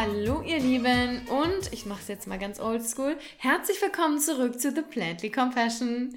[0.00, 3.18] Hallo ihr Lieben und ich mache es jetzt mal ganz oldschool.
[3.36, 6.16] Herzlich willkommen zurück zu The Plantly Compassion.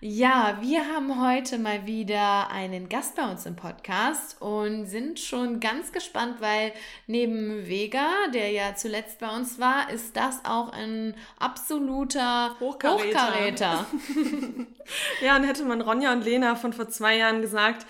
[0.00, 5.58] Ja, wir haben heute mal wieder einen Gast bei uns im Podcast und sind schon
[5.58, 6.72] ganz gespannt, weil
[7.08, 13.06] neben Vega, der ja zuletzt bei uns war, ist das auch ein absoluter Hochkaräter.
[13.28, 13.86] Hochkaräter.
[15.20, 17.86] ja, und hätte man Ronja und Lena von vor zwei Jahren gesagt,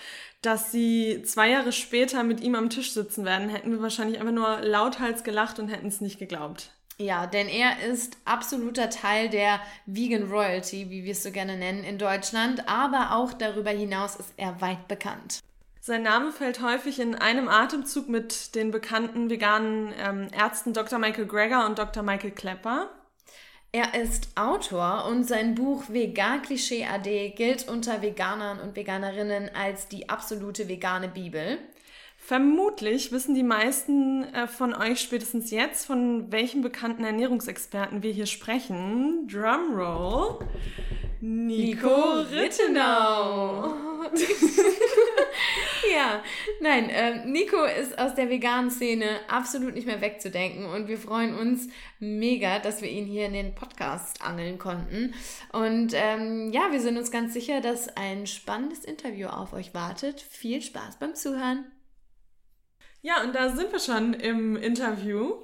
[0.47, 4.33] dass sie zwei Jahre später mit ihm am Tisch sitzen werden, hätten wir wahrscheinlich einfach
[4.33, 6.71] nur lauthals gelacht und hätten es nicht geglaubt.
[6.97, 11.83] Ja, denn er ist absoluter Teil der Vegan Royalty, wie wir es so gerne nennen,
[11.83, 15.41] in Deutschland, aber auch darüber hinaus ist er weit bekannt.
[15.81, 20.97] Sein Name fällt häufig in einem Atemzug mit den bekannten veganen ähm, Ärzten Dr.
[20.97, 22.03] Michael Greger und Dr.
[22.03, 22.89] Michael Klepper.
[23.77, 29.87] Er ist Autor und sein Buch Vegan Klischee AD gilt unter Veganern und Veganerinnen als
[29.87, 31.59] die absolute vegane Bibel.
[32.17, 38.25] Vermutlich wissen die meisten äh, von euch spätestens jetzt, von welchen bekannten Ernährungsexperten wir hier
[38.25, 39.27] sprechen.
[39.27, 40.39] Drumroll.
[41.21, 43.75] Nico Rittenau.
[45.93, 46.23] ja,
[46.61, 51.37] nein, äh, Nico ist aus der veganen Szene absolut nicht mehr wegzudenken und wir freuen
[51.37, 51.67] uns
[51.99, 55.13] mega, dass wir ihn hier in den Podcast angeln konnten.
[55.51, 60.21] Und ähm, ja, wir sind uns ganz sicher, dass ein spannendes Interview auf euch wartet.
[60.21, 61.71] Viel Spaß beim Zuhören.
[63.01, 65.35] Ja, und da sind wir schon im Interview.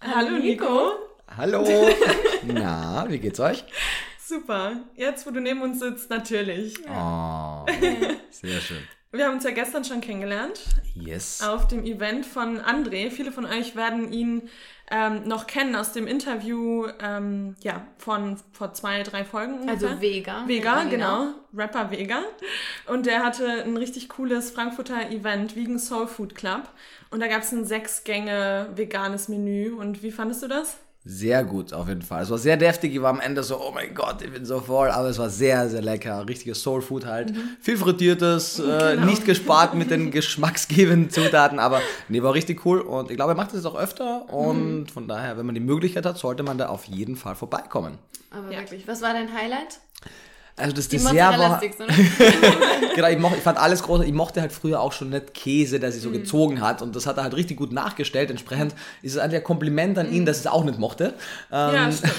[0.00, 0.92] Hallo, Hallo Nico.
[1.36, 1.64] Hallo.
[2.46, 3.64] Na, wie geht's euch?
[4.18, 4.84] Super.
[4.94, 6.78] Jetzt, wo du neben uns sitzt, natürlich.
[6.88, 7.66] Oh,
[8.30, 8.82] sehr schön.
[9.14, 10.58] Wir haben uns ja gestern schon kennengelernt.
[10.94, 11.42] Yes.
[11.42, 13.10] Auf dem Event von André.
[13.10, 14.48] Viele von euch werden ihn
[14.90, 19.68] ähm, noch kennen aus dem Interview ähm, ja, von vor zwei, drei Folgen.
[19.68, 19.90] Also ungefähr.
[19.90, 20.48] Also Vega.
[20.48, 21.24] Vega, genau.
[21.24, 21.34] genau.
[21.54, 22.22] Rapper Vega.
[22.86, 26.70] Und der hatte ein richtig cooles Frankfurter Event, Vegan Soul Food Club.
[27.10, 29.72] Und da gab es ein sechs Gänge veganes Menü.
[29.72, 30.78] Und wie fandest du das?
[31.04, 32.22] Sehr gut, auf jeden Fall.
[32.22, 32.94] Es war sehr deftig.
[32.94, 34.88] Ich war am Ende so, oh mein Gott, ich bin so voll.
[34.88, 36.28] Aber es war sehr, sehr lecker.
[36.28, 37.34] Richtiges Soul Food halt.
[37.34, 37.56] Mhm.
[37.60, 39.06] Viel frittiertes, äh, genau.
[39.06, 41.58] nicht gespart mit den geschmacksgebenden Zutaten.
[41.58, 42.80] Aber nee, war richtig cool.
[42.80, 44.32] Und ich glaube, er macht das jetzt auch öfter.
[44.32, 44.86] Und mhm.
[44.86, 47.98] von daher, wenn man die Möglichkeit hat, sollte man da auf jeden Fall vorbeikommen.
[48.30, 48.60] Aber ja.
[48.60, 49.80] wirklich, was war dein Highlight?
[50.56, 51.60] Also das die Dessert war.
[52.94, 54.04] genau, ich, mochte, ich fand alles groß.
[54.04, 56.12] Ich mochte halt früher auch schon nicht Käse, der sich so mm.
[56.12, 56.82] gezogen hat.
[56.82, 58.30] Und das hat er halt richtig gut nachgestellt.
[58.30, 61.14] Entsprechend ist es eigentlich ein Kompliment an ihn, dass er es auch nicht mochte.
[61.50, 62.12] Ähm, ja, stimmt.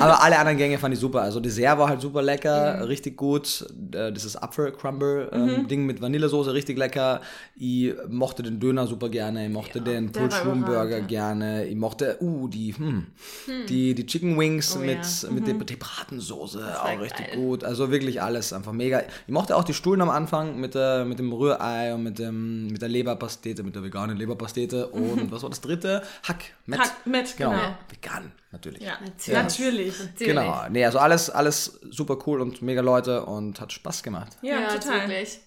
[0.00, 1.22] aber alle anderen Gänge fand ich super.
[1.22, 2.82] Also Dessert war halt super lecker, mm.
[2.82, 3.66] richtig gut.
[3.94, 7.22] Äh, dieses Apfel-Crumble-Ding ähm, mm mit Vanillesoße, richtig lecker.
[7.56, 9.46] Ich mochte den Döner super gerne.
[9.46, 11.06] Ich mochte ja, den Pulled Room Burger ja.
[11.06, 11.64] gerne.
[11.64, 13.06] Ich mochte, uh, die, hm,
[13.46, 13.66] hm.
[13.68, 15.30] die, die Chicken Wings oh, mit, ja.
[15.30, 15.58] mit mhm.
[15.58, 16.80] der, der Bratensoße.
[16.82, 17.36] Auch richtig geil.
[17.36, 17.64] gut.
[17.64, 19.02] Also wirklich alles einfach mega.
[19.26, 22.68] Ich mochte auch die Stullen am Anfang mit, der, mit dem Rührei und mit, dem,
[22.68, 24.86] mit der Leberpastete, mit der veganen Leberpastete.
[24.92, 26.02] Und was war das dritte?
[26.22, 26.44] Hack.
[26.66, 26.80] Met.
[26.80, 27.50] Hack, Met, genau.
[27.50, 27.76] genau.
[27.88, 28.82] Vegan, natürlich.
[28.82, 28.98] Ja,
[29.32, 29.98] natürlich.
[29.98, 30.18] natürlich.
[30.18, 30.64] Genau.
[30.70, 34.36] Nee, also alles, alles super cool und mega Leute und hat Spaß gemacht.
[34.42, 35.08] Ja, ja total.
[35.08, 35.40] Wirklich.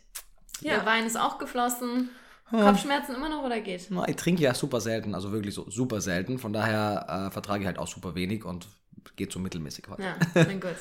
[0.62, 0.76] Ja.
[0.76, 2.10] Der Wein ist auch geflossen.
[2.52, 3.90] Kopfschmerzen immer noch oder geht?
[4.08, 6.38] Ich trinke ja super selten, also wirklich so super selten.
[6.38, 8.68] Von daher äh, vertrage ich halt auch super wenig und
[9.16, 10.04] geht so mittelmäßig heute.
[10.04, 10.76] Ja, mein Gott.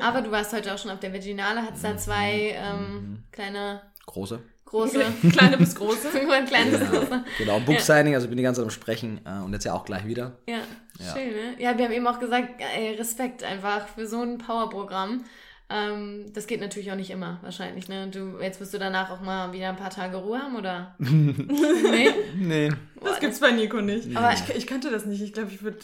[0.00, 3.82] Aber du warst heute auch schon auf der Virginale, hattest da zwei ähm, kleine...
[4.06, 4.40] Große.
[4.72, 5.04] Große.
[5.32, 6.08] Kleine bis große.
[6.32, 6.86] Ein kleines ja.
[6.86, 7.24] große.
[7.36, 10.06] Genau, Book-Signing, also bin die ganze Zeit am Sprechen äh, und jetzt ja auch gleich
[10.06, 10.38] wieder.
[10.48, 10.60] Ja,
[10.98, 11.54] ja, schön, ne?
[11.58, 15.24] Ja, wir haben eben auch gesagt, ey, Respekt einfach für so ein Powerprogramm.
[15.68, 17.88] Ähm, das geht natürlich auch nicht immer, wahrscheinlich.
[17.88, 18.08] Ne?
[18.08, 20.94] Du, jetzt wirst du danach auch mal wieder ein paar Tage Ruhe haben, oder?
[20.98, 22.08] nee?
[22.36, 22.72] Nee.
[23.02, 24.16] Das gibt's bei Nico nicht.
[24.16, 25.20] Aber ich, ich könnte das nicht.
[25.20, 25.78] Ich glaube, ich würde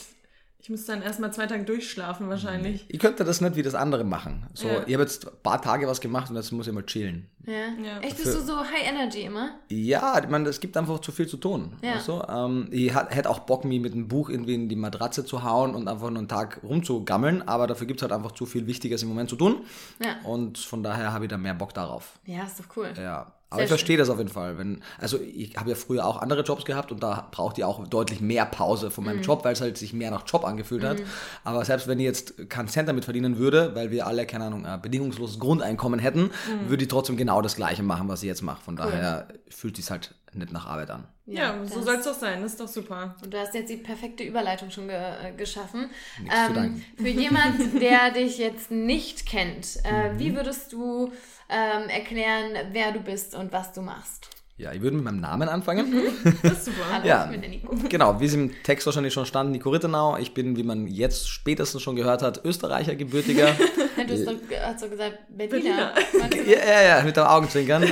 [0.61, 2.85] ich müsste dann erstmal zwei Tage durchschlafen wahrscheinlich.
[2.89, 4.47] Ich könnte das nicht wie das andere machen.
[4.55, 4.83] So, ja.
[4.87, 7.31] ich habe jetzt ein paar Tage was gemacht und jetzt muss ich mal chillen.
[7.47, 7.69] Ja.
[7.83, 8.01] ja.
[8.01, 9.51] Echt, bist du so High Energy immer?
[9.69, 11.77] Ja, ich meine, es gibt einfach zu viel zu tun.
[11.81, 12.03] Ja.
[12.05, 12.23] Du?
[12.29, 15.77] ähm, ich hätte auch Bock, mich mit einem Buch irgendwie in die Matratze zu hauen
[15.77, 19.03] und einfach nur einen Tag rumzugammeln, aber dafür gibt es halt einfach zu viel Wichtiges
[19.03, 19.63] im Moment zu tun.
[20.05, 20.17] Ja.
[20.29, 22.19] Und von daher habe ich da mehr Bock darauf.
[22.27, 22.93] Ja, ist doch cool.
[22.97, 23.33] Ja.
[23.51, 24.59] Aber Sehr ich verstehe das auf jeden Fall.
[24.59, 27.87] Wenn, also ich habe ja früher auch andere Jobs gehabt und da braucht ihr auch
[27.89, 29.23] deutlich mehr Pause von meinem mhm.
[29.23, 30.99] Job, weil es halt sich mehr nach Job angefühlt hat.
[30.99, 31.05] Mhm.
[31.45, 34.67] Aber selbst wenn ich jetzt keinen Cent damit verdienen würde, weil wir alle, keine Ahnung,
[34.67, 36.69] ein bedingungsloses Grundeinkommen hätten, mhm.
[36.69, 38.63] würde ich trotzdem genau das Gleiche machen, was ich jetzt mache.
[38.63, 38.87] Von cool.
[38.91, 41.07] daher fühlt sich halt nicht nach Arbeit an.
[41.27, 43.17] Ja, ja so soll es doch sein, das ist doch super.
[43.23, 45.91] Und du hast jetzt die perfekte Überleitung schon ge äh, geschaffen.
[46.19, 50.19] Ähm, für jemanden, der dich jetzt nicht kennt, äh, mhm.
[50.19, 51.13] wie würdest du
[51.49, 54.38] ähm, erklären, wer du bist und was du machst.
[54.61, 55.89] Ja, ich würde mit meinem Namen anfangen.
[55.89, 56.35] Mhm.
[56.43, 56.79] Das ist super.
[56.93, 57.25] Hallo, Ja.
[57.27, 57.77] ich bin der Nico.
[57.89, 60.17] Genau, wie es im Text wahrscheinlich schon stand, Nico Rittenau.
[60.19, 63.49] Ich bin, wie man jetzt spätestens schon gehört hat, Österreicher, gebürtiger.
[63.99, 64.35] Ja, du hast doch,
[64.65, 65.93] hast doch gesagt, Berliner.
[66.13, 66.47] Berliner.
[66.49, 67.83] Ja, ja, ja, mit dem Augenzwinkern.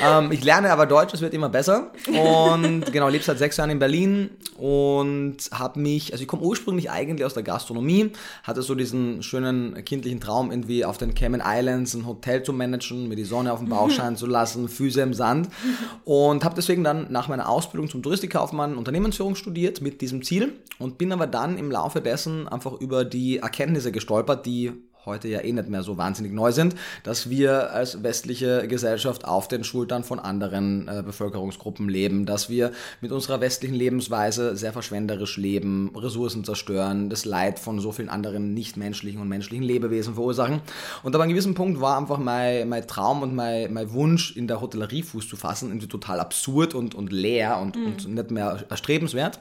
[0.00, 1.90] ähm, ich lerne aber Deutsch, es wird immer besser.
[2.06, 6.88] Und genau, lebe seit sechs Jahren in Berlin und habe mich, also ich komme ursprünglich
[6.88, 8.12] eigentlich aus der Gastronomie,
[8.44, 13.08] hatte so diesen schönen kindlichen Traum, irgendwie auf den Cayman Islands ein Hotel zu managen,
[13.08, 15.48] mir die Sonne auf den Bauch scheinen zu lassen, Füße im Sand.
[16.04, 20.98] Und habe deswegen dann nach meiner Ausbildung zum Touristikkaufmann Unternehmensführung studiert mit diesem Ziel und
[20.98, 24.72] bin aber dann im Laufe dessen einfach über die Erkenntnisse gestolpert, die
[25.06, 29.48] heute ja eh nicht mehr so wahnsinnig neu sind, dass wir als westliche Gesellschaft auf
[29.48, 35.36] den Schultern von anderen äh, Bevölkerungsgruppen leben, dass wir mit unserer westlichen Lebensweise sehr verschwenderisch
[35.36, 40.60] leben, Ressourcen zerstören, das Leid von so vielen anderen nichtmenschlichen und menschlichen Lebewesen verursachen.
[41.02, 44.36] Und aber an einem gewissen Punkt war einfach mein, mein Traum und mein, mein Wunsch,
[44.36, 48.30] in der Hotellerie Fuß zu fassen, irgendwie total absurd und, und leer und, und nicht
[48.30, 49.40] mehr erstrebenswert.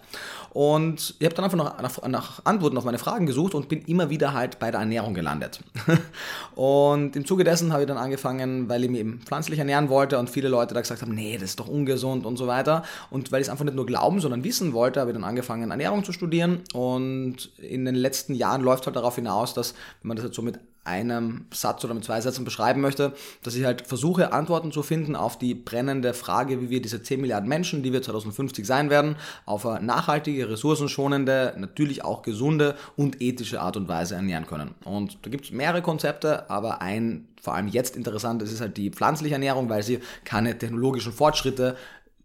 [0.52, 3.82] Und ich habe dann einfach nach, nach, nach Antworten auf meine Fragen gesucht und bin
[3.86, 5.53] immer wieder halt bei der Ernährung gelandet.
[6.56, 10.20] Und im Zuge dessen habe ich dann angefangen, weil ich mich eben pflanzlich ernähren wollte
[10.20, 12.84] und viele Leute da gesagt haben, nee, das ist doch ungesund und so weiter.
[13.10, 15.72] Und weil ich es einfach nicht nur glauben, sondern wissen wollte, habe ich dann angefangen,
[15.72, 16.62] Ernährung zu studieren.
[16.74, 20.42] Und in den letzten Jahren läuft halt darauf hinaus, dass, wenn man das jetzt so
[20.42, 24.84] mit einem Satz oder mit zwei Sätzen beschreiben möchte, dass ich halt versuche, Antworten zu
[24.84, 28.90] finden auf die brennende Frage, wie wir diese 10 Milliarden Menschen, die wir 2050 sein
[28.90, 29.16] werden,
[29.46, 34.76] auf eine nachhaltige, ressourcenschonende, natürlich auch gesunde und ethische Art und Weise ernähren können.
[34.84, 38.90] Und da gibt es mehrere Konzepte, aber ein vor allem jetzt interessantes ist halt die
[38.90, 41.76] pflanzliche Ernährung, weil sie keine technologischen Fortschritte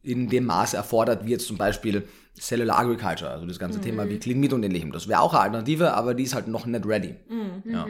[0.02, 2.06] in dem Maße erfordert, wie jetzt zum Beispiel
[2.38, 4.92] Cellular Agriculture, also das ganze Thema wie Clean Meat und ähnlichem.
[4.92, 7.16] Das wäre auch eine Alternative, aber die ist halt noch nicht ready.
[7.64, 7.86] Ja.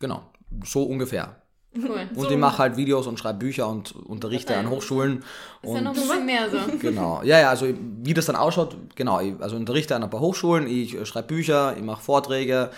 [0.00, 0.22] Genau,
[0.64, 1.36] so ungefähr.
[1.72, 2.08] Cool.
[2.16, 5.18] Und ich mache halt Videos und schreibe Bücher und unterrichte an Hochschulen.
[5.62, 6.58] Ist ja Und noch ein bisschen mehr so.
[6.80, 7.66] genau, ja, ja, also
[8.02, 11.28] wie das dann ausschaut, genau, ich, also unterrichte an ein paar Hochschulen, ich äh, schreibe
[11.28, 12.70] Bücher, ich mache Vorträge,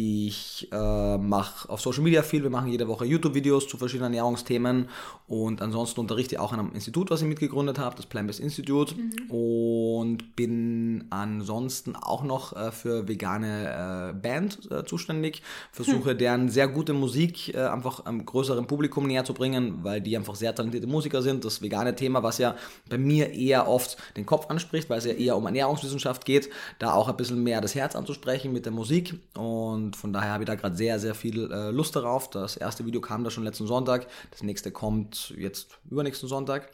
[0.00, 4.88] ich äh, mache auf Social Media viel, wir machen jede Woche YouTube-Videos zu verschiedenen Ernährungsthemen.
[5.26, 8.94] Und ansonsten unterrichte ich auch an einem Institut, was ich mitgegründet habe, das Plant-Based Institute.
[9.28, 15.42] Und bin ansonsten auch noch äh, für vegane äh, Band äh, zuständig,
[15.72, 20.16] versuche deren sehr gute Musik äh, einfach einem größeren Publikum näher zu bringen, weil die
[20.16, 21.44] einfach sehr talentierte Musiker sind.
[21.44, 22.54] Das vegane Thema, was ja
[22.88, 26.92] bei mir eher oft den Kopf anspricht, weil es ja eher um Ernährungswissenschaft geht, da
[26.92, 29.18] auch ein bisschen mehr das Herz anzusprechen mit der Musik.
[29.36, 32.30] Und von daher habe ich da gerade sehr, sehr viel äh, Lust darauf.
[32.30, 36.70] Das erste Video kam da schon letzten Sonntag, das nächste kommt jetzt übernächsten Sonntag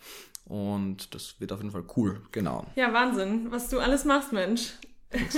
[0.47, 2.67] und das wird auf jeden Fall cool, genau.
[2.77, 4.73] Ja, Wahnsinn, was du alles machst, Mensch.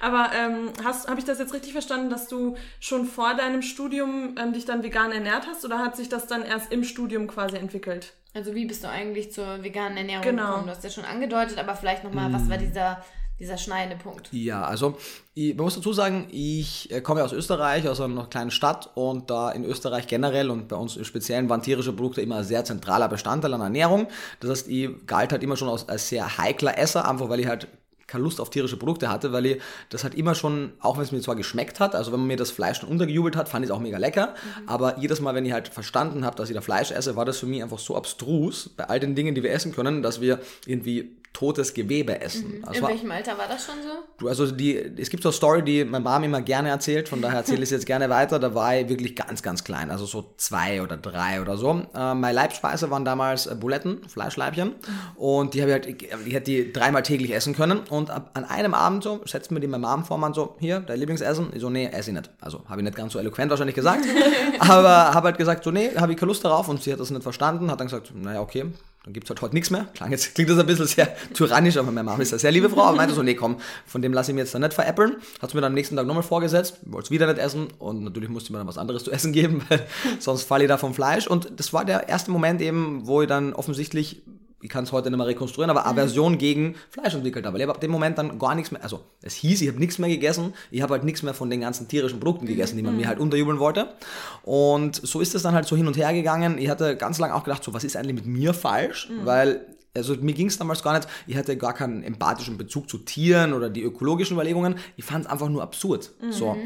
[0.00, 4.52] Aber ähm, habe ich das jetzt richtig verstanden, dass du schon vor deinem Studium ähm,
[4.52, 8.12] dich dann vegan ernährt hast oder hat sich das dann erst im Studium quasi entwickelt?
[8.34, 10.46] Also wie bist du eigentlich zur veganen Ernährung Genau.
[10.48, 10.64] gekommen?
[10.66, 13.02] Du hast ja schon angedeutet, aber vielleicht nochmal, was war dieser,
[13.38, 14.28] dieser schneidende Punkt?
[14.32, 14.96] Ja, also
[15.34, 19.30] ich, man muss dazu sagen, ich äh, komme aus Österreich, aus einer kleinen Stadt und
[19.30, 22.64] da in Österreich generell und bei uns im Speziellen waren tierische Produkte immer ein sehr
[22.64, 24.08] zentraler Bestandteil an Ernährung.
[24.40, 27.46] Das heißt, ich galt halt immer schon als, als sehr heikler Esser, einfach weil ich
[27.46, 27.68] halt
[28.06, 31.12] keine Lust auf tierische Produkte hatte, weil ich das halt immer schon, auch wenn es
[31.12, 33.70] mir zwar geschmeckt hat, also wenn man mir das Fleisch schon untergejubelt hat, fand ich
[33.70, 34.34] es auch mega lecker,
[34.66, 37.38] aber jedes Mal, wenn ich halt verstanden habe, dass ich da Fleisch esse, war das
[37.38, 40.40] für mich einfach so abstrus bei all den Dingen, die wir essen können, dass wir
[40.66, 42.62] irgendwie totes Gewebe essen.
[42.64, 43.90] Also In war- welchem Alter war das schon so?
[44.16, 47.20] Du, also die, es gibt so eine Story, die meine Mom immer gerne erzählt, von
[47.20, 48.38] daher erzähle ich es jetzt gerne weiter.
[48.38, 51.82] Da war ich wirklich ganz, ganz klein, also so zwei oder drei oder so.
[51.94, 54.76] Äh, meine Leibspeise waren damals äh, Buletten, Fleischleibchen.
[55.16, 57.80] Und die habe ich halt, ich, ich hätte die dreimal täglich essen können.
[57.90, 60.80] Und ab, an einem Abend so, setzt mir die meine Mom vor, man so, hier,
[60.80, 61.48] dein Lieblingsessen?
[61.52, 62.30] Ich so, nee, esse ich nicht.
[62.40, 64.06] Also habe ich nicht ganz so eloquent wahrscheinlich gesagt.
[64.58, 66.68] aber habe halt gesagt, so, nee, habe ich keine Lust darauf.
[66.70, 68.64] Und sie hat das nicht verstanden, hat dann gesagt, naja, okay,
[69.06, 69.84] dann gibt's halt heute nichts mehr.
[69.94, 72.68] Klang jetzt, klingt das ein bisschen sehr tyrannisch, aber meine Mama ist eine sehr liebe
[72.68, 72.82] Frau.
[72.82, 75.16] Aber meinte so, nee, komm, von dem lasse ich mir jetzt dann nicht veräppeln.
[75.40, 78.48] Hat's mir dann am nächsten Tag nochmal vorgesetzt, wollte wieder nicht essen und natürlich musste
[78.48, 79.86] ich mir dann was anderes zu essen geben, weil
[80.18, 81.28] sonst falle ich da vom Fleisch.
[81.28, 84.22] Und das war der erste Moment eben, wo ich dann offensichtlich
[84.66, 87.54] ich kann es heute nicht mehr rekonstruieren, aber Aversion gegen Fleisch entwickelt habe.
[87.54, 89.78] Weil ich habe ab dem Moment dann gar nichts mehr, also es hieß, ich habe
[89.78, 92.82] nichts mehr gegessen, ich habe halt nichts mehr von den ganzen tierischen Produkten gegessen, die
[92.82, 93.94] man mir halt unterjubeln wollte.
[94.42, 96.58] Und so ist es dann halt so hin und her gegangen.
[96.58, 99.08] Ich hatte ganz lange auch gedacht, so was ist eigentlich mit mir falsch?
[99.22, 102.98] Weil also mir ging es damals gar nicht, ich hatte gar keinen empathischen Bezug zu
[102.98, 104.76] Tieren oder die ökologischen Überlegungen.
[104.96, 106.12] Ich fand es einfach nur absurd.
[106.20, 106.32] Mhm.
[106.32, 106.56] So.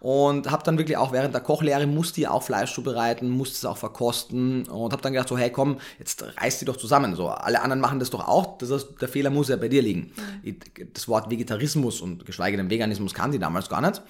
[0.00, 3.64] Und habe dann wirklich auch während der Kochlehre musste ich auch Fleisch zubereiten, musste es
[3.64, 7.14] auch verkosten und habe dann gedacht so, hey komm, jetzt reiß die doch zusammen.
[7.14, 8.58] So, alle anderen machen das doch auch.
[8.58, 10.12] Das heißt, der Fehler muss ja bei dir liegen.
[10.42, 10.56] Mhm.
[10.94, 14.02] Das Wort Vegetarismus und geschweige denn Veganismus kannte ich damals gar nicht.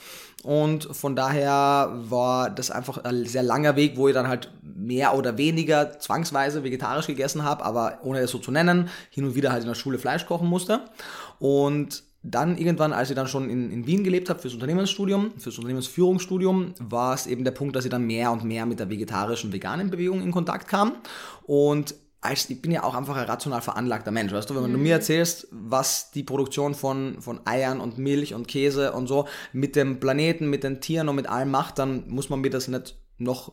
[0.45, 5.17] Und von daher war das einfach ein sehr langer Weg, wo ich dann halt mehr
[5.17, 8.68] oder weniger zwangsweise vegetarisch gegessen habe, aber ohne es so zu nennen,
[9.11, 10.81] hin und wieder halt in der Schule Fleisch kochen musste.
[11.39, 15.57] Und dann irgendwann, als ich dann schon in, in Wien gelebt habe fürs Unternehmensstudium, fürs
[15.57, 19.53] Unternehmensführungsstudium, war es eben der Punkt, dass ich dann mehr und mehr mit der vegetarischen,
[19.53, 20.97] veganen Bewegung in Kontakt kam.
[21.45, 24.73] Und als, ich bin ja auch einfach ein rational veranlagter Mensch, weißt du, wenn mhm.
[24.73, 29.29] du mir erzählst, was die Produktion von, von Eiern und Milch und Käse und so
[29.53, 32.67] mit dem Planeten, mit den Tieren und mit allem macht, dann muss man mir das
[32.67, 33.53] nicht noch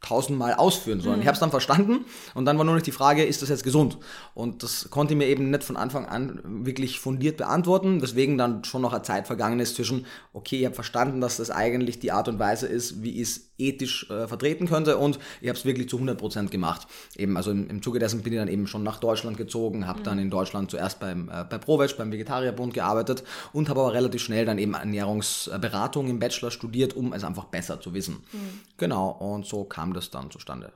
[0.00, 1.16] tausendmal ausführen sollen.
[1.16, 1.22] Mhm.
[1.22, 2.04] Ich habe es dann verstanden
[2.34, 3.98] und dann war nur noch die Frage, ist das jetzt gesund?
[4.34, 8.64] Und das konnte ich mir eben nicht von Anfang an wirklich fundiert beantworten, weswegen dann
[8.64, 12.12] schon noch eine Zeit vergangen ist zwischen, okay, ich habe verstanden, dass das eigentlich die
[12.12, 15.64] Art und Weise ist, wie ich es ethisch äh, vertreten könnte und ich habe es
[15.64, 16.86] wirklich zu 100% gemacht.
[17.16, 20.00] Eben, also im, im Zuge dessen bin ich dann eben schon nach Deutschland gezogen, habe
[20.00, 20.04] mhm.
[20.04, 24.22] dann in Deutschland zuerst beim, äh, bei ProVeg, beim Vegetarierbund gearbeitet und habe aber relativ
[24.22, 28.24] schnell dann eben Ernährungsberatung im Bachelor studiert, um es einfach besser zu wissen.
[28.32, 28.60] Mhm.
[28.78, 30.72] Genau, und so kam das dann zustande.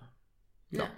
[0.70, 0.84] Ja.
[0.84, 0.90] ja.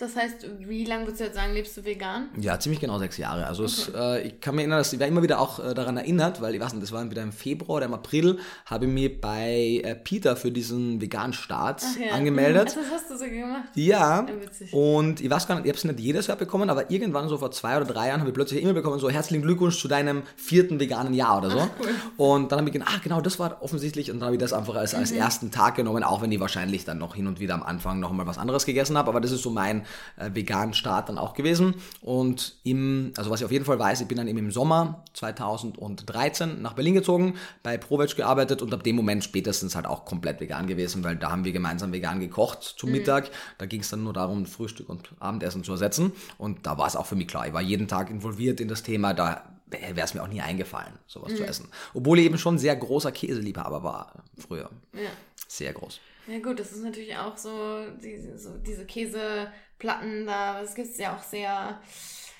[0.00, 2.30] Das heißt, wie lange würdest du jetzt sagen, lebst du vegan?
[2.40, 3.46] Ja, ziemlich genau sechs Jahre.
[3.46, 3.72] Also okay.
[3.72, 6.40] es, äh, ich kann mich erinnern, dass ich war immer wieder auch äh, daran erinnert,
[6.40, 9.20] weil ich weiß nicht, das war wieder im Februar oder im April, habe ich mich
[9.20, 12.14] bei äh, Peter für diesen veganen Start ja.
[12.14, 12.68] angemeldet.
[12.68, 13.68] Das hast du so gemacht?
[13.74, 14.26] Ja.
[14.26, 14.26] ja
[14.72, 17.36] und ich weiß gar nicht, ich habe es nicht jedes Jahr bekommen, aber irgendwann so
[17.36, 20.22] vor zwei oder drei Jahren habe ich plötzlich immer bekommen, so herzlichen Glückwunsch zu deinem
[20.34, 21.58] vierten veganen Jahr oder so.
[21.58, 21.94] Ach, cool.
[22.16, 24.54] Und dann habe ich gedacht, ach genau, das war offensichtlich und dann habe ich das
[24.54, 25.18] einfach als, als mhm.
[25.18, 28.12] ersten Tag genommen, auch wenn ich wahrscheinlich dann noch hin und wieder am Anfang noch
[28.12, 29.84] mal was anderes gegessen habe, aber das ist so mein
[30.16, 31.74] äh, vegan Start dann auch gewesen.
[32.00, 35.04] Und im, also was ich auf jeden Fall weiß, ich bin dann eben im Sommer
[35.14, 40.40] 2013 nach Berlin gezogen, bei ProVeg gearbeitet und ab dem Moment spätestens halt auch komplett
[40.40, 42.96] vegan gewesen, weil da haben wir gemeinsam vegan gekocht zum mhm.
[42.96, 43.30] Mittag.
[43.58, 46.12] Da ging es dann nur darum, Frühstück und Abendessen zu ersetzen.
[46.38, 47.46] Und da war es auch für mich klar.
[47.46, 49.14] Ich war jeden Tag involviert in das Thema.
[49.14, 51.36] Da wäre es mir auch nie eingefallen, sowas mhm.
[51.36, 51.68] zu essen.
[51.94, 54.70] Obwohl ich eben schon sehr großer Käseliebhaber war früher.
[54.92, 55.10] Ja.
[55.46, 56.00] Sehr groß.
[56.26, 58.84] Ja gut, das ist natürlich auch so, diese, so diese
[59.80, 61.78] Käseplatten da, das gibt es ja auch sehr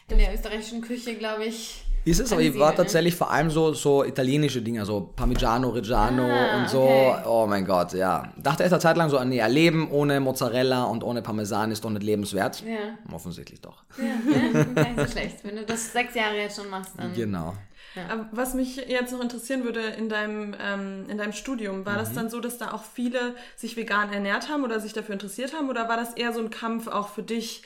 [0.08, 1.82] in der österreichischen Küche, glaube ich.
[2.04, 6.24] Ist es, aber ich war tatsächlich vor allem so, so italienische Dinge, so Parmigiano, Reggiano
[6.24, 6.82] ah, und so.
[6.82, 7.22] Okay.
[7.26, 8.32] Oh mein Gott, ja.
[8.38, 11.90] Dachte echt eine Zeit lang so, nee, Leben ohne Mozzarella und ohne Parmesan ist doch
[11.90, 12.62] nicht lebenswert.
[12.62, 13.14] Ja.
[13.14, 13.84] Offensichtlich doch.
[13.98, 15.44] Ja, ja gar nicht so schlecht.
[15.44, 17.12] Wenn du das sechs Jahre jetzt schon machst, dann.
[17.12, 17.54] Genau.
[17.94, 18.28] Ja.
[18.30, 21.98] Was mich jetzt noch interessieren würde in deinem, ähm, in deinem Studium, war mhm.
[21.98, 25.52] das dann so, dass da auch viele sich vegan ernährt haben oder sich dafür interessiert
[25.54, 25.68] haben?
[25.68, 27.62] Oder war das eher so ein Kampf auch für dich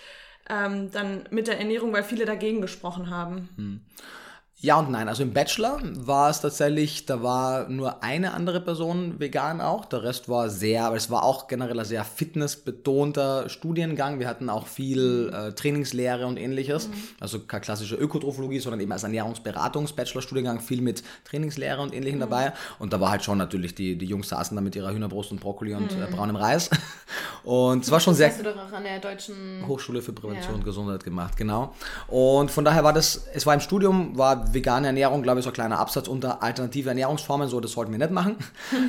[0.49, 3.49] ähm, dann mit der Ernährung, weil viele dagegen gesprochen haben?
[3.57, 3.81] Mhm.
[4.65, 5.11] Ja und nein.
[5.11, 9.85] Also im Bachelor war es tatsächlich, da war nur eine andere Person vegan auch.
[9.85, 14.21] Der Rest war sehr, aber es war auch generell ein sehr fitnessbetonter Studiengang.
[14.21, 16.89] Wir hatten auch viel äh, Trainingslehre und ähnliches.
[16.89, 16.95] Mhm.
[17.21, 22.23] Also keine klassische Ökotrophologie, sondern eben als Ernährungsberatungs-Bachelor-Studiengang viel mit Trainingslehre und ähnlichem mhm.
[22.23, 22.55] dabei.
[22.79, 25.43] Und da war halt schon natürlich, die, die Jungs saßen da mit ihrer Hühnerbrust und
[25.43, 26.03] Brokkoli und äh, mhm.
[26.05, 26.71] äh, braunem Reis.
[27.45, 28.29] Und es war schon das sehr.
[28.29, 30.59] Hast du doch auch an der deutschen Hochschule für Prävention ja.
[30.59, 31.75] und Gesundheit gemacht, genau.
[32.09, 35.51] Und von daher war das, es war im Studium, war vegane Ernährung, glaube ich, so
[35.51, 38.37] ein kleiner Absatz unter alternative Ernährungsformen, so das sollten wir nicht machen.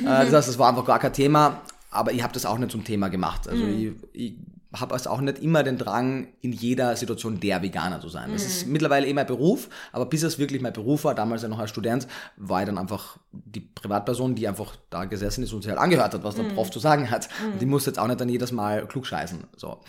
[0.04, 2.70] Äh, das heißt, es war einfach gar kein Thema, aber ich habe das auch nicht
[2.70, 3.48] zum Thema gemacht.
[3.48, 3.96] Also mhm.
[4.12, 4.34] ich, ich
[4.80, 8.32] habe also auch nicht immer den Drang, in jeder Situation der Veganer zu sein.
[8.32, 8.48] Das mhm.
[8.48, 11.58] ist mittlerweile eh mein Beruf, aber bis es wirklich mein Beruf war, damals ja noch
[11.58, 12.06] als Student,
[12.36, 16.14] war ich dann einfach die Privatperson, die einfach da gesessen ist und sich halt angehört
[16.14, 16.54] hat, was der mhm.
[16.54, 17.28] Prof zu sagen hat.
[17.42, 17.52] Mhm.
[17.52, 19.44] Und die muss jetzt auch nicht dann jedes Mal klugscheißen.
[19.56, 19.80] So.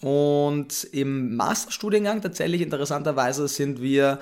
[0.00, 4.18] Und im Masterstudiengang tatsächlich interessanterweise sind wir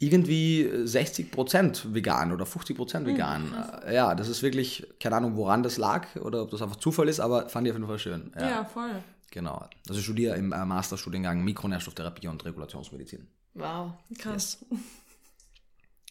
[0.00, 3.50] irgendwie 60% vegan oder 50% hm, vegan.
[3.50, 7.08] Mhm, ja, das ist wirklich, keine Ahnung, woran das lag oder ob das einfach Zufall
[7.08, 8.32] ist, aber fand ich auf jeden Fall schön.
[8.34, 9.02] Ja, ja voll.
[9.30, 9.68] Genau.
[9.86, 13.28] Also ich studiere im äh, Masterstudiengang Mikronährstofftherapie und Regulationsmedizin.
[13.54, 14.58] Wow, krass.
[14.70, 14.80] Yes.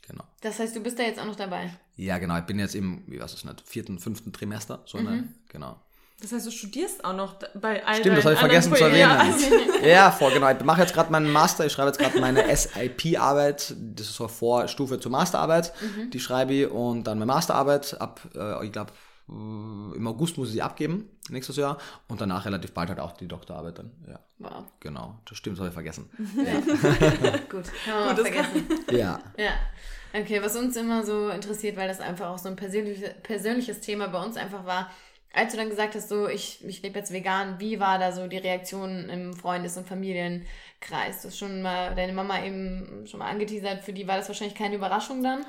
[0.07, 0.23] Genau.
[0.41, 1.71] Das heißt, du bist da jetzt auch noch dabei?
[1.95, 2.35] Ja, genau.
[2.39, 4.81] Ich bin jetzt im, wie weiß es nicht, vierten, fünften Trimester.
[4.87, 5.07] So mhm.
[5.07, 5.79] eine, genau.
[6.21, 8.99] Das heißt, du studierst auch noch bei all Stimmt, das habe ich vergessen zu erwähnen.
[8.99, 9.45] Ja, also
[9.85, 10.51] ja voll, genau.
[10.51, 14.25] Ich mache jetzt gerade meinen Master, ich schreibe jetzt gerade meine SIP-Arbeit, das ist so
[14.25, 16.09] eine Vorstufe zur Masterarbeit, mhm.
[16.11, 18.91] die schreibe ich und dann meine Masterarbeit ab, äh, ich glaube,
[19.29, 21.77] äh, im August muss ich sie abgeben, nächstes Jahr,
[22.09, 23.91] und danach relativ bald halt auch die Doktorarbeit dann.
[24.07, 24.19] Ja.
[24.39, 24.63] Wow.
[24.81, 26.09] Genau, das stimmt, das habe ich vergessen.
[26.35, 27.31] Ja.
[27.49, 28.67] Gut, kann man Gut, vergessen.
[28.91, 29.19] Ja.
[29.37, 29.51] Ja.
[30.11, 34.21] Okay, was uns immer so interessiert, weil das einfach auch so ein persönliches Thema bei
[34.21, 34.89] uns einfach war,
[35.33, 38.27] als du dann gesagt hast, so ich, ich lebe jetzt vegan, wie war da so
[38.27, 41.21] die Reaktion im Freundes- und Familienkreis?
[41.21, 44.57] Du hast schon mal deine Mama eben schon mal angeteasert, für die war das wahrscheinlich
[44.57, 45.45] keine Überraschung dann.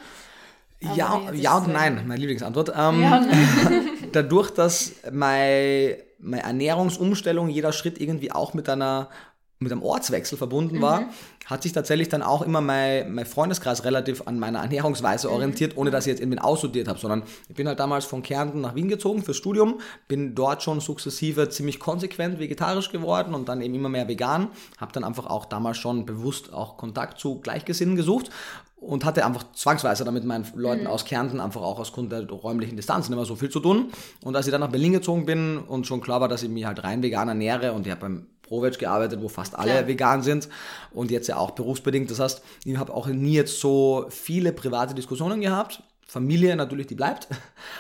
[0.80, 2.70] ja, ja und nein, meine Lieblingsantwort.
[2.70, 3.88] Ähm, ja nein.
[4.12, 9.08] dadurch, dass meine, meine Ernährungsumstellung, jeder Schritt irgendwie auch mit einer
[9.62, 11.06] mit einem Ortswechsel verbunden war, mhm.
[11.44, 15.34] hat sich tatsächlich dann auch immer mein, mein Freundeskreis relativ an meiner Ernährungsweise mhm.
[15.34, 18.62] orientiert, ohne dass ich jetzt irgendwie ausstudiert habe, sondern ich bin halt damals von Kärnten
[18.62, 23.60] nach Wien gezogen fürs Studium, bin dort schon sukzessive ziemlich konsequent vegetarisch geworden und dann
[23.60, 24.48] eben immer mehr vegan,
[24.78, 28.30] habe dann einfach auch damals schon bewusst auch Kontakt zu Gleichgesinnten gesucht
[28.80, 30.86] und hatte einfach zwangsweise damit meinen Leuten mhm.
[30.86, 33.90] aus Kärnten einfach auch aus Grund der räumlichen Distanzen immer so viel zu tun.
[34.24, 36.64] Und als ich dann nach Berlin gezogen bin und schon klar war, dass ich mich
[36.64, 39.86] halt rein vegan ernähre und ich habe beim Provetsch gearbeitet, wo fast alle Klar.
[39.86, 40.48] vegan sind
[40.92, 42.10] und jetzt ja auch berufsbedingt.
[42.10, 46.96] Das heißt, ich habe auch nie jetzt so viele private Diskussionen gehabt Familie natürlich, die
[46.96, 47.28] bleibt.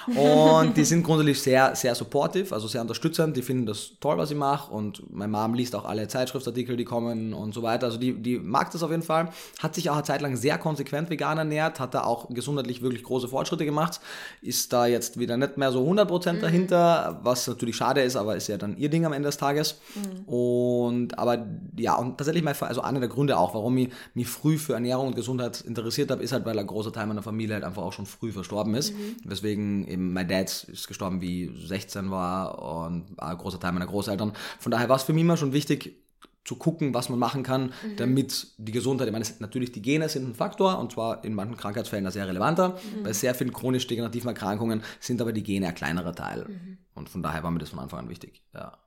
[0.06, 3.36] Und die sind grundsätzlich sehr, sehr supportive, also sehr unterstützend.
[3.36, 4.72] Die finden das toll, was ich mache.
[4.72, 7.86] Und meine Mom liest auch alle Zeitschriftsartikel, die kommen und so weiter.
[7.86, 9.30] Also die, die mag das auf jeden Fall.
[9.58, 13.02] Hat sich auch eine Zeit lang sehr konsequent vegan ernährt, hat da auch gesundheitlich wirklich
[13.02, 14.00] große Fortschritte gemacht.
[14.42, 16.40] Ist da jetzt wieder nicht mehr so 100% mhm.
[16.40, 19.80] dahinter, was natürlich schade ist, aber ist ja dann ihr Ding am Ende des Tages.
[19.96, 20.32] Mhm.
[20.32, 21.46] Und, aber
[21.76, 25.08] ja, und tatsächlich, mein, also einer der Gründe auch, warum ich mich früh für Ernährung
[25.08, 27.92] und Gesundheit interessiert habe, ist halt, weil ein großer Teil meiner Familie halt einfach auch
[27.92, 28.92] schon früh früh verstorben ist.
[28.92, 29.16] Mhm.
[29.24, 34.32] Weswegen eben mein Dad ist gestorben, wie 16 war und ein großer Teil meiner Großeltern.
[34.58, 35.96] Von daher war es für mich immer schon wichtig,
[36.44, 37.96] zu gucken, was man machen kann, mhm.
[37.96, 41.56] damit die Gesundheit, ich meine, natürlich die Gene sind ein Faktor und zwar in manchen
[41.56, 42.70] Krankheitsfällen sehr relevanter.
[42.96, 43.02] Mhm.
[43.02, 46.46] Bei sehr vielen chronisch degenerativen Erkrankungen sind aber die Gene ein kleinerer Teil.
[46.48, 46.78] Mhm.
[46.94, 48.42] Und von daher war mir das von Anfang an wichtig.
[48.54, 48.78] Ja.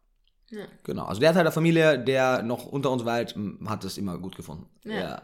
[0.50, 0.66] ja.
[0.84, 1.06] Genau.
[1.06, 3.36] Also der Teil der Familie, der noch unter uns weilt,
[3.68, 4.68] hat das immer gut gefunden.
[4.84, 4.94] Ja.
[4.94, 5.22] ja.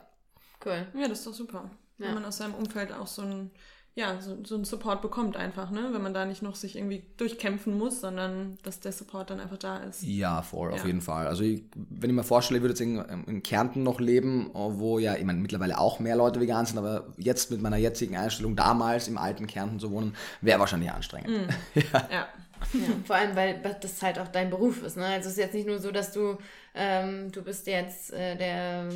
[0.63, 0.87] Cool.
[0.93, 1.71] Ja, das ist doch super.
[1.97, 3.51] Wenn man aus seinem Umfeld auch so ein
[3.95, 5.89] ja, so, so einen Support bekommt einfach, ne?
[5.91, 9.57] Wenn man da nicht noch sich irgendwie durchkämpfen muss, sondern dass der Support dann einfach
[9.57, 10.03] da ist.
[10.03, 10.75] Ja, voll, ja.
[10.75, 11.27] auf jeden Fall.
[11.27, 14.99] Also ich, wenn ich mir vorstelle, ich würde jetzt in, in, Kärnten noch leben, wo
[14.99, 18.55] ja, ich meine, mittlerweile auch mehr Leute vegan sind, aber jetzt mit meiner jetzigen Einstellung
[18.55, 21.29] damals im alten Kärnten zu wohnen, wäre wahrscheinlich anstrengend.
[21.29, 21.81] Mhm.
[21.93, 22.07] ja.
[22.11, 22.27] ja.
[22.73, 24.97] Ja, vor allem, weil das halt auch dein Beruf ist.
[24.97, 25.05] Ne?
[25.05, 26.37] Also es ist jetzt nicht nur so, dass du,
[26.75, 28.89] ähm, du bist jetzt äh, der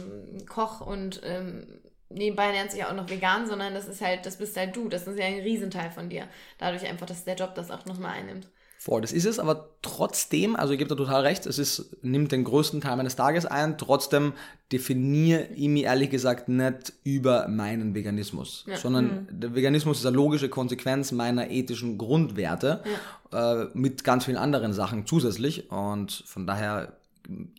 [0.47, 1.65] Koch und ähm,
[2.13, 4.89] nebenbei ernährt sich auch noch vegan, sondern das ist halt, das bist halt du.
[4.89, 6.27] Das ist ja ein Riesenteil von dir.
[6.57, 8.47] Dadurch einfach, dass der Job das auch nochmal einnimmt.
[8.83, 12.33] Voll, das ist es, aber trotzdem, also ich gebe da total recht, es ist, nimmt
[12.33, 14.33] den größten Teil meines Tages ein, trotzdem
[14.73, 18.75] definiere ich mich ehrlich gesagt nicht über meinen Veganismus, ja.
[18.75, 19.39] sondern mhm.
[19.39, 22.83] der Veganismus ist eine logische Konsequenz meiner ethischen Grundwerte
[23.31, 23.61] ja.
[23.61, 26.97] äh, mit ganz vielen anderen Sachen zusätzlich und von daher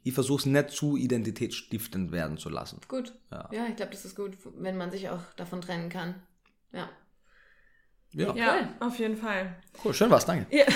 [0.03, 2.81] ich versuche es nicht zu identitätsstiftend werden zu lassen.
[2.89, 3.13] Gut.
[3.31, 6.15] Ja, ja ich glaube, das ist gut, wenn man sich auch davon trennen kann.
[6.73, 6.89] Ja.
[8.13, 8.69] Ja, ja cool.
[8.81, 9.57] auf jeden Fall.
[9.85, 10.47] Cool, schön was, danke.
[10.57, 10.65] Ja.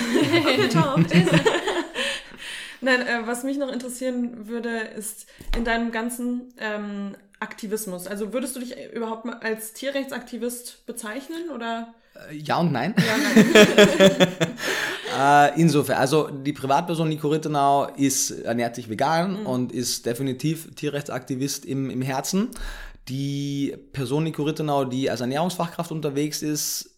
[2.81, 8.07] Nein, äh, was mich noch interessieren würde, ist in deinem ganzen ähm, Aktivismus.
[8.07, 11.93] Also würdest du dich überhaupt mal als Tierrechtsaktivist bezeichnen oder?
[12.29, 12.95] Äh, ja und nein.
[12.97, 14.55] Ja, nein.
[15.17, 19.45] Äh, insofern, also die Privatperson Nico Rittenau ist, ernährt sich vegan mhm.
[19.45, 22.49] und ist definitiv Tierrechtsaktivist im, im Herzen.
[23.07, 26.88] Die Person Nico Rittenau, die als Ernährungsfachkraft unterwegs ist,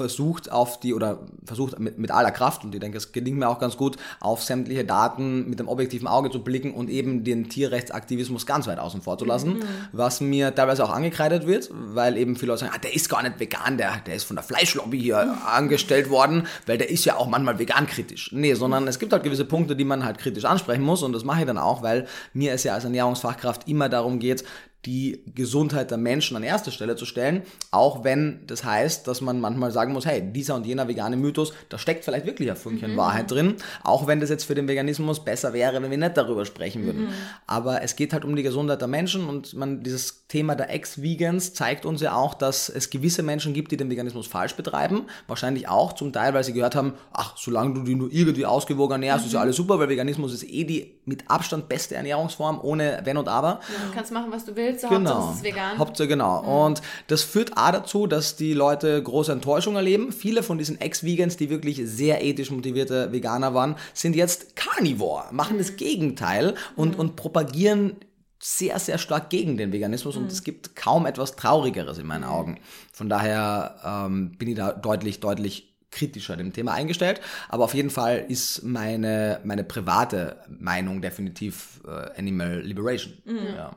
[0.00, 3.48] versucht auf die oder versucht mit, mit aller Kraft und ich denke, es gelingt mir
[3.48, 7.50] auch ganz gut, auf sämtliche Daten mit dem objektiven Auge zu blicken und eben den
[7.50, 9.62] Tierrechtsaktivismus ganz weit außen vor zu lassen, mhm.
[9.92, 13.22] was mir teilweise auch angekreidet wird, weil eben viele Leute sagen, ah, der ist gar
[13.22, 15.46] nicht vegan, der, der ist von der Fleischlobby hier mhm.
[15.46, 18.30] angestellt worden, weil der ist ja auch manchmal vegan kritisch.
[18.32, 21.24] Nee, sondern es gibt halt gewisse Punkte, die man halt kritisch ansprechen muss und das
[21.24, 24.44] mache ich dann auch, weil mir es ja als Ernährungsfachkraft immer darum geht,
[24.86, 29.38] die Gesundheit der Menschen an erste Stelle zu stellen, auch wenn das heißt, dass man
[29.38, 32.92] manchmal sagen muss, hey, dieser und jener vegane Mythos, da steckt vielleicht wirklich ein Fünkchen
[32.92, 32.96] mhm.
[32.96, 36.46] Wahrheit drin, auch wenn das jetzt für den Veganismus besser wäre, wenn wir nicht darüber
[36.46, 37.02] sprechen würden.
[37.02, 37.12] Mhm.
[37.46, 41.52] Aber es geht halt um die Gesundheit der Menschen und man, dieses Thema der Ex-Vegans
[41.52, 45.68] zeigt uns ja auch, dass es gewisse Menschen gibt, die den Veganismus falsch betreiben, wahrscheinlich
[45.68, 49.24] auch zum Teil, weil sie gehört haben, ach, solange du die nur irgendwie ausgewogen ernährst,
[49.24, 49.26] mhm.
[49.26, 53.18] ist ja alles super, weil Veganismus ist eh die mit Abstand beste Ernährungsform, ohne Wenn
[53.18, 53.60] und Aber.
[53.68, 55.10] Ja, du kannst machen, was du willst genau.
[55.10, 55.78] Hauptsache es ist vegan.
[55.78, 56.42] Hauptsache, genau.
[56.42, 56.48] Mhm.
[56.48, 60.12] Und das führt A dazu, dass die Leute große Enttäuschung erleben.
[60.12, 65.56] Viele von diesen Ex-Vegans, die wirklich sehr ethisch motivierte Veganer waren, sind jetzt Carnivore, machen
[65.56, 65.58] mhm.
[65.58, 67.00] das Gegenteil und, mhm.
[67.00, 67.96] und propagieren
[68.42, 70.28] sehr, sehr stark gegen den Veganismus und mhm.
[70.28, 72.30] es gibt kaum etwas Traurigeres in meinen mhm.
[72.30, 72.60] Augen.
[72.92, 77.20] Von daher ähm, bin ich da deutlich, deutlich kritischer dem Thema eingestellt.
[77.48, 83.14] Aber auf jeden Fall ist meine, meine private Meinung definitiv äh, Animal Liberation.
[83.24, 83.54] Mhm.
[83.56, 83.76] Ja.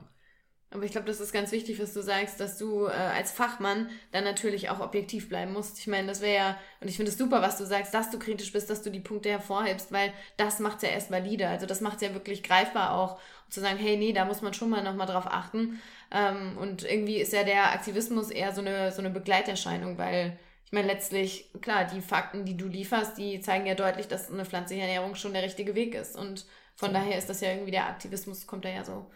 [0.73, 3.89] Aber ich glaube, das ist ganz wichtig, was du sagst, dass du äh, als Fachmann
[4.12, 5.78] dann natürlich auch objektiv bleiben musst.
[5.78, 8.17] Ich meine, das wäre ja, und ich finde es super, was du sagst, dass du
[8.17, 11.47] kritisch bist, dass du die Punkte hervorhebst, weil das macht ja erst valide.
[11.47, 14.56] Also das macht ja wirklich greifbar auch, um zu sagen, hey, nee, da muss man
[14.56, 15.80] schon mal nochmal drauf achten.
[16.10, 20.39] Ähm, und irgendwie ist ja der Aktivismus eher so eine, so eine Begleiterscheinung, weil
[20.73, 24.81] meine, letztlich, klar, die Fakten, die du lieferst, die zeigen ja deutlich, dass eine pflanzliche
[24.81, 26.15] Ernährung schon der richtige Weg ist.
[26.17, 26.99] Und von ja.
[26.99, 29.12] daher ist das ja irgendwie der Aktivismus, kommt da ja so,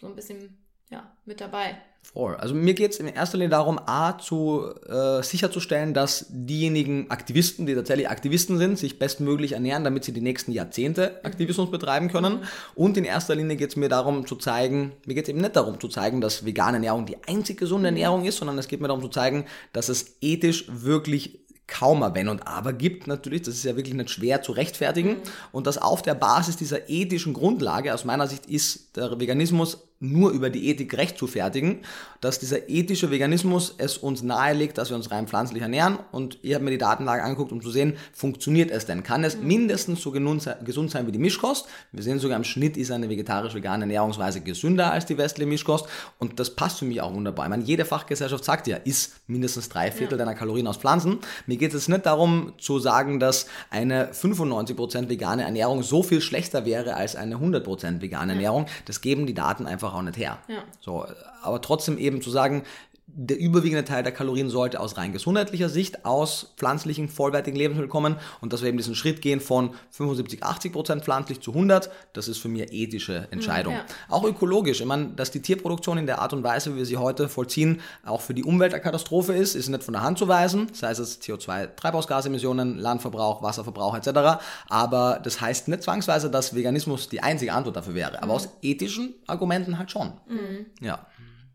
[0.00, 1.76] so ein bisschen ja, mit dabei.
[2.12, 2.36] Voll.
[2.36, 7.66] Also mir geht es in erster Linie darum, A, zu, äh, sicherzustellen, dass diejenigen Aktivisten,
[7.66, 12.34] die tatsächlich Aktivisten sind, sich bestmöglich ernähren, damit sie die nächsten Jahrzehnte Aktivismus betreiben können.
[12.34, 12.42] Mhm.
[12.76, 15.56] Und in erster Linie geht es mir darum zu zeigen, mir geht es eben nicht
[15.56, 17.96] darum zu zeigen, dass vegane Ernährung die einzig gesunde mhm.
[17.96, 22.14] Ernährung ist, sondern es geht mir darum zu zeigen, dass es ethisch wirklich kaum ein
[22.14, 25.10] Wenn und Aber gibt, natürlich, das ist ja wirklich nicht schwer zu rechtfertigen.
[25.10, 25.22] Mhm.
[25.50, 30.30] Und dass auf der Basis dieser ethischen Grundlage, aus meiner Sicht, ist der Veganismus nur
[30.30, 31.80] über die Ethik recht zu fertigen,
[32.20, 36.54] dass dieser ethische Veganismus es uns nahelegt, dass wir uns rein pflanzlich ernähren und ich
[36.54, 39.02] habe mir die Datenlage angeguckt, um zu sehen, funktioniert es denn?
[39.02, 39.46] Kann es mhm.
[39.46, 40.42] mindestens so gesund
[40.90, 41.66] sein wie die Mischkost?
[41.92, 45.86] Wir sehen sogar im Schnitt ist eine vegetarisch-vegane Ernährungsweise gesünder als die westliche Mischkost
[46.18, 47.46] und das passt für mich auch wunderbar.
[47.46, 50.24] Ich meine, jede Fachgesellschaft sagt ja, isst mindestens drei Viertel ja.
[50.24, 51.18] deiner Kalorien aus Pflanzen.
[51.46, 56.64] Mir geht es nicht darum zu sagen, dass eine 95% vegane Ernährung so viel schlechter
[56.64, 58.66] wäre als eine 100% vegane Ernährung.
[58.84, 60.38] Das geben die Daten einfach einfach auch nicht her.
[60.48, 60.62] Ja.
[60.80, 61.06] So,
[61.42, 62.64] aber trotzdem eben zu sagen,
[63.08, 68.16] der überwiegende Teil der Kalorien sollte aus rein gesundheitlicher Sicht aus pflanzlichen, vollwertigen Lebensmitteln kommen
[68.40, 72.26] und dass wir eben diesen Schritt gehen von 75, 80 Prozent pflanzlich zu 100, das
[72.26, 73.74] ist für mich ethische Entscheidung.
[73.74, 73.84] Ja.
[74.08, 76.96] Auch ökologisch, ich meine, dass die Tierproduktion in der Art und Weise, wie wir sie
[76.96, 80.26] heute vollziehen, auch für die Umwelt eine Katastrophe ist, ist nicht von der Hand zu
[80.26, 84.42] weisen, sei es CO2, Treibhausgasemissionen, Landverbrauch, Wasserverbrauch etc.
[84.68, 88.32] Aber das heißt nicht zwangsweise, dass Veganismus die einzige Antwort dafür wäre, aber mhm.
[88.32, 90.12] aus ethischen Argumenten halt schon.
[90.28, 90.66] Mhm.
[90.80, 91.06] Ja.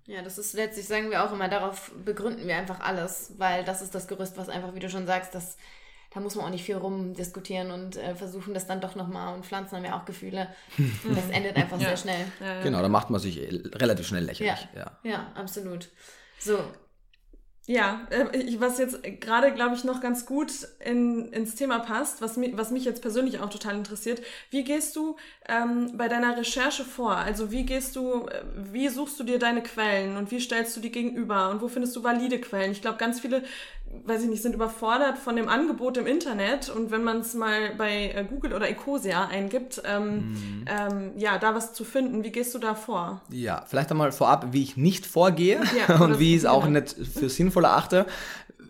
[0.07, 3.81] Ja, das ist letztlich, sagen wir auch immer, darauf begründen wir einfach alles, weil das
[3.81, 5.57] ist das Gerüst, was einfach, wie du schon sagst, das,
[6.13, 9.45] da muss man auch nicht viel rumdiskutieren und äh, versuchen das dann doch nochmal und
[9.45, 10.47] Pflanzen haben ja auch Gefühle.
[11.03, 11.89] Das endet einfach ja.
[11.89, 12.25] sehr schnell.
[12.63, 14.67] Genau, da macht man sich relativ schnell lächerlich.
[14.73, 15.09] Ja, ja.
[15.09, 15.89] ja absolut.
[16.39, 16.57] So,
[17.67, 20.51] ja, äh, was jetzt gerade, glaube ich, noch ganz gut
[20.83, 24.21] in, ins Thema passt, was, mi was mich jetzt persönlich auch total interessiert.
[24.49, 25.15] Wie gehst du
[25.47, 27.15] ähm, bei deiner Recherche vor?
[27.15, 30.81] Also wie gehst du, äh, wie suchst du dir deine Quellen und wie stellst du
[30.81, 32.71] die gegenüber und wo findest du valide Quellen?
[32.71, 33.43] Ich glaube, ganz viele
[34.05, 37.75] weiß ich nicht, sind überfordert von dem Angebot im Internet und wenn man es mal
[37.77, 40.65] bei äh, Google oder Ecosia eingibt, ähm, mhm.
[40.67, 43.21] ähm, ja, da was zu finden, wie gehst du da vor?
[43.29, 46.95] Ja, vielleicht einmal vorab, wie ich nicht vorgehe ja, und wie ich es auch nicht
[46.95, 48.05] für sinnvoll erachte.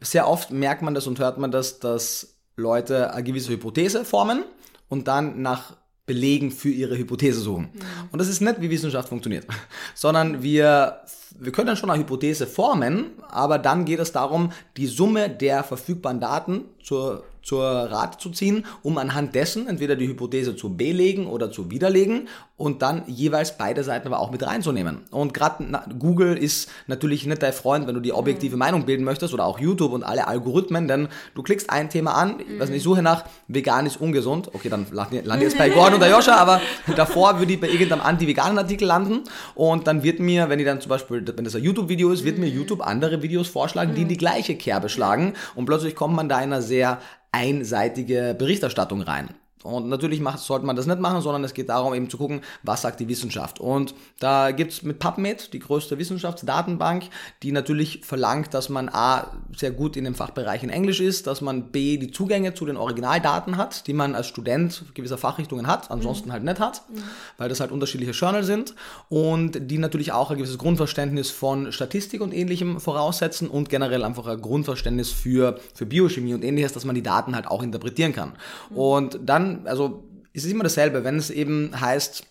[0.01, 4.43] Sehr oft merkt man das und hört man das, dass Leute eine gewisse Hypothese formen
[4.89, 7.69] und dann nach Belegen für ihre Hypothese suchen.
[7.73, 8.09] Mhm.
[8.11, 9.45] Und das ist nicht, wie Wissenschaft funktioniert,
[9.95, 11.01] sondern wir
[11.39, 15.63] wir können dann schon eine Hypothese formen, aber dann geht es darum, die Summe der
[15.63, 21.27] verfügbaren Daten zur zur Rate zu ziehen, um anhand dessen entweder die Hypothese zu belegen
[21.27, 24.99] oder zu widerlegen und dann jeweils beide Seiten aber auch mit reinzunehmen.
[25.09, 25.65] Und gerade
[25.97, 28.59] Google ist natürlich nicht dein Freund, wenn du die objektive mhm.
[28.59, 32.37] Meinung bilden möchtest oder auch YouTube und alle Algorithmen, denn du klickst ein Thema an,
[32.37, 32.59] mhm.
[32.59, 34.53] was ich suche nach vegan ist ungesund.
[34.53, 36.61] Okay, dann lande ich jetzt bei Gordon oder Joscha, aber
[36.95, 39.21] davor würde ich bei irgendeinem anti-veganen Artikel landen
[39.55, 42.37] und dann wird mir, wenn ich dann zum Beispiel, wenn das ein YouTube-Video ist, wird
[42.37, 42.55] mir mhm.
[42.55, 46.37] YouTube andere Videos vorschlagen, die in die gleiche Kerbe schlagen und plötzlich kommt man da
[46.37, 46.99] in einer sehr
[47.31, 49.29] einseitige Berichterstattung rein.
[49.63, 52.41] Und natürlich macht, sollte man das nicht machen, sondern es geht darum, eben zu gucken,
[52.63, 53.59] was sagt die Wissenschaft.
[53.59, 57.05] Und da gibt's mit PubMed, die größte Wissenschaftsdatenbank,
[57.43, 61.41] die natürlich verlangt, dass man A, sehr gut in dem Fachbereich in Englisch ist, dass
[61.41, 65.91] man B, die Zugänge zu den Originaldaten hat, die man als Student gewisser Fachrichtungen hat,
[65.91, 66.33] ansonsten mhm.
[66.33, 67.03] halt nicht hat, mhm.
[67.37, 68.75] weil das halt unterschiedliche Journal sind.
[69.09, 74.27] Und die natürlich auch ein gewisses Grundverständnis von Statistik und ähnlichem voraussetzen und generell einfach
[74.27, 78.33] ein Grundverständnis für, für Biochemie und ähnliches, dass man die Daten halt auch interpretieren kann.
[78.69, 78.77] Mhm.
[78.77, 82.25] Und dann also es ist immer dasselbe, wenn es eben heißt,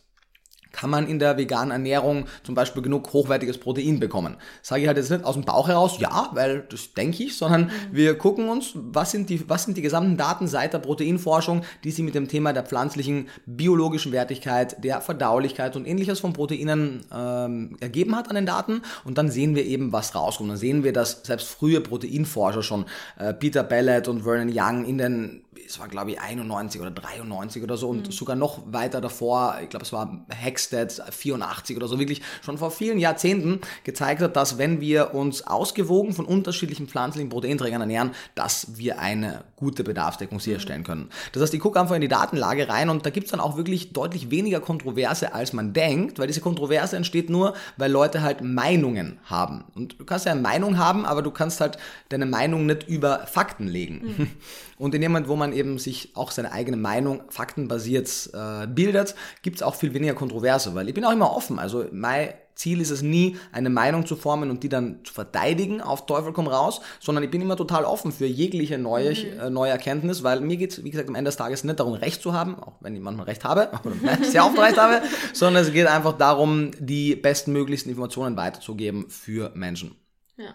[0.72, 4.36] kann man in der veganen Ernährung zum Beispiel genug hochwertiges Protein bekommen.
[4.62, 7.64] Sage ich halt jetzt nicht aus dem Bauch heraus, ja, weil das denke ich, sondern
[7.64, 7.70] mhm.
[7.92, 11.90] wir gucken uns, was sind, die, was sind die gesamten Daten seit der Proteinforschung, die
[11.90, 17.76] sich mit dem Thema der pflanzlichen biologischen Wertigkeit, der Verdaulichkeit und ähnliches von Proteinen ähm,
[17.80, 20.50] ergeben hat an den Daten und dann sehen wir eben, was rauskommt.
[20.50, 22.84] Dann sehen wir, dass selbst frühe Proteinforscher schon,
[23.18, 27.62] äh, Peter Bellet und Vernon Young in den es war glaube ich 91 oder 93
[27.62, 28.12] oder so und mhm.
[28.12, 32.70] sogar noch weiter davor, ich glaube es war Hexted 84 oder so, wirklich schon vor
[32.70, 38.78] vielen Jahrzehnten gezeigt hat, dass wenn wir uns ausgewogen von unterschiedlichen pflanzlichen Proteinträgern ernähren, dass
[38.78, 41.10] wir eine gute Bedarfsdeckung sicherstellen können.
[41.32, 43.56] Das heißt, ich gucke einfach in die Datenlage rein und da gibt es dann auch
[43.56, 48.42] wirklich deutlich weniger Kontroverse, als man denkt, weil diese Kontroverse entsteht nur, weil Leute halt
[48.42, 49.64] Meinungen haben.
[49.74, 51.78] Und du kannst ja eine Meinung haben, aber du kannst halt
[52.08, 54.14] deine Meinung nicht über Fakten legen.
[54.16, 54.30] Mhm.
[54.80, 59.14] Und in dem Moment, wo man eben sich auch seine eigene Meinung faktenbasiert äh, bildet,
[59.42, 61.58] gibt es auch viel weniger Kontroverse, weil ich bin auch immer offen.
[61.58, 65.82] Also mein Ziel ist es nie, eine Meinung zu formen und die dann zu verteidigen
[65.82, 69.40] auf Teufel komm raus, sondern ich bin immer total offen für jegliche neue, mhm.
[69.40, 71.92] äh, neue Erkenntnis, weil mir geht es, wie gesagt, am Ende des Tages nicht darum,
[71.92, 75.02] Recht zu haben, auch wenn ich manchmal Recht habe, oder sehr oft Recht habe,
[75.34, 79.94] sondern es geht einfach darum, die bestmöglichsten Informationen weiterzugeben für Menschen.
[80.38, 80.54] Ja.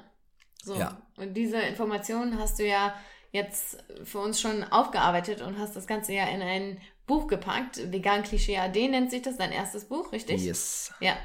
[0.64, 0.76] So.
[0.78, 0.98] Ja.
[1.18, 2.96] Und diese Informationen hast du ja
[3.36, 7.91] jetzt für uns schon aufgearbeitet und hast das Ganze ja in ein Buch gepackt.
[7.91, 10.43] Vegan Klischee AD nennt sich das, dein erstes Buch, richtig?
[10.43, 10.91] Yes.
[11.00, 11.15] Ja.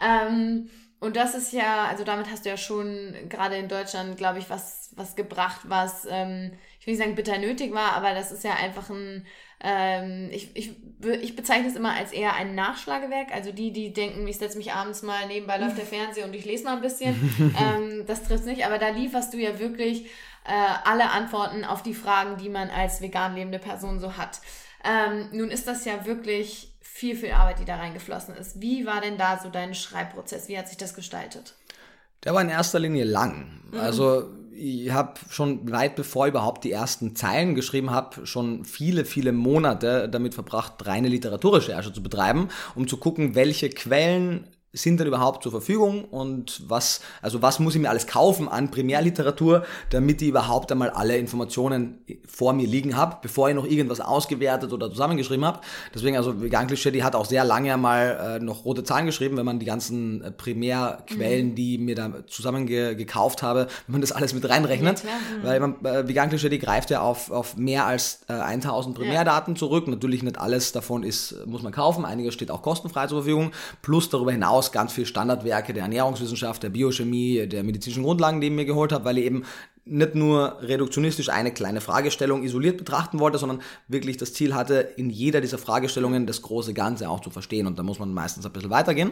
[0.00, 0.68] Ähm,
[1.00, 4.50] und das ist ja, also damit hast du ja schon gerade in Deutschland, glaube ich,
[4.50, 8.44] was, was gebracht, was, ähm, ich will nicht sagen bitter nötig war, aber das ist
[8.44, 9.26] ja einfach ein,
[9.64, 10.76] ähm, ich, ich,
[11.20, 13.32] ich bezeichne es immer als eher ein Nachschlagewerk.
[13.32, 16.44] Also die, die denken, ich setze mich abends mal nebenbei läuft der Fernseher und ich
[16.44, 17.14] lese mal ein bisschen,
[17.60, 18.66] ähm, das trifft nicht.
[18.66, 20.06] Aber da lieferst du ja wirklich
[20.50, 24.40] alle Antworten auf die Fragen, die man als vegan lebende Person so hat.
[24.84, 28.60] Ähm, nun ist das ja wirklich viel, viel Arbeit, die da reingeflossen ist.
[28.60, 30.48] Wie war denn da so dein Schreibprozess?
[30.48, 31.54] Wie hat sich das gestaltet?
[32.24, 33.60] Der war in erster Linie lang.
[33.70, 33.78] Mhm.
[33.78, 39.04] Also ich habe schon weit bevor ich überhaupt die ersten Zeilen geschrieben habe, schon viele,
[39.04, 45.06] viele Monate damit verbracht, reine Literaturrecherche zu betreiben, um zu gucken, welche Quellen sind denn
[45.06, 50.22] überhaupt zur Verfügung und was, also was muss ich mir alles kaufen an Primärliteratur, damit
[50.22, 54.90] ich überhaupt einmal alle Informationen vor mir liegen habe, bevor ich noch irgendwas ausgewertet oder
[54.90, 55.60] zusammengeschrieben habe.
[55.94, 59.36] Deswegen, also Vegan Klischee, die hat auch sehr lange mal äh, noch rote Zahlen geschrieben,
[59.36, 61.54] wenn man die ganzen äh, Primärquellen, mhm.
[61.54, 65.04] die mir da zusammengekauft habe, wenn man das alles mit reinrechnet.
[65.04, 65.10] Ja,
[65.42, 69.52] weil man, äh, Vegan Klischee, die greift ja auf, auf mehr als äh, 1000 Primärdaten
[69.52, 69.58] ja.
[69.58, 69.86] zurück.
[69.86, 74.08] Natürlich nicht alles davon ist, muss man kaufen, einiges steht auch kostenfrei zur Verfügung, plus
[74.08, 78.52] darüber hinaus aus ganz viel Standardwerke der Ernährungswissenschaft, der Biochemie, der medizinischen Grundlagen, die ich
[78.52, 79.44] mir geholt habe, weil ich eben
[79.84, 85.10] nicht nur reduktionistisch eine kleine Fragestellung isoliert betrachten wollte, sondern wirklich das Ziel hatte, in
[85.10, 87.66] jeder dieser Fragestellungen das große Ganze auch zu verstehen.
[87.66, 89.10] Und da muss man meistens ein bisschen weitergehen.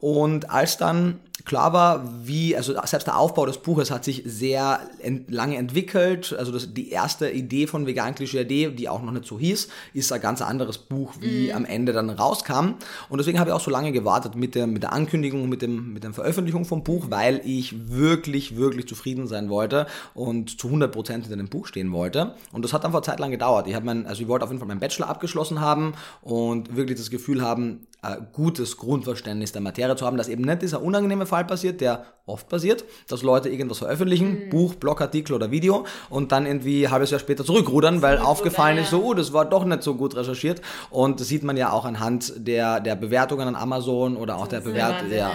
[0.00, 4.80] Und als dann klar war, wie, also selbst der Aufbau des Buches hat sich sehr
[5.00, 6.34] ent lange entwickelt.
[6.38, 9.68] Also das, die erste Idee von Vegan Klischee AD, die auch noch nicht so hieß,
[9.92, 11.56] ist ein ganz anderes Buch, wie mm.
[11.56, 12.74] am Ende dann rauskam.
[13.08, 15.92] Und deswegen habe ich auch so lange gewartet mit der, mit der Ankündigung, mit, dem,
[15.92, 21.10] mit der Veröffentlichung vom Buch, weil ich wirklich, wirklich zufrieden sein wollte und zu 100%
[21.10, 22.34] hinter dem Buch stehen wollte.
[22.52, 23.66] Und das hat einfach Zeit lang gedauert.
[23.66, 27.10] Ich mein, also ich wollte auf jeden Fall meinen Bachelor abgeschlossen haben und wirklich das
[27.10, 31.44] Gefühl haben, ein gutes Grundverständnis der Materie zu haben, dass eben nicht dieser unangenehme Fall
[31.44, 34.50] passiert, der oft passiert, dass Leute irgendwas veröffentlichen, mhm.
[34.50, 38.82] Buch, Blogartikel oder Video und dann irgendwie ein halbes Jahr später zurückrudern, weil aufgefallen ja.
[38.82, 41.72] ist, so, oh, das war doch nicht so gut recherchiert und das sieht man ja
[41.72, 45.12] auch anhand der, der Bewertungen an Amazon oder auch der Bewertungen.
[45.12, 45.32] Ja.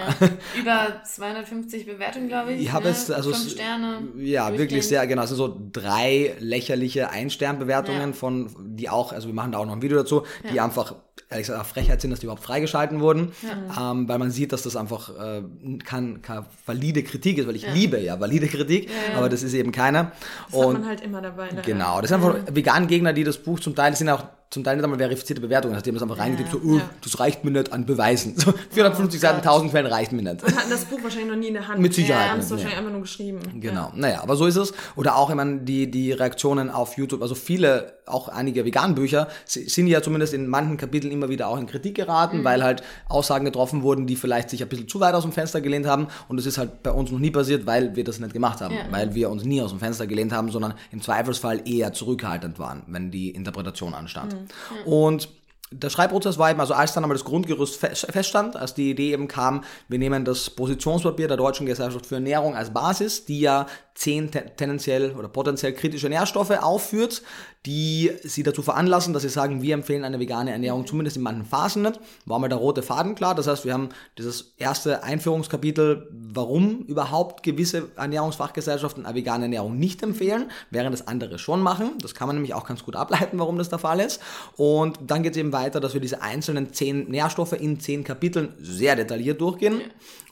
[0.57, 2.61] Über 250 Bewertungen, glaube ich.
[2.61, 2.91] Ich habe ne?
[2.91, 4.07] es, also Fünf Sterne.
[4.17, 5.23] Ja, wirklich sehr, genau.
[5.23, 8.13] Es sind so drei lächerliche Ein-Stern-Bewertungen ja.
[8.13, 10.95] von, die auch, also wir machen da auch noch ein Video dazu, die einfach
[11.29, 13.91] ehrlich gesagt Frechheit sind, dass die überhaupt freigeschalten wurden, ja.
[13.91, 15.41] ähm, weil man sieht, dass das einfach äh,
[15.83, 17.73] kann, kann valide Kritik ist, weil ich ja.
[17.73, 20.11] liebe ja valide Kritik, ja, aber das ist eben keine.
[20.51, 21.49] Das und, hat man halt immer dabei.
[21.51, 21.61] Ne?
[21.65, 24.75] Genau, das sind einfach vegan Gegner, die das Buch zum Teil sind auch zum Teil
[24.75, 27.87] nicht einmal verifizierte Bewertungen, nachdem das einfach reingetippt, so, oh, das reicht mir nicht an
[27.87, 28.35] Beweisen.
[28.37, 30.43] So, 450 Seiten, 1000 Quellen reicht mir nicht.
[30.43, 31.79] Und hatten das Buch wahrscheinlich noch nie in der Hand.
[31.79, 32.27] Mit Sicherheit.
[32.27, 33.39] Ja, haben es wahrscheinlich einfach nur geschrieben.
[33.59, 34.73] Genau, naja, aber so ist es.
[34.95, 39.27] Oder auch, ich meine, die, die Reaktionen auf YouTube, also viele, auch einige veganen Bücher,
[39.45, 42.43] sind ja zumindest in manchen Kapiteln immer wieder auch in Kritik geraten, mhm.
[42.43, 45.61] weil halt Aussagen getroffen wurden, die vielleicht sich ein bisschen zu weit aus dem Fenster
[45.61, 46.07] gelehnt haben.
[46.27, 48.73] Und das ist halt bei uns noch nie passiert, weil wir das nicht gemacht haben.
[48.73, 48.85] Ja.
[48.89, 52.83] Weil wir uns nie aus dem Fenster gelehnt haben, sondern im Zweifelsfall eher zurückhaltend waren,
[52.87, 54.33] wenn die Interpretation anstand.
[54.33, 54.91] Mhm.
[54.91, 55.29] Und
[55.73, 59.27] der Schreibprozess war eben, also als dann einmal das Grundgerüst feststand, als die Idee eben
[59.27, 64.29] kam, wir nehmen das Positionspapier der Deutschen Gesellschaft für Ernährung als Basis, die ja zehn
[64.31, 67.23] tendenziell oder potenziell kritische Nährstoffe aufführt,
[67.65, 71.45] die sie dazu veranlassen, dass sie sagen, wir empfehlen eine vegane Ernährung, zumindest in manchen
[71.45, 71.99] Phasen nicht.
[72.25, 73.35] War mal der rote Faden klar.
[73.35, 80.03] Das heißt, wir haben dieses erste Einführungskapitel, warum überhaupt gewisse Ernährungsfachgesellschaften eine vegane Ernährung nicht
[80.03, 81.91] empfehlen, während das andere schon machen.
[82.01, 84.19] Das kann man nämlich auch ganz gut ableiten, warum das der Fall ist.
[84.57, 88.53] Und dann geht es eben weiter, dass wir diese einzelnen zehn Nährstoffe in zehn Kapiteln
[88.59, 89.79] sehr detailliert durchgehen.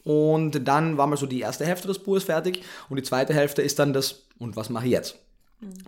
[0.04, 3.62] Und dann war mal so die erste Hälfte des Buches fertig und die zweite Hälfte
[3.62, 5.16] ist dann das, und was mache ich jetzt?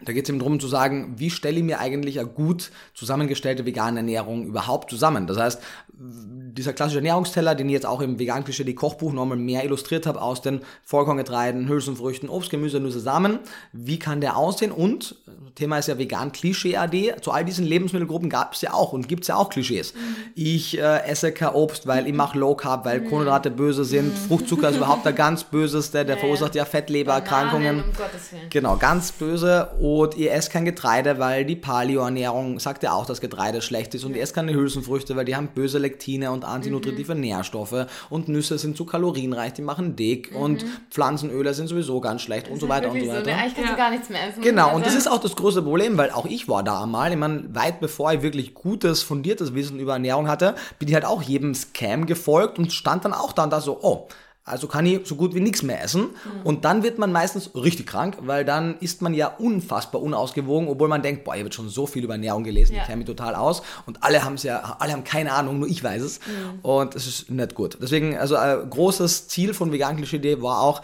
[0.04, 3.66] Da geht es eben darum zu sagen, wie stelle ich mir eigentlich eine gut zusammengestellte
[3.66, 5.26] vegane Ernährung überhaupt zusammen.
[5.26, 5.62] Das heißt,
[5.96, 10.06] dieser klassische Ernährungsteller, den ich jetzt auch im vegan klischee die Kochbuch nochmal mehr illustriert
[10.06, 13.40] habe, aus den Vollkorngetreiden, Hülsenfrüchten, Obst, Gemüse, Nüsse, Samen,
[13.72, 14.72] wie kann der aussehen?
[14.72, 15.16] Und
[15.56, 17.16] Thema ist ja vegan Klischee AD.
[17.22, 19.94] Zu all diesen Lebensmittelgruppen gab es ja auch und gibt es ja auch Klischees.
[19.94, 20.16] Mhm.
[20.36, 23.10] Ich äh, esse kein Obst, weil ich mache Low Carb, weil mhm.
[23.10, 24.08] Kohlenhydrate böse sind.
[24.08, 24.28] Mhm.
[24.28, 27.84] Fruchtzucker ist überhaupt der ganz böseste, der ja, verursacht ja Fettlebererkrankungen.
[27.84, 29.63] Um genau, ganz böse.
[29.80, 34.04] Und ihr esst kein Getreide, weil die Paleo-Ernährung sagt ja auch, dass Getreide schlecht ist.
[34.04, 37.22] Und ihr esst keine Hülsenfrüchte, weil die haben böse Lektine und antinutritive mhm.
[37.22, 37.88] Nährstoffe.
[38.10, 40.32] Und Nüsse sind zu kalorienreich, die machen dick.
[40.32, 40.38] Mhm.
[40.38, 43.20] Und Pflanzenöle sind sowieso ganz schlecht das und so weiter und so weiter.
[43.20, 43.38] So, ne?
[43.38, 43.76] Eigentlich kannst ja.
[43.76, 44.42] gar nichts mehr essen.
[44.42, 47.12] Genau, und das ist auch das große Problem, weil auch ich war da einmal.
[47.12, 51.06] Ich meine, weit bevor ich wirklich gutes, fundiertes Wissen über Ernährung hatte, bin ich halt
[51.06, 54.08] auch jedem Scam gefolgt und stand dann auch da und da so, oh,
[54.46, 56.02] also kann ich so gut wie nichts mehr essen.
[56.02, 56.42] Mhm.
[56.44, 60.90] Und dann wird man meistens richtig krank, weil dann ist man ja unfassbar unausgewogen, obwohl
[60.90, 62.82] man denkt, boah, ich habe schon so viel über Ernährung gelesen, ja.
[62.82, 63.62] ich kenne mich total aus.
[63.86, 66.20] Und alle haben es ja, alle haben keine Ahnung, nur ich weiß es.
[66.20, 66.60] Mhm.
[66.62, 67.78] Und es ist nicht gut.
[67.82, 70.82] Deswegen, also ein großes Ziel von Vegan Klischee war auch,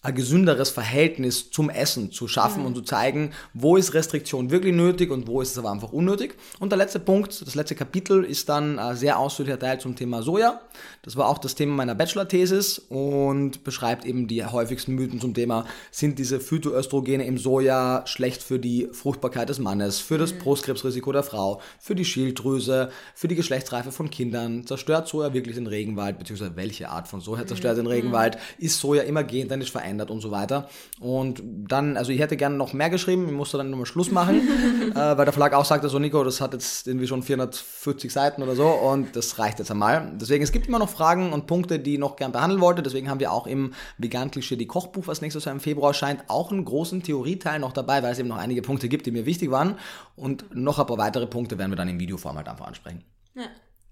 [0.00, 2.66] ein gesünderes Verhältnis zum Essen zu schaffen mhm.
[2.66, 6.36] und zu zeigen, wo ist Restriktion wirklich nötig und wo ist es aber einfach unnötig.
[6.60, 10.22] Und der letzte Punkt, das letzte Kapitel ist dann ein sehr ausführlicher Teil zum Thema
[10.22, 10.60] Soja.
[11.02, 15.64] Das war auch das Thema meiner Bachelor-Thesis und beschreibt eben die häufigsten Mythen zum Thema,
[15.90, 20.38] sind diese Phytoöstrogene im Soja schlecht für die Fruchtbarkeit des Mannes, für das mhm.
[20.38, 25.66] Brustkrebsrisiko der Frau, für die Schilddrüse, für die Geschlechtsreife von Kindern, zerstört Soja wirklich den
[25.66, 27.82] Regenwald, beziehungsweise welche Art von Soja zerstört mhm.
[27.82, 30.68] den Regenwald, ist Soja immer gentechnisch verändert verändert und so weiter.
[31.00, 34.46] Und dann, also ich hätte gerne noch mehr geschrieben, ich musste dann nochmal Schluss machen,
[34.90, 38.42] äh, weil der Verlag auch sagte so, Nico, das hat jetzt irgendwie schon 440 Seiten
[38.42, 40.12] oder so und das reicht jetzt einmal.
[40.20, 42.82] Deswegen, es gibt immer noch Fragen und Punkte, die ich noch gern behandeln wollte.
[42.82, 46.24] Deswegen haben wir auch im Vegan Klischee die Kochbuch, was nächstes Jahr im Februar erscheint,
[46.28, 49.24] auch einen großen Theorieteil noch dabei, weil es eben noch einige Punkte gibt, die mir
[49.24, 49.76] wichtig waren.
[50.16, 53.04] Und noch ein paar weitere Punkte werden wir dann im Videoform halt einfach ansprechen.
[53.34, 53.44] Ja.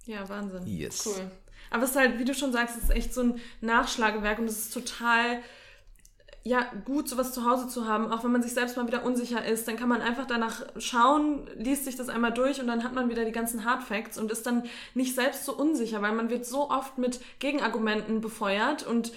[0.04, 0.64] Ja, Wahnsinn.
[0.66, 1.04] Yes.
[1.04, 1.30] Cool.
[1.70, 4.46] Aber es ist halt, wie du schon sagst, es ist echt so ein Nachschlagewerk und
[4.46, 5.40] es ist total
[6.46, 9.44] ja, gut, sowas zu Hause zu haben, auch wenn man sich selbst mal wieder unsicher
[9.44, 12.94] ist, dann kann man einfach danach schauen, liest sich das einmal durch und dann hat
[12.94, 14.62] man wieder die ganzen Hard Facts und ist dann
[14.94, 19.10] nicht selbst so unsicher, weil man wird so oft mit Gegenargumenten befeuert und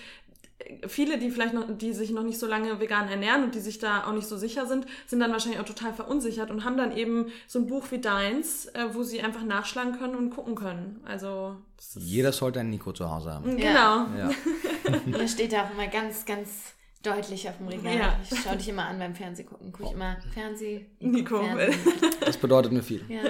[0.87, 3.77] viele, die vielleicht noch, die sich noch nicht so lange vegan ernähren und die sich
[3.77, 6.97] da auch nicht so sicher sind, sind dann wahrscheinlich auch total verunsichert und haben dann
[6.97, 10.99] eben so ein Buch wie deins, äh, wo sie einfach nachschlagen können und gucken können.
[11.05, 11.57] Also
[11.93, 13.55] jeder sollte einen Nico zu Hause haben.
[13.55, 14.07] Genau.
[14.17, 14.29] Ja.
[14.29, 14.31] ja.
[15.05, 17.97] Hier steht da auch immer ganz, ganz deutlich auf dem Regal.
[17.97, 18.19] Ja.
[18.29, 19.71] Ich schaue dich immer an beim Fernsehgucken.
[19.71, 20.85] Gucke ich immer Fernseh.
[20.99, 21.41] Nico.
[21.41, 21.79] Fernsehen.
[22.25, 23.03] Das bedeutet mir viel.
[23.07, 23.21] Ja.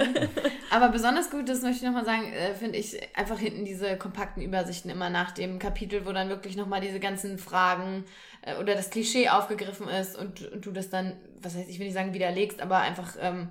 [0.72, 4.42] Aber besonders gut, das möchte ich nochmal sagen, äh, finde ich einfach hinten diese kompakten
[4.42, 8.06] Übersichten immer nach dem Kapitel, wo dann wirklich nochmal diese ganzen Fragen
[8.42, 11.86] äh, oder das Klischee aufgegriffen ist und, und, du das dann, was heißt, ich will
[11.86, 13.50] nicht sagen widerlegst, aber einfach ähm,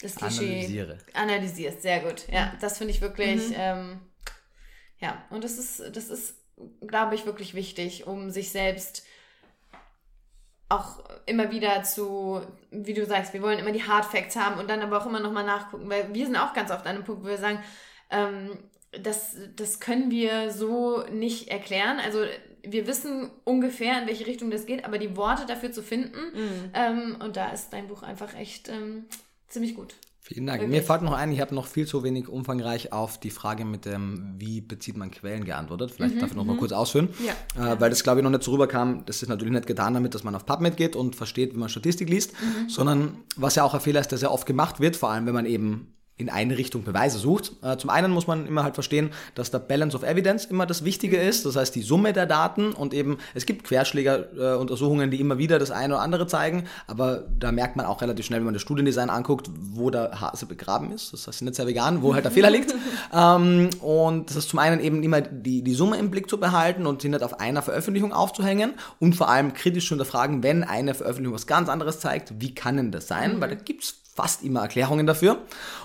[0.00, 0.98] das Klischee Analysiere.
[1.14, 1.82] analysierst.
[1.82, 2.26] Sehr gut.
[2.32, 3.56] Ja, das finde ich wirklich, mhm.
[3.56, 4.00] ähm,
[4.98, 6.36] ja, und das ist, das ist,
[6.86, 9.04] glaube ich, wirklich wichtig, um sich selbst
[10.72, 14.68] auch immer wieder zu, wie du sagst, wir wollen immer die Hard Facts haben und
[14.68, 17.24] dann aber auch immer nochmal nachgucken, weil wir sind auch ganz oft an einem Punkt,
[17.24, 17.62] wo wir sagen,
[18.10, 18.58] ähm,
[18.90, 21.98] das, das können wir so nicht erklären.
[21.98, 22.24] Also
[22.62, 26.70] wir wissen ungefähr, in welche Richtung das geht, aber die Worte dafür zu finden, mhm.
[26.74, 29.06] ähm, und da ist dein Buch einfach echt ähm,
[29.48, 29.94] ziemlich gut.
[30.24, 30.60] Vielen Dank.
[30.60, 30.80] Wirklich?
[30.80, 33.84] Mir fällt noch ein, ich habe noch viel zu wenig umfangreich auf die Frage mit
[33.86, 35.90] dem, wie bezieht man Quellen geantwortet.
[35.90, 36.58] Vielleicht mhm, darf ich noch mal mhm.
[36.58, 39.04] kurz ausführen, ja, äh, weil das glaube ich noch nicht so rüberkam.
[39.04, 41.68] Das ist natürlich nicht getan damit, dass man auf PubMed geht und versteht, wie man
[41.68, 42.68] Statistik liest, mhm.
[42.68, 45.34] sondern was ja auch ein Fehler ist, der sehr oft gemacht wird, vor allem wenn
[45.34, 47.52] man eben in eine Richtung Beweise sucht.
[47.62, 50.84] Äh, zum einen muss man immer halt verstehen, dass der Balance of Evidence immer das
[50.84, 55.38] Wichtige ist, das heißt die Summe der Daten und eben es gibt Querschlägeruntersuchungen, die immer
[55.38, 58.54] wieder das eine oder andere zeigen, aber da merkt man auch relativ schnell, wenn man
[58.54, 62.24] das Studiendesign anguckt, wo der Hase begraben ist, das heißt nicht sehr vegan, wo halt
[62.24, 62.74] der Fehler liegt.
[63.14, 66.86] Ähm, und das ist zum einen eben immer die, die Summe im Blick zu behalten
[66.86, 70.94] und sie nicht auf einer Veröffentlichung aufzuhängen und vor allem kritisch zu hinterfragen, wenn eine
[70.94, 73.36] Veröffentlichung was ganz anderes zeigt, wie kann denn das sein?
[73.36, 73.40] Mhm.
[73.40, 75.38] Weil da gibt's fast immer Erklärungen dafür.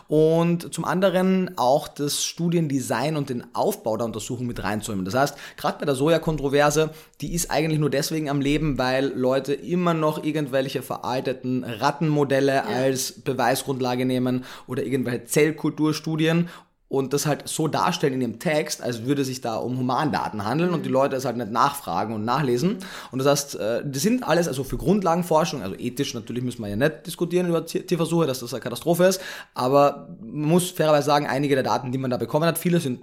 [0.07, 5.05] Und zum anderen auch das Studiendesign und den Aufbau der Untersuchung mit reinzunehmen.
[5.05, 9.53] Das heißt, gerade bei der Soja-Kontroverse, die ist eigentlich nur deswegen am Leben, weil Leute
[9.53, 12.63] immer noch irgendwelche veralteten Rattenmodelle ja.
[12.63, 16.49] als Beweisgrundlage nehmen oder irgendwelche Zellkulturstudien
[16.89, 20.73] und das halt so darstellen in dem Text, als würde sich da um Humandaten handeln
[20.73, 22.78] und die Leute es halt nicht nachfragen und nachlesen.
[23.12, 26.69] Und das heißt, äh, das sind alles, also für Grundlagenforschung, also ethisch natürlich müssen wir
[26.69, 29.21] ja nicht diskutieren über Tierversuche, dass das eine Katastrophe ist,
[29.54, 33.02] aber man muss fairerweise sagen, einige der Daten, die man da bekommen hat, viele sind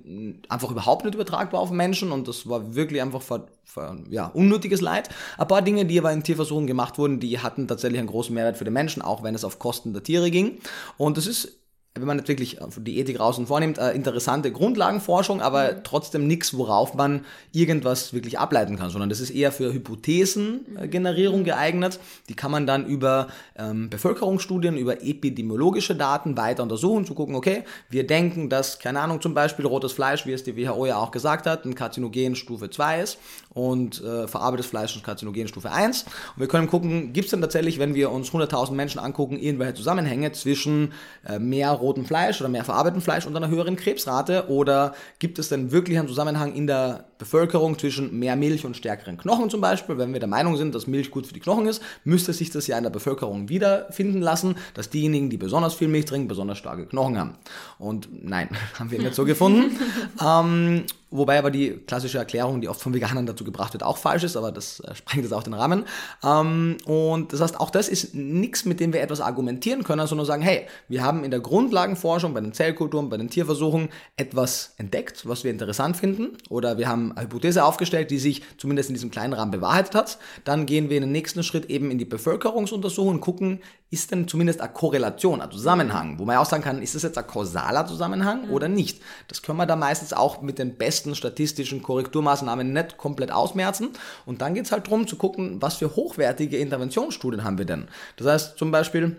[0.49, 4.81] einfach überhaupt nicht übertragbar auf Menschen und das war wirklich einfach ver, ver, ja, unnötiges
[4.81, 5.11] Leid.
[5.37, 8.57] Ein paar Dinge, die aber in Tierversuchen gemacht wurden, die hatten tatsächlich einen großen Mehrwert
[8.57, 10.59] für den Menschen, auch wenn es auf Kosten der Tiere ging.
[10.97, 11.64] Und das ist
[11.97, 15.77] wenn man nicht wirklich äh, die Ethik raus und vornimmt, äh, interessante Grundlagenforschung, aber mhm.
[15.85, 21.45] trotzdem nichts, worauf man irgendwas wirklich ableiten kann, sondern das ist eher für Hypothesengenerierung mhm.
[21.45, 22.01] geeignet.
[22.29, 27.63] Die kann man dann über ähm, Bevölkerungsstudien, über epidemiologische Daten weiter untersuchen, zu gucken, okay,
[27.89, 31.13] wir denken, dass, keine Ahnung, zum Beispiel rotes Fleisch, wie es die WHO ja auch
[31.13, 33.19] gesagt hat, ein Karzinogen Stufe 2 ist
[33.55, 36.03] und äh, verarbeitetes Fleisch ist Karzinogen Stufe 1.
[36.03, 39.75] Und wir können gucken, gibt es denn tatsächlich, wenn wir uns 100.000 Menschen angucken, irgendwelche
[39.75, 40.93] Zusammenhänge zwischen
[41.27, 44.49] äh, mehr rotem Fleisch oder mehr verarbeitetem Fleisch und einer höheren Krebsrate?
[44.49, 49.19] Oder gibt es denn wirklich einen Zusammenhang in der Bevölkerung zwischen mehr Milch und stärkeren
[49.19, 49.99] Knochen zum Beispiel?
[49.99, 52.67] Wenn wir der Meinung sind, dass Milch gut für die Knochen ist, müsste sich das
[52.67, 56.87] ja in der Bevölkerung wiederfinden lassen, dass diejenigen, die besonders viel Milch trinken, besonders starke
[56.87, 57.37] Knochen haben.
[57.79, 58.49] Und nein,
[58.79, 59.79] haben wir nicht so gefunden.
[60.21, 64.25] ähm, Wobei aber die klassische Erklärung, die oft von Veganern dazu gebracht wird, auch falsch
[64.25, 65.85] ist, aber das äh, sprengt jetzt auch den Rahmen.
[66.25, 70.27] Ähm, und das heißt, auch das ist nichts, mit dem wir etwas argumentieren können, sondern
[70.27, 75.29] sagen, hey, wir haben in der Grundlagenforschung, bei den Zellkulturen, bei den Tierversuchen etwas entdeckt,
[75.29, 79.11] was wir interessant finden, oder wir haben eine Hypothese aufgestellt, die sich zumindest in diesem
[79.11, 80.19] kleinen Rahmen bewahrheitet hat.
[80.45, 83.61] Dann gehen wir in den nächsten Schritt eben in die Bevölkerungsuntersuchung und gucken,
[83.95, 87.17] ist denn zumindest eine Korrelation, ein Zusammenhang, wo man auch sagen kann, ist das jetzt
[87.17, 88.53] ein kausaler Zusammenhang mhm.
[88.53, 89.01] oder nicht?
[89.29, 93.91] Das können wir da meistens auch mit den besten statistischen Korrekturmaßnahmen nicht komplett ausmerzen.
[94.27, 97.89] Und dann geht es halt darum zu gucken, was für hochwertige Interventionsstudien haben wir denn.
[98.17, 99.17] Das heißt zum Beispiel,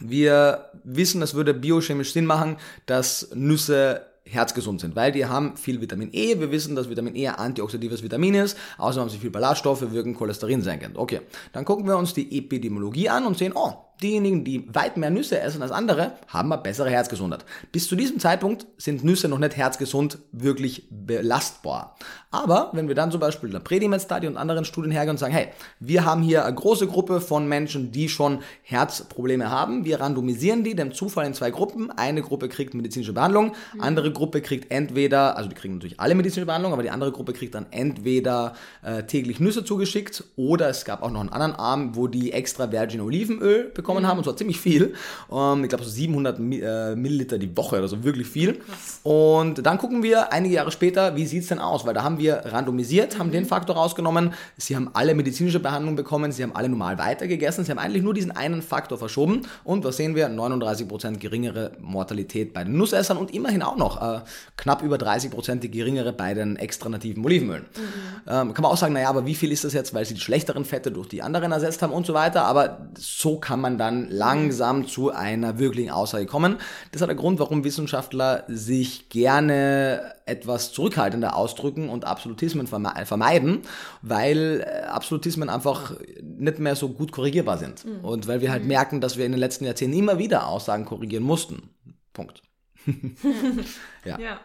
[0.00, 5.80] wir wissen, es würde biochemisch Sinn machen, dass Nüsse herzgesund sind, weil die haben viel
[5.80, 6.38] Vitamin E.
[6.38, 8.56] Wir wissen, dass Vitamin E ein antioxidatives Vitamin ist.
[8.78, 10.96] Außerdem haben sie viel Ballaststoffe, wirken cholesterinsenkend.
[10.96, 11.20] Okay,
[11.52, 15.40] dann gucken wir uns die Epidemiologie an und sehen, oh, diejenigen, die weit mehr Nüsse
[15.40, 17.44] essen als andere, haben eine bessere Herzgesundheit.
[17.70, 21.96] Bis zu diesem Zeitpunkt sind Nüsse noch nicht herzgesund wirklich belastbar.
[22.30, 25.34] Aber wenn wir dann zum Beispiel in der Predimed-Study und anderen Studien hergehen und sagen,
[25.34, 25.48] hey,
[25.80, 30.74] wir haben hier eine große Gruppe von Menschen, die schon Herzprobleme haben, wir randomisieren die
[30.74, 31.90] dem Zufall in zwei Gruppen.
[31.90, 33.80] Eine Gruppe kriegt medizinische Behandlung, mhm.
[33.82, 37.34] andere Gruppe kriegt entweder, also die kriegen natürlich alle medizinische Behandlung, aber die andere Gruppe
[37.34, 41.96] kriegt dann entweder äh, täglich Nüsse zugeschickt oder es gab auch noch einen anderen Arm,
[41.96, 44.94] wo die extra Virgin Olivenöl bekommen bekommen haben, und zwar ziemlich viel.
[45.30, 48.60] Ähm, ich glaube so 700 äh, Milliliter die Woche, also wirklich viel.
[49.02, 51.84] Und dann gucken wir einige Jahre später, wie sieht es denn aus?
[51.86, 54.32] Weil da haben wir randomisiert, haben den Faktor rausgenommen.
[54.56, 58.14] Sie haben alle medizinische Behandlung bekommen, sie haben alle normal weitergegessen, sie haben eigentlich nur
[58.14, 59.42] diesen einen Faktor verschoben.
[59.64, 60.28] Und was sehen wir?
[60.28, 64.20] 39% geringere Mortalität bei den Nussessern und immerhin auch noch äh,
[64.56, 67.62] knapp über 30% die geringere bei den extra nativen Olivenölen.
[67.62, 67.82] Mhm.
[68.26, 70.20] Ähm, kann man auch sagen, naja, aber wie viel ist das jetzt, weil sie die
[70.20, 72.44] schlechteren Fette durch die anderen ersetzt haben und so weiter.
[72.44, 76.56] Aber so kann man dann langsam zu einer wirklichen Aussage kommen.
[76.90, 83.62] Das ist der Grund, warum Wissenschaftler sich gerne etwas zurückhaltender ausdrücken und Absolutismen vermeiden,
[84.02, 87.84] weil äh, Absolutismen einfach nicht mehr so gut korrigierbar sind.
[87.84, 88.04] Mhm.
[88.04, 88.68] Und weil wir halt mhm.
[88.68, 91.70] merken, dass wir in den letzten Jahrzehnten immer wieder Aussagen korrigieren mussten.
[92.12, 92.42] Punkt.
[94.04, 94.18] ja.
[94.18, 94.40] ja.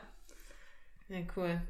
[1.10, 1.62] Ja, cool.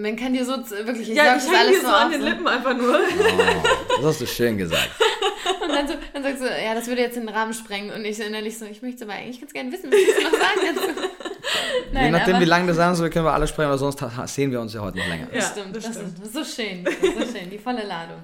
[0.00, 2.46] Man kann dir so wirklich, ich ja, sag ich das alles so an den Lippen
[2.46, 2.94] einfach nur.
[2.94, 4.90] Oh, das hast du schön gesagt.
[5.68, 7.90] Und dann, so, dann sagst du, ja, das würde jetzt den Rahmen sprengen.
[7.90, 10.60] Und ich innerlich so, ich möchte aber eigentlich ganz gerne wissen, was du noch sagen
[10.74, 10.88] dazu.
[11.92, 14.50] Nein, Je nachdem, wie lange das sein soll, können wir alle sprechen, aber sonst sehen
[14.50, 15.28] wir uns ja heute noch länger.
[15.32, 16.18] Ja, das stimmt, das, das stimmt.
[16.18, 16.32] stimmt.
[16.32, 18.22] So schön, so schön, die volle Ladung.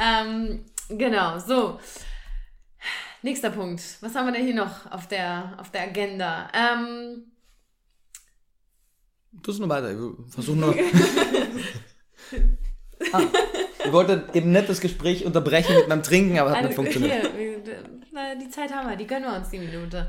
[0.00, 1.80] Ähm, genau, so.
[3.22, 3.82] Nächster Punkt.
[4.00, 6.48] Was haben wir denn hier noch auf der, auf der Agenda?
[6.52, 7.24] Ähm,
[9.42, 9.98] Du nur weiter, ich
[10.32, 10.74] versuche nur.
[13.12, 13.22] ah.
[13.86, 17.30] Ich wollte eben nicht das Gespräch unterbrechen mit meinem Trinken, aber hat nicht funktioniert.
[17.36, 20.08] Hier, die Zeit haben wir, die gönnen wir uns die Minute.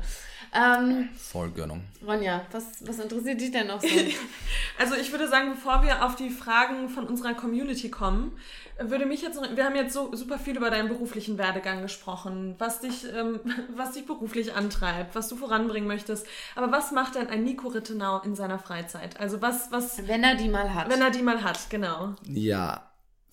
[0.54, 1.82] Ähm, Vollgönnung.
[2.06, 3.88] Ronja, was, was interessiert dich denn noch so?
[4.78, 8.32] also ich würde sagen, bevor wir auf die Fragen von unserer Community kommen,
[8.80, 12.80] würde mich jetzt, wir haben jetzt so super viel über deinen beruflichen Werdegang gesprochen, was
[12.80, 13.40] dich, ähm,
[13.76, 16.26] was dich beruflich antreibt, was du voranbringen möchtest.
[16.54, 19.20] Aber was macht denn ein Nico Rittenau in seiner Freizeit?
[19.20, 20.06] Also was, was...
[20.06, 20.88] Wenn er die mal hat.
[20.88, 22.14] Wenn er die mal hat, genau.
[22.24, 22.87] Ja,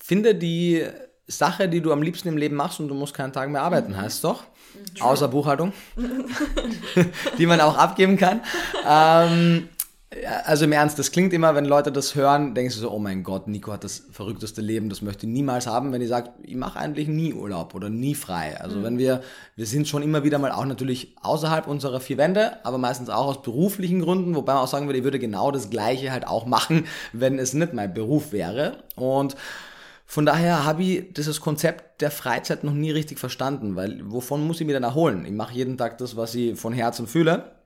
[0.06, 0.84] finde die
[1.26, 3.92] Sache, die du am liebsten im Leben machst und du musst keinen Tag mehr arbeiten,
[3.92, 3.96] mhm.
[3.96, 4.42] heißt doch.
[4.42, 5.02] Mhm.
[5.02, 5.72] Außer Buchhaltung,
[7.38, 8.40] die man auch abgeben kann.
[8.88, 9.68] Ähm,
[10.46, 13.24] Also im Ernst, das klingt immer, wenn Leute das hören, denken sie so, oh mein
[13.24, 16.54] Gott, Nico hat das verrückteste Leben, das möchte ich niemals haben, wenn ich sage, ich
[16.54, 18.58] mache eigentlich nie Urlaub oder nie frei.
[18.60, 18.82] Also mhm.
[18.84, 19.22] wenn wir,
[19.56, 23.26] wir sind schon immer wieder mal auch natürlich außerhalb unserer vier Wände, aber meistens auch
[23.26, 26.46] aus beruflichen Gründen, wobei man auch sagen würde, ich würde genau das Gleiche halt auch
[26.46, 28.78] machen, wenn es nicht mein Beruf wäre.
[28.94, 29.36] Und
[30.06, 34.60] von daher habe ich dieses Konzept der Freizeit noch nie richtig verstanden, weil wovon muss
[34.60, 35.24] ich mir denn erholen?
[35.26, 37.56] Ich mache jeden Tag das, was ich von Herzen fühle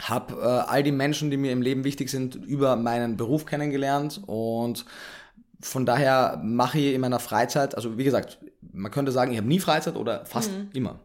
[0.00, 4.20] habe äh, all die Menschen, die mir im Leben wichtig sind, über meinen Beruf kennengelernt
[4.26, 4.84] und
[5.60, 8.38] von daher mache ich in meiner Freizeit, also wie gesagt,
[8.72, 10.68] man könnte sagen, ich habe nie Freizeit oder fast mhm.
[10.74, 11.00] immer.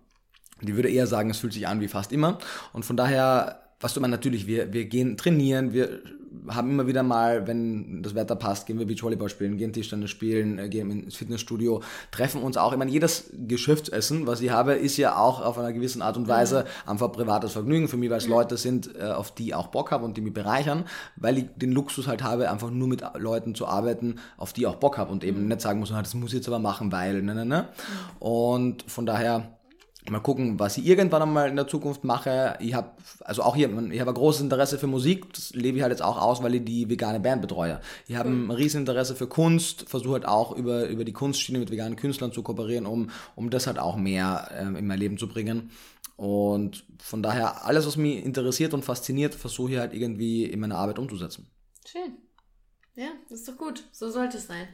[0.62, 2.40] Die würde eher sagen, es fühlt sich an wie fast immer.
[2.74, 6.01] Und von daher, was du meinst, natürlich, wir, wir gehen trainieren, wir
[6.47, 10.59] haben immer wieder mal, wenn das Wetter passt, gehen wir Beachvolleyball spielen, gehen Tischtennis spielen,
[10.59, 12.71] äh, gehen ins Fitnessstudio, treffen uns auch.
[12.71, 16.27] Ich meine, jedes Geschäftsessen, was ich habe, ist ja auch auf einer gewissen Art und
[16.27, 16.91] Weise mhm.
[16.91, 18.34] einfach privates Vergnügen für mich, weil es mhm.
[18.34, 21.45] Leute sind, äh, auf die ich auch Bock habe und die mich bereichern, weil ich
[21.55, 24.97] den Luxus halt habe, einfach nur mit Leuten zu arbeiten, auf die ich auch Bock
[24.97, 25.47] habe und eben mhm.
[25.49, 27.67] nicht sagen muss, das muss ich jetzt aber machen, weil, ne, ne, ne.
[28.19, 29.59] Und von daher,
[30.10, 32.57] Mal gucken, was ich irgendwann einmal in der Zukunft mache.
[32.60, 32.91] Ich habe,
[33.22, 35.32] also auch hier, ich habe ein großes Interesse für Musik.
[35.34, 37.80] Das lebe ich halt jetzt auch aus, weil ich die vegane Band betreue.
[38.07, 41.72] Ich habe ein riesen Interesse für Kunst, versuche halt auch über, über die Kunstschiene mit
[41.72, 45.28] veganen Künstlern zu kooperieren, um, um das halt auch mehr ähm, in mein Leben zu
[45.28, 45.72] bringen.
[46.18, 50.78] Und von daher, alles, was mich interessiert und fasziniert, versuche ich halt irgendwie in meiner
[50.78, 51.47] Arbeit umzusetzen.
[51.86, 52.18] Schön.
[52.95, 53.86] Ja, das ist doch gut.
[53.91, 54.68] So sollte es sein.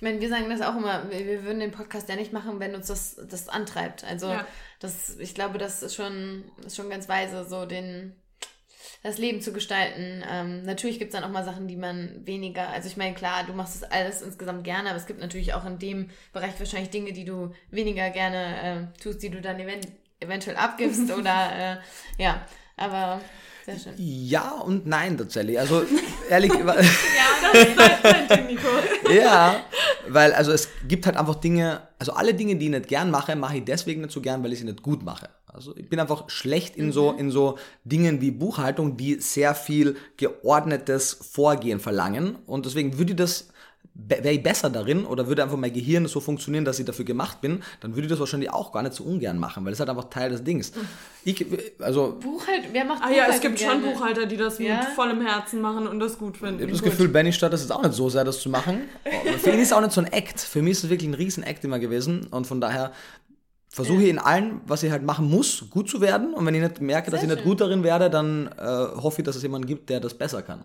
[0.00, 2.58] Ich meine, wir sagen das auch immer, wir, wir, würden den Podcast ja nicht machen,
[2.58, 4.02] wenn uns das, das antreibt.
[4.02, 4.46] Also ja.
[4.80, 8.16] Das, ich glaube, das ist schon, ist schon ganz weise, so den,
[9.02, 10.24] das Leben zu gestalten.
[10.28, 13.44] Ähm, natürlich gibt es dann auch mal Sachen, die man weniger, also ich meine, klar,
[13.44, 16.90] du machst das alles insgesamt gerne, aber es gibt natürlich auch in dem Bereich wahrscheinlich
[16.90, 19.86] Dinge, die du weniger gerne äh, tust, die du dann event
[20.18, 21.78] eventuell abgibst oder
[22.18, 23.20] äh, ja, aber
[23.64, 23.94] sehr schön.
[23.96, 25.58] Ja und nein tatsächlich.
[25.58, 25.84] Also
[26.28, 26.52] ehrlich.
[26.58, 28.68] ja, das ist Nico.
[29.12, 29.64] ja,
[30.08, 33.36] weil also es gibt halt einfach Dinge, also alle Dinge, die ich nicht gern mache,
[33.36, 35.28] mache ich deswegen nicht so gern, weil ich sie nicht gut mache.
[35.46, 37.18] Also ich bin einfach schlecht in so, mhm.
[37.18, 42.36] in so Dingen wie Buchhaltung, die sehr viel geordnetes Vorgehen verlangen.
[42.46, 43.48] Und deswegen würde ich das
[43.94, 47.40] wäre ich besser darin oder würde einfach mein Gehirn so funktionieren, dass ich dafür gemacht
[47.40, 49.80] bin, dann würde ich das wahrscheinlich auch gar nicht so ungern machen, weil das ist
[49.80, 50.72] halt einfach Teil des Dings.
[51.24, 51.44] Ich,
[51.80, 53.22] also Buchhalter, wer macht Buchhalter?
[53.22, 53.82] Ah ja, es gibt gerne?
[53.82, 54.78] schon Buchhalter, die das ja?
[54.78, 56.56] mit vollem Herzen machen und das gut finden.
[56.56, 58.82] Ich habe das Gefühl, Benny statt das ist auch nicht so sehr, das zu machen.
[59.38, 60.40] Für ihn ist es auch nicht so ein Act.
[60.40, 62.92] Für mich ist es wirklich ein riesen Act immer gewesen und von daher
[63.68, 66.62] versuche ich in allem, was ich halt machen muss, gut zu werden und wenn ich
[66.62, 69.42] nicht merke, dass sehr ich nicht gut darin werde, dann äh, hoffe ich, dass es
[69.42, 70.64] jemanden gibt, der das besser kann.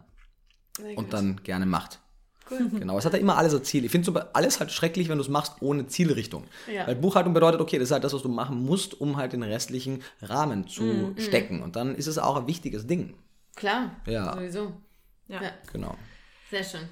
[0.96, 2.00] und dann gerne macht.
[2.50, 2.70] Cool.
[2.80, 3.86] Genau, es hat ja immer alles ein Ziel.
[3.86, 6.44] Ich finde so alles halt schrecklich, wenn du es machst ohne Zielrichtung.
[6.72, 6.88] Ja.
[6.88, 9.44] Weil Buchhaltung bedeutet, okay, das ist halt das, was du machen musst, um halt den
[9.44, 11.64] restlichen Rahmen zu mm, stecken.
[11.64, 13.16] Und dann ist es auch ein wichtiges Ding.
[13.56, 14.34] Klar, ja.
[14.34, 14.74] sowieso.
[15.28, 15.42] Ja.
[15.42, 15.52] ja.
[15.72, 15.96] Genau.
[16.52, 16.88] Sehr schön.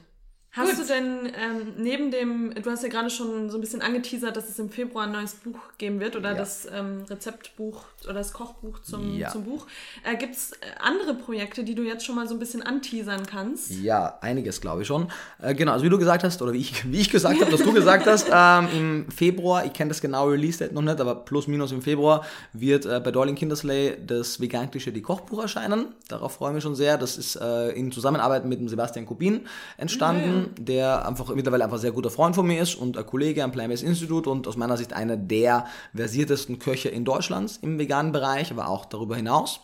[0.55, 0.81] Hast Gut.
[0.81, 4.49] du denn ähm, neben dem, du hast ja gerade schon so ein bisschen angeteasert, dass
[4.49, 6.37] es im Februar ein neues Buch geben wird oder ja.
[6.37, 9.29] das ähm, Rezeptbuch oder das Kochbuch zum, ja.
[9.29, 9.65] zum Buch.
[10.03, 13.25] Äh, Gibt es äh, andere Projekte, die du jetzt schon mal so ein bisschen anteasern
[13.25, 13.71] kannst?
[13.71, 15.07] Ja, einiges glaube ich schon.
[15.41, 17.63] Äh, genau, also wie du gesagt hast, oder wie ich, wie ich gesagt habe, dass
[17.63, 21.47] du gesagt hast, ähm, im Februar, ich kenne das genaue Release-Date noch nicht, aber plus
[21.47, 25.95] minus im Februar wird äh, bei Darling Kindersley das vegan die Kochbuch erscheinen.
[26.09, 26.99] Darauf freue ich mich schon sehr.
[26.99, 29.47] Das ist äh, in Zusammenarbeit mit dem Sebastian Kubin
[29.77, 30.41] entstanden.
[30.41, 33.51] Ja der einfach mittlerweile einfach sehr guter Freund von mir ist und ein Kollege am
[33.51, 35.65] Plant-Based Institute und aus meiner Sicht einer der
[35.95, 39.61] versiertesten Köche in Deutschland im veganen Bereich, aber auch darüber hinaus.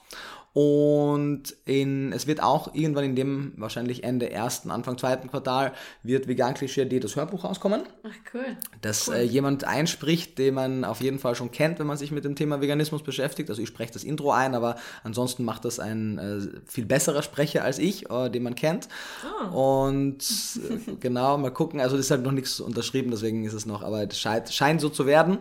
[0.54, 6.28] Und in, es wird auch irgendwann in dem wahrscheinlich Ende ersten, Anfang zweiten Quartal wird
[6.28, 7.84] Vegan Klischee D das Hörbuch rauskommen.
[8.04, 8.58] Ach cool.
[8.82, 9.16] Das cool.
[9.16, 12.36] Äh, jemand einspricht, den man auf jeden Fall schon kennt, wenn man sich mit dem
[12.36, 13.50] Thema Veganismus beschäftigt.
[13.50, 17.64] Also ich spreche das Intro ein, aber ansonsten macht das ein äh, viel besserer Sprecher
[17.64, 18.90] als ich, äh, den man kennt.
[19.54, 19.88] Oh.
[19.88, 21.80] Und äh, genau, mal gucken.
[21.80, 24.82] Also das ist halt noch nichts unterschrieben, deswegen ist es noch, aber es scheint, scheint
[24.82, 25.38] so zu werden.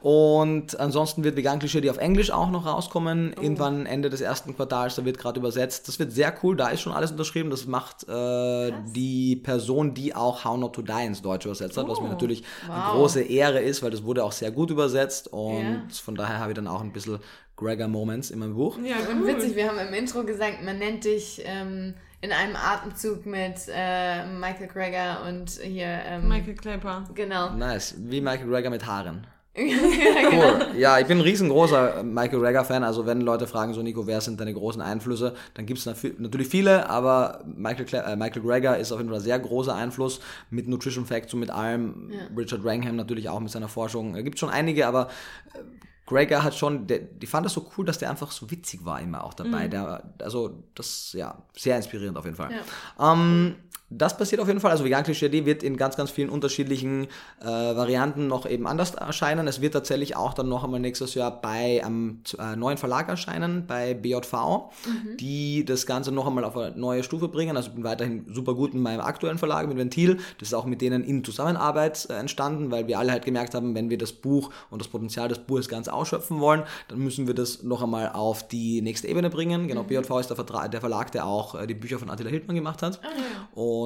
[0.00, 3.42] Und ansonsten wird Vegan Klischee D auf Englisch auch noch rauskommen, oh.
[3.42, 5.88] irgendwann Ende des ersten ersten Quartals, da wird gerade übersetzt.
[5.88, 7.50] Das wird sehr cool, da ist schon alles unterschrieben.
[7.50, 11.86] Das macht äh, die Person, die auch How Not to Die ins Deutsche übersetzt hat,
[11.86, 12.74] oh, was mir oh, natürlich wow.
[12.74, 15.82] eine große Ehre ist, weil das wurde auch sehr gut übersetzt und yeah.
[15.90, 17.18] von daher habe ich dann auch ein bisschen
[17.56, 18.78] Gregor Moments in meinem Buch.
[18.82, 19.26] Ja, cool.
[19.26, 24.26] witzig, wir haben im Intro gesagt, man nennt dich ähm, in einem Atemzug mit äh,
[24.26, 27.04] Michael Gregor und hier ähm, Michael Clapper.
[27.14, 27.50] Genau.
[27.50, 29.26] Nice, wie Michael Gregor mit Haaren.
[29.54, 29.64] Ja,
[30.30, 30.44] genau.
[30.44, 30.78] cool.
[30.78, 32.82] Ja, ich bin ein riesengroßer Michael Greger-Fan.
[32.82, 36.48] Also wenn Leute fragen, so Nico, wer sind deine großen Einflüsse, dann gibt es natürlich
[36.48, 40.68] viele, aber Michael, äh, Michael Greger ist auf jeden Fall ein sehr großer Einfluss mit
[40.68, 42.10] Nutrition Facts und mit allem.
[42.10, 42.20] Ja.
[42.36, 44.16] Richard Wrangham natürlich auch mit seiner Forschung.
[44.16, 45.08] Es gibt schon einige, aber
[45.52, 45.58] äh,
[46.06, 49.00] Gregor hat schon, der, die fand das so cool, dass der einfach so witzig war
[49.00, 49.66] immer auch dabei.
[49.66, 49.70] Mhm.
[49.70, 52.50] Der, also das, ja, sehr inspirierend auf jeden Fall.
[52.50, 53.12] Ja.
[53.12, 53.56] Ähm,
[53.98, 54.70] das passiert auf jeden Fall.
[54.70, 57.06] Also Vegan Klischee wird in ganz, ganz vielen unterschiedlichen
[57.40, 59.46] äh, Varianten noch eben anders erscheinen.
[59.46, 63.66] Es wird tatsächlich auch dann noch einmal nächstes Jahr bei einem äh, neuen Verlag erscheinen,
[63.66, 65.16] bei BJV, mhm.
[65.18, 67.56] die das Ganze noch einmal auf eine neue Stufe bringen.
[67.56, 70.16] Also ich bin weiterhin super gut mit meinem aktuellen Verlag, mit Ventil.
[70.38, 73.74] Das ist auch mit denen in Zusammenarbeit äh, entstanden, weil wir alle halt gemerkt haben,
[73.74, 77.34] wenn wir das Buch und das Potenzial des Buches ganz ausschöpfen wollen, dann müssen wir
[77.34, 79.68] das noch einmal auf die nächste Ebene bringen.
[79.68, 79.88] Genau, mhm.
[79.88, 82.82] BJV ist der, Vertra der Verlag, der auch äh, die Bücher von Attila Hildmann gemacht
[82.82, 83.00] hat.
[83.02, 83.58] Mhm.
[83.58, 83.81] Und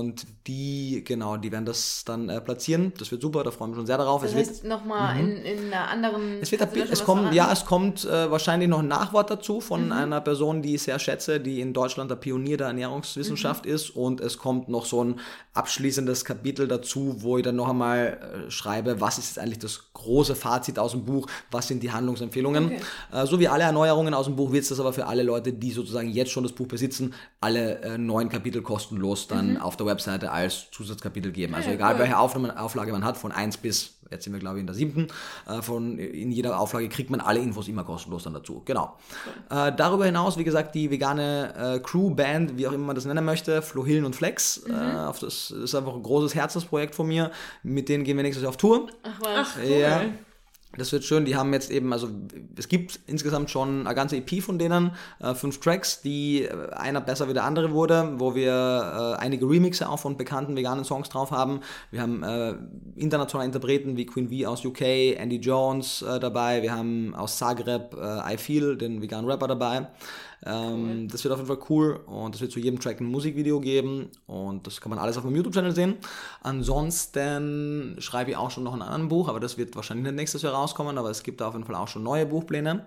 [0.47, 2.92] die, genau, die werden das dann äh, platzieren.
[2.99, 4.22] Das wird super, da freuen wir uns schon sehr darauf.
[4.22, 5.20] Das es heißt nochmal mhm.
[5.20, 6.38] in, in einer anderen.
[6.40, 9.92] Es wird es kommt, ja, es kommt äh, wahrscheinlich noch ein Nachwort dazu von mhm.
[9.92, 13.72] einer Person, die ich sehr schätze, die in Deutschland der Pionier der Ernährungswissenschaft mhm.
[13.72, 13.90] ist.
[13.90, 15.20] Und es kommt noch so ein
[15.55, 19.92] abschließendes Kapitel dazu, wo ich dann noch einmal äh, schreibe, was ist jetzt eigentlich das
[19.94, 22.66] große Fazit aus dem Buch, was sind die Handlungsempfehlungen.
[22.66, 22.80] Okay.
[23.12, 25.53] Äh, so wie alle Erneuerungen aus dem Buch wird es das aber für alle Leute,
[25.53, 29.57] die sozusagen jetzt schon das Buch besitzen, alle äh, neun Kapitel kostenlos dann mhm.
[29.59, 31.55] auf der Webseite Seite als Zusatzkapitel geben.
[31.55, 32.01] Also egal cool.
[32.01, 35.09] welche Auflage man hat, von 1 bis, jetzt sind wir glaube ich in der siebten,
[35.47, 38.62] äh, von, in jeder Auflage kriegt man alle Infos immer kostenlos dann dazu.
[38.64, 38.97] Genau.
[39.51, 39.59] Cool.
[39.59, 43.05] Äh, darüber hinaus, wie gesagt, die vegane äh, Crew, Band, wie auch immer man das
[43.05, 44.74] nennen möchte, Flo Hillen und Flex, mhm.
[44.74, 47.30] äh, das, das ist einfach ein großes Herzensprojekt von mir.
[47.62, 48.89] Mit denen gehen wir nächstes Jahr auf Tour.
[49.03, 49.70] Ach, Ach cool.
[49.70, 50.03] Ja.
[50.77, 51.25] Das wird schön.
[51.25, 52.09] Die haben jetzt eben, also
[52.57, 57.01] es gibt insgesamt schon eine ganze EP von denen, äh, fünf Tracks, die äh, einer
[57.01, 61.09] besser wie der andere wurde, wo wir äh, einige Remixe auch von bekannten veganen Songs
[61.09, 61.61] drauf haben.
[61.91, 62.55] Wir haben äh,
[62.97, 64.83] internationale Interpreten wie Queen V aus UK,
[65.17, 66.62] Andy Jones äh, dabei.
[66.62, 69.87] Wir haben aus Zagreb äh, I Feel, den veganen Rapper dabei.
[70.45, 71.09] Ähm, cool.
[71.09, 74.11] Das wird auf jeden Fall cool und es wird zu jedem Track ein Musikvideo geben
[74.26, 75.97] und das kann man alles auf meinem YouTube-Channel sehen.
[76.43, 80.43] Ansonsten schreibe ich auch schon noch ein anderes Buch, aber das wird wahrscheinlich nicht nächstes
[80.43, 82.87] Jahr rauskommen, aber es gibt da auf jeden Fall auch schon neue Buchpläne.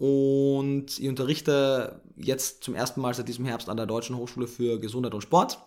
[0.00, 4.80] Und ich unterrichte jetzt zum ersten Mal seit diesem Herbst an der Deutschen Hochschule für
[4.80, 5.58] Gesundheit und Sport.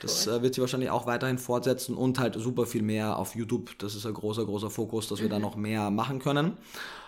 [0.00, 3.78] Das äh, wird sich wahrscheinlich auch weiterhin fortsetzen und halt super viel mehr auf YouTube.
[3.78, 5.42] Das ist ein großer, großer Fokus, dass wir da mhm.
[5.42, 6.56] noch mehr machen können.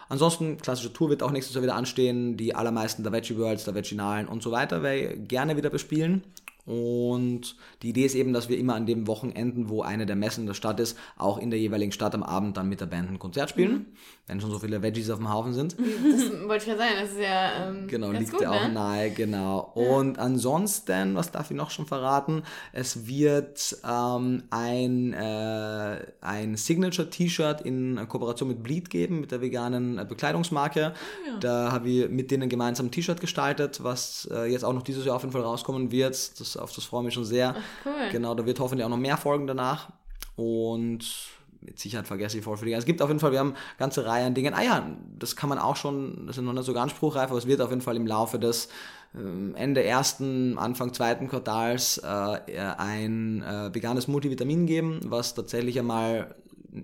[0.09, 2.37] Ansonsten, klassische Tour wird auch nächstes Jahr wieder anstehen.
[2.37, 6.23] Die allermeisten Veggie Worlds, der Veginalen und so weiter werde ich gerne wieder bespielen.
[6.69, 10.45] Und die Idee ist eben, dass wir immer an den Wochenenden, wo eine der Messen
[10.45, 13.19] der Stadt ist, auch in der jeweiligen Stadt am Abend dann mit der Band ein
[13.19, 13.87] Konzert spielen, mhm.
[14.29, 15.76] Wenn schon so viele Veggies auf dem Haufen sind.
[15.79, 17.68] Das wollte ich ja sagen, das ist ja.
[17.68, 18.72] Ähm, genau, liegt gut, ja auch ne?
[18.72, 19.72] nahe, genau.
[19.74, 19.83] Ja.
[19.83, 22.43] Und ansonsten, was darf ich noch schon verraten?
[22.72, 29.99] Es wird ähm, ein, äh, ein Signature-T-Shirt in Kooperation mit Bleed geben, mit der veganen
[29.99, 30.81] äh, Bekleidungsmarke.
[30.81, 31.39] Ja.
[31.41, 35.07] Da habe ich mit denen gemeinsam ein T-Shirt gestaltet, was äh, jetzt auch noch dieses
[35.07, 36.39] Jahr auf jeden Fall rauskommen wird.
[36.39, 37.55] Das auf das freue ich mich schon sehr.
[37.57, 37.93] Ach, cool.
[38.12, 39.89] Genau, da wird hoffentlich auch noch mehr folgen danach.
[40.37, 43.79] Und mit Sicherheit vergesse ich voll für Es gibt auf jeden Fall, wir haben eine
[43.79, 44.55] ganze Reihe an Dingen.
[44.55, 47.39] Ah ja, das kann man auch schon, das ist noch nicht so ganz spruchreif, aber
[47.39, 48.69] es wird auf jeden Fall im Laufe des
[49.15, 56.35] ähm, Ende ersten, Anfang zweiten Quartals äh, ein äh, veganes Multivitamin geben, was tatsächlich einmal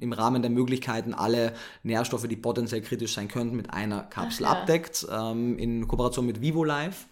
[0.00, 4.54] im Rahmen der Möglichkeiten alle Nährstoffe, die potenziell kritisch sein könnten, mit einer Kapsel Ach,
[4.54, 4.60] ja.
[4.60, 7.06] abdeckt, ähm, in Kooperation mit Vivo Life.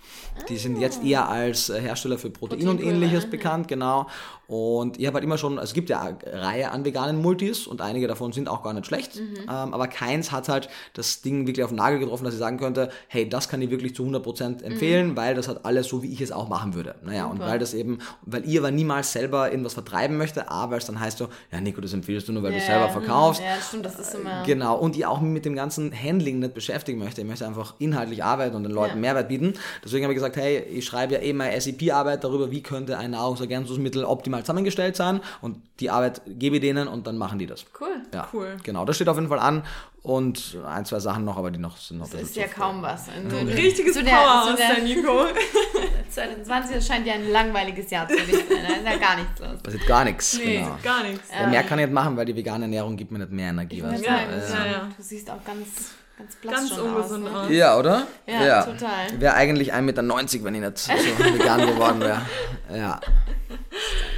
[0.49, 1.07] Die sind jetzt ah.
[1.07, 4.07] eher als äh, Hersteller für Protein, Protein und ähnliches bekannt, genau.
[4.53, 7.67] Und ich habe halt immer schon, also es gibt ja eine Reihe an veganen Multis
[7.67, 9.37] und einige davon sind auch gar nicht schlecht, mhm.
[9.43, 12.59] ähm, aber keins hat halt das Ding wirklich auf den Nagel getroffen, dass ich sagen
[12.59, 15.17] könnte, hey, das kann ich wirklich zu 100% empfehlen, mhm.
[15.17, 16.97] weil das hat alles so, wie ich es auch machen würde.
[17.03, 17.33] Naja, Super.
[17.33, 20.87] und weil das eben, weil ihr aber niemals selber irgendwas vertreiben möchte, A, weil es
[20.87, 22.61] dann heißt so, ja Nico, das empfiehlst du nur, weil yeah.
[22.63, 23.43] Du selber verkaufst.
[23.43, 24.43] Ja, stimmt, das ist immer...
[24.45, 27.21] Genau, und ihr auch mit dem ganzen Handling nicht beschäftigen möchte.
[27.21, 29.01] Ich möchte einfach inhaltlich arbeiten und den Leuten ja.
[29.01, 29.55] Mehrwert bieten.
[29.85, 33.13] Deswegen habe ich gesagt, hey, ich schreibe ja eh meine SEP-Arbeit darüber, wie könnte ein
[33.13, 37.65] Nahrungsergänzungsmittel optimal zusammengestellt sein und die Arbeit gebe ich denen und dann machen die das.
[37.81, 38.03] Cool.
[38.15, 38.57] Ja, cool.
[38.63, 39.65] Genau, das steht auf jeden Fall an
[40.03, 43.09] und ein, zwei Sachen noch, aber die noch sind noch Das ist ja kaum was.
[43.09, 43.49] Ein mhm.
[43.49, 45.27] richtiges so der, Powerhouse, so der, Nico.
[46.11, 48.33] 2020 scheint ja ein langweiliges Jahr zu dich.
[48.49, 49.63] Da ist ja gar nichts los.
[49.63, 50.39] Passiert gar nichts.
[50.39, 50.79] Nee, genau.
[50.83, 51.29] gar nichts.
[51.33, 53.77] Ja, mehr kann ich nicht machen, weil die vegane Ernährung gibt mir nicht mehr Energie.
[53.77, 54.89] Ich weißt ja, ja, ja.
[54.97, 57.55] Du siehst auch ganz ganz blass Ganz ungesund aus, ne?
[57.55, 58.07] Ja, oder?
[58.27, 58.63] Ja, ja.
[58.63, 59.21] total.
[59.21, 60.03] Wäre eigentlich 1,90 Meter,
[60.45, 60.93] wenn ich nicht so
[61.39, 62.23] vegan geworden wäre.
[62.71, 63.01] Ja.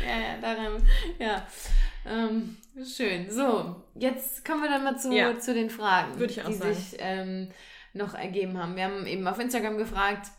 [0.07, 0.83] Ja, ja, daran,
[1.19, 1.47] ja.
[2.07, 3.31] Ähm, schön.
[3.31, 5.39] So, jetzt kommen wir dann mal zu, ja.
[5.39, 6.75] zu den Fragen, Würde ich auch die sagen.
[6.75, 7.49] sich ähm,
[7.95, 8.77] noch ergeben haben.
[8.77, 10.31] Wir haben eben auf Instagram gefragt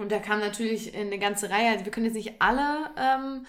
[0.00, 1.70] und da kam natürlich eine ganze Reihe.
[1.70, 3.46] Also wir können jetzt nicht alle ähm,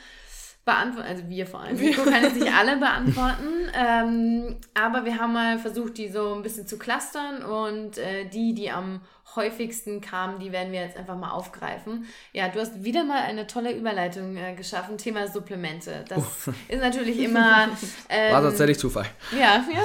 [0.64, 1.78] beantworten, also wir vor allem.
[1.78, 6.43] Nico kann jetzt nicht alle beantworten, ähm, aber wir haben mal versucht, die so ein
[6.43, 9.01] bisschen zu clustern und äh, die, die am
[9.36, 12.05] häufigsten kamen, die werden wir jetzt einfach mal aufgreifen.
[12.34, 16.03] Ja, du hast wieder mal eine tolle Überleitung äh, geschaffen, Thema Supplemente.
[16.07, 17.70] Das ist natürlich immer...
[18.09, 19.05] Ähm, War tatsächlich Zufall.
[19.32, 19.84] Ja, ja,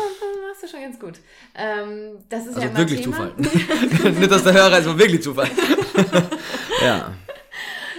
[0.48, 1.20] machst du schon ganz gut.
[1.54, 3.32] Ähm, das ist also ja immer wirklich Thema.
[3.36, 4.12] Zufall.
[4.12, 5.48] Nicht, dass der Hörer ist, aber wirklich Zufall.
[6.82, 7.12] ja.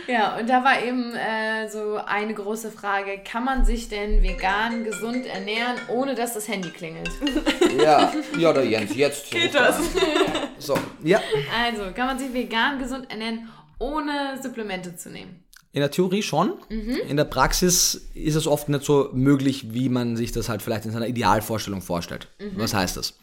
[0.08, 4.86] Ja, und da war eben äh, so eine große Frage, kann man sich denn vegan
[4.86, 7.10] gesund ernähren, ohne dass das Handy klingelt?
[7.78, 9.30] Ja, ja, der Jens, jetzt.
[9.30, 9.78] Geht das?
[10.58, 11.22] So, ja.
[11.64, 15.43] Also, kann man sich vegan gesund ernähren, ohne Supplemente zu nehmen?
[15.78, 16.53] In der Theorie schon.
[17.07, 20.86] In der Praxis ist es oft nicht so möglich, wie man sich das halt vielleicht
[20.86, 22.30] in seiner Idealvorstellung vorstellt.
[22.55, 23.13] Was heißt das?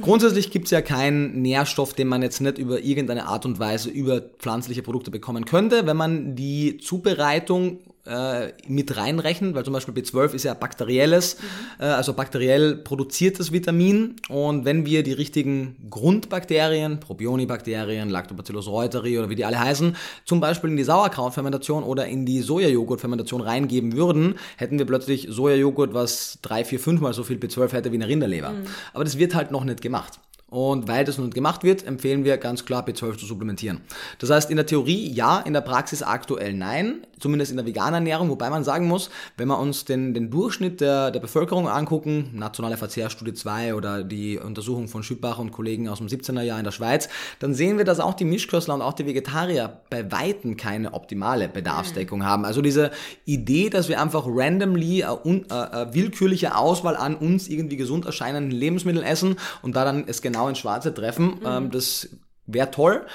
[0.00, 3.90] Grundsätzlich gibt es ja keinen Nährstoff, den man jetzt nicht über irgendeine Art und Weise
[3.90, 9.94] über pflanzliche Produkte bekommen könnte, wenn man die Zubereitung äh, mit reinrechnet, weil zum Beispiel
[9.94, 11.36] B12 ist ja bakterielles,
[11.78, 19.28] äh, also bakteriell produziertes Vitamin und wenn wir die richtigen Grundbakterien, Probionibakterien, Lactobacillus reuteri oder
[19.30, 24.34] wie die alle heißen, zum Beispiel in die Sauerkrautfermentation oder in die Sojajoghurtfermentation reingeben würden,
[24.56, 28.54] hätten wir plötzlich Sojajoghurt, was drei, vier, fünfmal so viel B12 hätte wie eine Rinderleber.
[28.92, 30.18] Aber das wird halt noch nicht gemacht.
[30.50, 33.82] Und weil das nicht gemacht wird, empfehlen wir ganz klar B12 zu supplementieren.
[34.18, 37.94] Das heißt, in der Theorie ja, in der Praxis aktuell nein, zumindest in der veganen
[37.94, 42.30] Ernährung, wobei man sagen muss, wenn wir uns den, den Durchschnitt der, der Bevölkerung angucken,
[42.32, 46.64] nationale Verzehrstudie 2 oder die Untersuchung von Schüppach und Kollegen aus dem 17er Jahr in
[46.64, 50.56] der Schweiz, dann sehen wir, dass auch die Mischköstler und auch die Vegetarier bei Weitem
[50.56, 52.44] keine optimale Bedarfsdeckung haben.
[52.44, 52.90] Also diese
[53.26, 58.50] Idee, dass wir einfach randomly un, äh, eine willkürliche Auswahl an uns irgendwie gesund erscheinenden
[58.50, 62.10] Lebensmitteln essen und da dann es genau ins Schwarze treffen, ähm, das
[62.46, 63.06] wäre toll.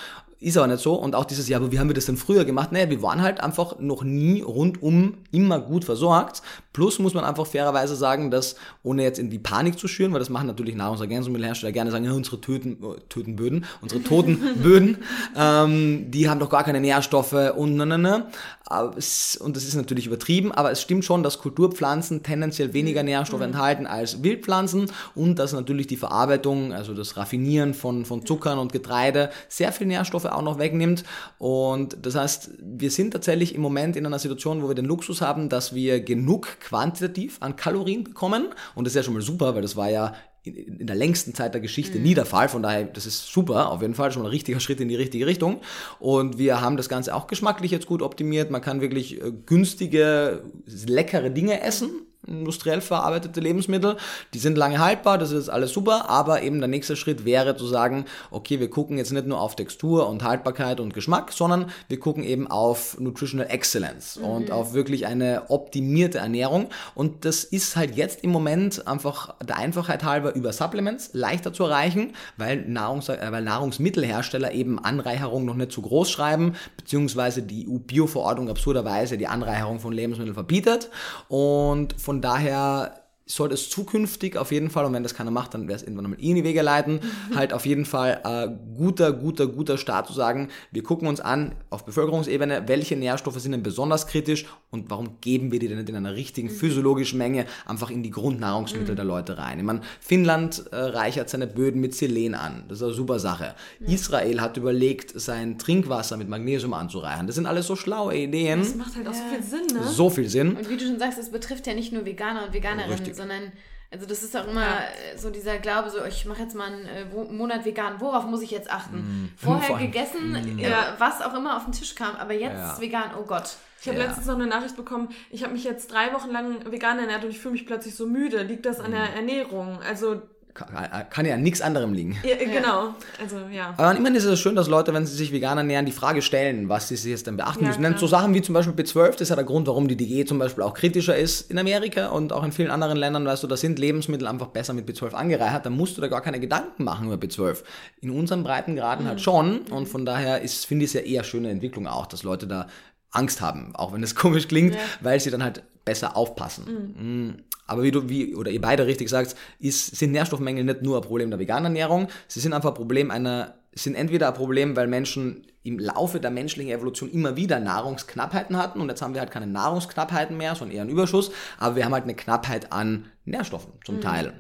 [0.43, 0.95] Ist aber nicht so.
[0.95, 2.73] Und auch dieses, ja, aber wie haben wir das denn früher gemacht?
[2.73, 6.41] Naja, wir waren halt einfach noch nie rundum immer gut versorgt.
[6.73, 10.19] Plus muss man einfach fairerweise sagen, dass, ohne jetzt in die Panik zu schüren, weil
[10.19, 14.97] das machen natürlich Nahrungsergänzungsmittelhersteller gerne sagen, ja, unsere Töten, äh, Tötenböden, unsere toten Böden,
[15.37, 18.27] ähm, die haben doch gar keine Nährstoffe und ne, ne, ne.
[18.65, 23.03] Aber es, und das ist natürlich übertrieben, aber es stimmt schon, dass Kulturpflanzen tendenziell weniger
[23.03, 28.57] Nährstoffe enthalten als Wildpflanzen und dass natürlich die Verarbeitung, also das Raffinieren von, von Zuckern
[28.57, 31.03] und Getreide sehr viel Nährstoffe auch noch wegnimmt.
[31.37, 35.21] Und das heißt, wir sind tatsächlich im Moment in einer Situation, wo wir den Luxus
[35.21, 38.49] haben, dass wir genug quantitativ an Kalorien bekommen.
[38.75, 40.13] Und das ist ja schon mal super, weil das war ja
[40.43, 42.49] in, der längsten Zeit der Geschichte nie der Fall.
[42.49, 45.25] Von daher, das ist super, auf jeden Fall schon ein richtiger Schritt in die richtige
[45.25, 45.61] Richtung.
[45.99, 48.51] Und wir haben das Ganze auch geschmacklich jetzt gut optimiert.
[48.51, 51.89] Man kann wirklich äh, günstige, leckere Dinge essen
[52.27, 53.97] industriell verarbeitete Lebensmittel,
[54.33, 57.65] die sind lange haltbar, das ist alles super, aber eben der nächste Schritt wäre zu
[57.67, 61.99] sagen, okay, wir gucken jetzt nicht nur auf Textur und Haltbarkeit und Geschmack, sondern wir
[61.99, 64.25] gucken eben auf Nutritional Excellence mhm.
[64.25, 66.67] und auf wirklich eine optimierte Ernährung.
[66.95, 71.63] Und das ist halt jetzt im Moment einfach der Einfachheit halber über Supplements leichter zu
[71.63, 77.67] erreichen, weil, Nahrungs äh, weil Nahrungsmittelhersteller eben Anreicherung noch nicht zu groß schreiben, beziehungsweise die
[77.67, 80.89] EU-Bio-Verordnung absurderweise die Anreicherung von Lebensmitteln verbietet.
[81.27, 85.67] Und von daher sollte es zukünftig auf jeden Fall, und wenn das keiner macht, dann
[85.67, 86.99] wäre es irgendwann mal eh in die Wege leiten,
[87.35, 91.55] halt auf jeden Fall äh, guter, guter, guter Start zu sagen, wir gucken uns an
[91.69, 95.89] auf Bevölkerungsebene, welche Nährstoffe sind denn besonders kritisch und warum geben wir die denn nicht
[95.89, 99.59] in einer richtigen physiologischen Menge einfach in die Grundnahrungsmittel der Leute rein.
[99.59, 103.55] Ich meine, Finnland äh, reichert seine Böden mit Selen an, das ist eine super Sache.
[103.79, 107.27] Israel hat überlegt, sein Trinkwasser mit Magnesium anzureichern.
[107.27, 108.59] Das sind alles so schlaue Ideen.
[108.59, 109.83] Das macht halt auch so viel Sinn, ne?
[109.87, 110.55] So viel Sinn.
[110.57, 113.12] Und wie du schon sagst, es betrifft ja nicht nur Veganer und Veganerinnen, Richtig.
[113.13, 113.51] Sondern
[113.91, 116.87] also das ist auch immer äh, so dieser Glaube, so ich mache jetzt mal einen
[116.87, 119.31] äh, Monat vegan, worauf muss ich jetzt achten?
[119.37, 120.95] Vorher Vor gegessen, äh, Ja.
[120.97, 122.81] was auch immer auf den Tisch kam, aber jetzt Ja.
[122.81, 123.55] vegan, oh Gott.
[123.81, 124.05] Ich habe Ja.
[124.05, 127.29] letztens noch eine Nachricht bekommen, ich habe mich jetzt drei Wochen lang vegan ernährt und
[127.29, 128.41] ich fühle mich plötzlich so müde.
[128.41, 129.15] Liegt das an der Mhm.
[129.15, 129.79] Ernährung?
[129.87, 130.21] Also,
[130.53, 130.67] Kann,
[131.09, 132.15] kann ja an nichts anderem liegen.
[132.23, 132.93] ja, genau.
[133.19, 133.73] Also, ja.
[133.75, 136.69] Aber immerhin ist es schön, dass Leute, wenn sie sich vegan ernähren, die Frage stellen,
[136.69, 137.81] was sie sich jetzt denn beachten Ja, müssen.
[137.81, 140.27] Denn so Sachen wie zum Beispiel B12, das ist ja der Grund, warum die Diät
[140.27, 143.47] zum Beispiel auch kritischer ist in Amerika und auch in vielen anderen Ländern, weißt du,
[143.47, 146.83] da sind Lebensmittel einfach besser mit B12 angereichert, da musst du da gar keine Gedanken
[146.83, 147.63] machen über B12.
[148.01, 151.49] In unseren Breitengraden halt schon und von daher ist, finde ich es ja eher schöne
[151.49, 152.67] Entwicklung auch, dass Leute da
[153.13, 156.65] Angst haben, auch wenn es komisch klingt, weil sie dann halt besser aufpassen.
[156.97, 157.43] Mm.
[157.65, 161.03] Aber wie du, wie, oder ihr beide richtig sagt, ist, sind Nährstoffmängel nicht nur ein
[161.03, 164.87] Problem der veganen Ernährung, sie sind einfach ein Problem einer, sind entweder ein Problem, weil
[164.87, 169.31] Menschen im Laufe der menschlichen Evolution immer wieder Nahrungsknappheiten hatten und jetzt haben wir halt
[169.31, 173.71] keine Nahrungsknappheiten mehr, sondern eher einen Überschuss, aber wir haben halt eine Knappheit an Nährstoffen
[173.85, 174.33] zum Teil.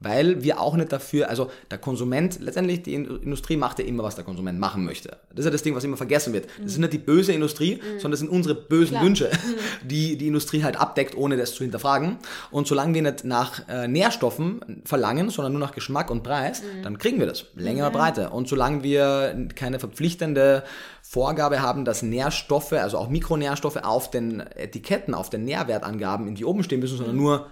[0.00, 4.02] Weil wir auch nicht dafür, also der Konsument, letztendlich die In- Industrie macht ja immer,
[4.02, 5.16] was der Konsument machen möchte.
[5.30, 6.46] Das ist ja das Ding, was immer vergessen wird.
[6.62, 9.30] Das ist nicht die böse Industrie, sondern das sind unsere bösen Wünsche,
[9.84, 12.18] die die Industrie halt abdeckt, ohne das zu hinterfragen.
[12.50, 16.98] Und solange wir nicht nach äh, Nährstoffen verlangen, sondern nur nach Geschmack und Preis, dann
[16.98, 17.46] kriegen wir das.
[17.54, 18.30] Längere Breite.
[18.30, 20.64] Und solange wir keine verpflichtende
[21.02, 26.62] Vorgabe haben, dass Nährstoffe, also auch Mikronährstoffe auf den Etiketten, auf den Nährwertangaben irgendwie oben
[26.64, 27.46] stehen müssen, sondern nur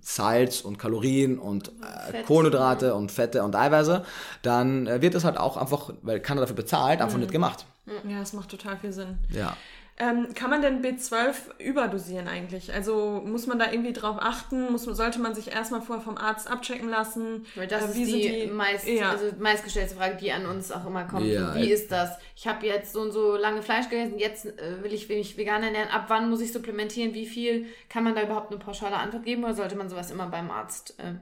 [0.00, 1.72] Salz und Kalorien und
[2.12, 4.04] äh, Kohlenhydrate und Fette und Eiweiße,
[4.42, 7.22] dann äh, wird das halt auch einfach, weil keiner dafür bezahlt, einfach mhm.
[7.22, 7.66] nicht gemacht.
[8.06, 9.18] Ja, das macht total viel Sinn.
[9.30, 9.56] Ja.
[10.00, 12.72] Ähm, kann man denn B12 überdosieren eigentlich?
[12.72, 14.70] Also muss man da irgendwie drauf achten?
[14.70, 17.44] Muss, sollte man sich erstmal vorher vom Arzt abchecken lassen?
[17.56, 19.10] Weil das äh, ist die, die meist, ja.
[19.10, 21.26] also meistgestellte Frage, die an uns auch immer kommt.
[21.26, 21.52] Ja.
[21.56, 22.16] Wie ist das?
[22.36, 25.64] Ich habe jetzt so und so lange Fleisch gegessen, jetzt äh, will ich mich vegan
[25.64, 25.90] ernähren.
[25.90, 27.12] Ab wann muss ich supplementieren?
[27.12, 27.66] Wie viel?
[27.88, 30.94] Kann man da überhaupt eine pauschale Antwort geben oder sollte man sowas immer beim Arzt
[30.98, 31.14] äh,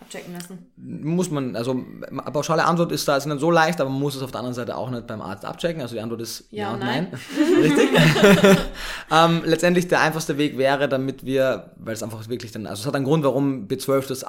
[0.00, 0.70] abchecken lassen?
[0.76, 1.84] Muss man, also
[2.32, 4.54] pauschale Antwort ist da jetzt nicht so leicht, aber man muss es auf der anderen
[4.54, 5.80] Seite auch nicht beim Arzt abchecken.
[5.80, 7.08] Also die Antwort ist ja, ja und nein.
[7.10, 7.62] nein.
[7.62, 7.88] Richtig.
[9.10, 12.86] ähm, letztendlich der einfachste Weg wäre, damit wir, weil es einfach wirklich dann, also es
[12.86, 14.26] hat einen Grund, warum B12 das äh,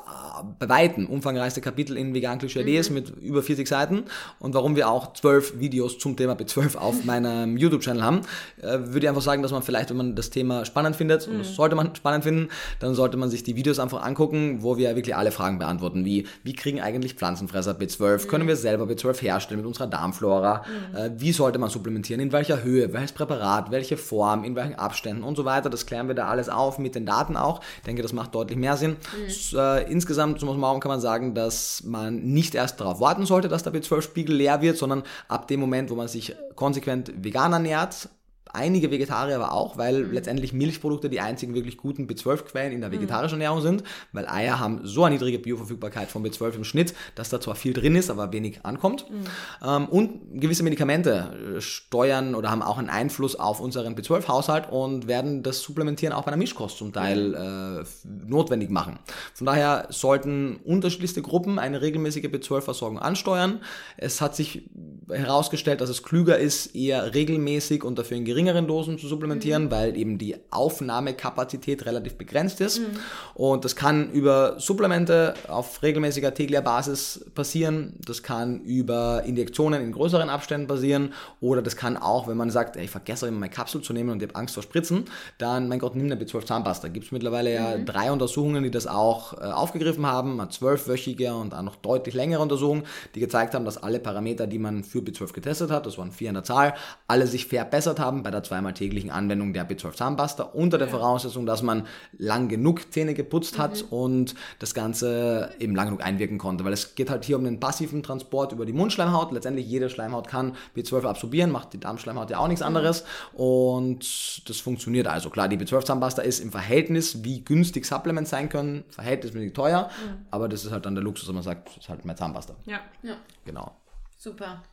[0.60, 2.70] bei Weitem umfangreichste Kapitel in Vegan Klischee mhm.
[2.70, 4.04] ist mit über 40 Seiten
[4.40, 8.22] und warum wir auch zwölf Videos zum Thema B12 auf meinem YouTube-Channel haben,
[8.62, 11.34] äh, würde ich einfach sagen, dass man vielleicht, wenn man das Thema spannend findet, mhm.
[11.34, 12.50] und das sollte man spannend finden,
[12.80, 16.28] dann sollte man sich die Videos einfach angucken, wo wir wirklich alle Fragen beantworten, wie,
[16.44, 18.28] wie kriegen eigentlich Pflanzenfresser B12, mhm.
[18.28, 20.98] können wir selber B12 herstellen mit unserer Darmflora, mhm.
[20.98, 25.24] äh, wie sollte man supplementieren, in welcher Höhe, welches Präparat, welche Form, in welchen Abständen
[25.24, 27.62] und so weiter, das klären wir da alles auf mit den Daten auch.
[27.78, 28.92] Ich denke, das macht deutlich mehr Sinn.
[28.92, 29.58] Mhm.
[29.58, 33.64] Äh, insgesamt, zum Morgen kann man sagen, dass man nicht erst darauf warten sollte, dass
[33.64, 38.10] der B12-Spiegel leer wird, sondern ab dem Moment, wo man sich konsequent vegan ernährt,
[38.58, 40.12] einige Vegetarier aber auch, weil mhm.
[40.12, 42.96] letztendlich Milchprodukte die einzigen wirklich guten B12-Quellen in der mhm.
[42.96, 47.30] vegetarischen Ernährung sind, weil Eier haben so eine niedrige Bioverfügbarkeit von B12 im Schnitt, dass
[47.30, 49.10] da zwar viel drin ist, aber wenig ankommt.
[49.10, 49.24] Mhm.
[49.66, 55.08] Ähm, und gewisse Medikamente äh, steuern oder haben auch einen Einfluss auf unseren B12-Haushalt und
[55.08, 57.84] werden das Supplementieren auch bei einer Mischkost zum Teil mhm.
[57.84, 59.00] äh, notwendig machen.
[59.34, 63.62] Von daher sollten unterschiedlichste Gruppen eine regelmäßige B12-Versorgung ansteuern.
[63.98, 64.70] Es hat sich
[65.10, 69.72] herausgestellt, dass es klüger ist, eher regelmäßig und dafür in geringeren Dosen zu supplementieren, mhm.
[69.72, 72.80] weil eben die Aufnahmekapazität relativ begrenzt ist.
[72.80, 72.86] Mhm.
[73.34, 77.94] Und das kann über Supplemente auf regelmäßiger täglicher Basis passieren.
[78.06, 81.14] Das kann über Injektionen in größeren Abständen passieren.
[81.42, 84.10] Oder das kann auch, wenn man sagt, ey, ich vergesse immer meine Kapsel zu nehmen
[84.10, 85.06] und ich habe Angst vor Spritzen,
[85.38, 86.88] dann, mein Gott, nimm eine B12 Zahnpasta.
[86.88, 87.86] Gibt es mittlerweile ja mhm.
[87.86, 92.42] drei Untersuchungen, die das auch äh, aufgegriffen haben, eine zwölfwöchige und dann noch deutlich längere
[92.42, 92.84] Untersuchungen,
[93.16, 96.30] die gezeigt haben, dass alle Parameter, die man für B12 getestet hat, das waren vier
[96.30, 96.74] in der Zahl,
[97.08, 101.46] alle sich verbessert haben bei der zweimal täglichen Anwendung der B12 Zahnpasta unter der Voraussetzung,
[101.46, 103.98] dass man lang genug Zähne geputzt hat mhm.
[103.98, 107.62] und das Ganze eben lang genug einwirken konnte, weil es geht halt hier um den
[107.62, 109.32] passiven Transport über die Mundschleimhaut.
[109.32, 112.68] Letztendlich jede Schleimhaut kann B12 absorbieren, macht die Darmschleimhaut ja auch nichts mhm.
[112.68, 115.30] anderes und das funktioniert also.
[115.30, 120.26] Klar, die B12 Zahnpasta ist im Verhältnis, wie günstig Supplements sein können, verhältnismäßig teuer, mhm.
[120.32, 122.56] aber das ist halt dann der Luxus, wenn man sagt, das ist halt mehr Zahnpasta.
[122.66, 122.82] Ja.
[123.04, 123.16] ja.
[123.46, 123.72] Genau.
[124.18, 124.64] Super.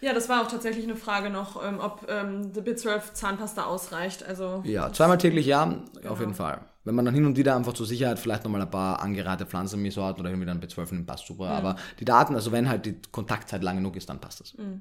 [0.00, 4.24] Ja, das war auch tatsächlich eine Frage noch, ähm, ob ähm, die B12 Zahnpasta ausreicht.
[4.24, 6.12] Also ja, zweimal täglich ja, genau.
[6.12, 6.60] auf jeden Fall.
[6.84, 10.02] Wenn man dann hin und wieder einfach zur Sicherheit vielleicht nochmal ein paar angereihte Pflanzenmiso
[10.02, 11.46] oder irgendwie dann B12 nimmt, passt super.
[11.46, 11.50] Mhm.
[11.50, 14.56] Aber die Daten, also wenn halt die Kontaktzeit lang genug ist, dann passt das.
[14.56, 14.80] Mhm.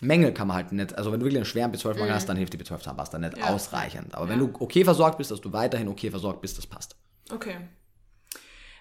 [0.00, 2.14] Mängel kann man halt nicht, also wenn du wirklich einen schweren B12-Mangel mhm.
[2.14, 3.46] hast, dann hilft die B12-Zahnpasta nicht ja.
[3.46, 4.14] ausreichend.
[4.14, 4.32] Aber ja.
[4.32, 6.96] wenn du okay versorgt bist, dass du weiterhin okay versorgt bist, das passt.
[7.32, 7.56] Okay.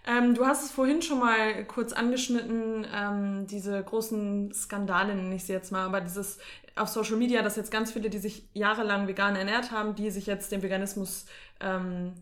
[0.07, 5.43] Ähm, du hast es vorhin schon mal kurz angeschnitten, ähm, diese großen Skandale nenne ich
[5.43, 6.39] sie jetzt mal, aber dieses
[6.77, 10.25] auf Social Media, dass jetzt ganz viele, die sich jahrelang vegan ernährt haben, die sich
[10.25, 11.25] jetzt dem Veganismus
[11.59, 12.13] ähm,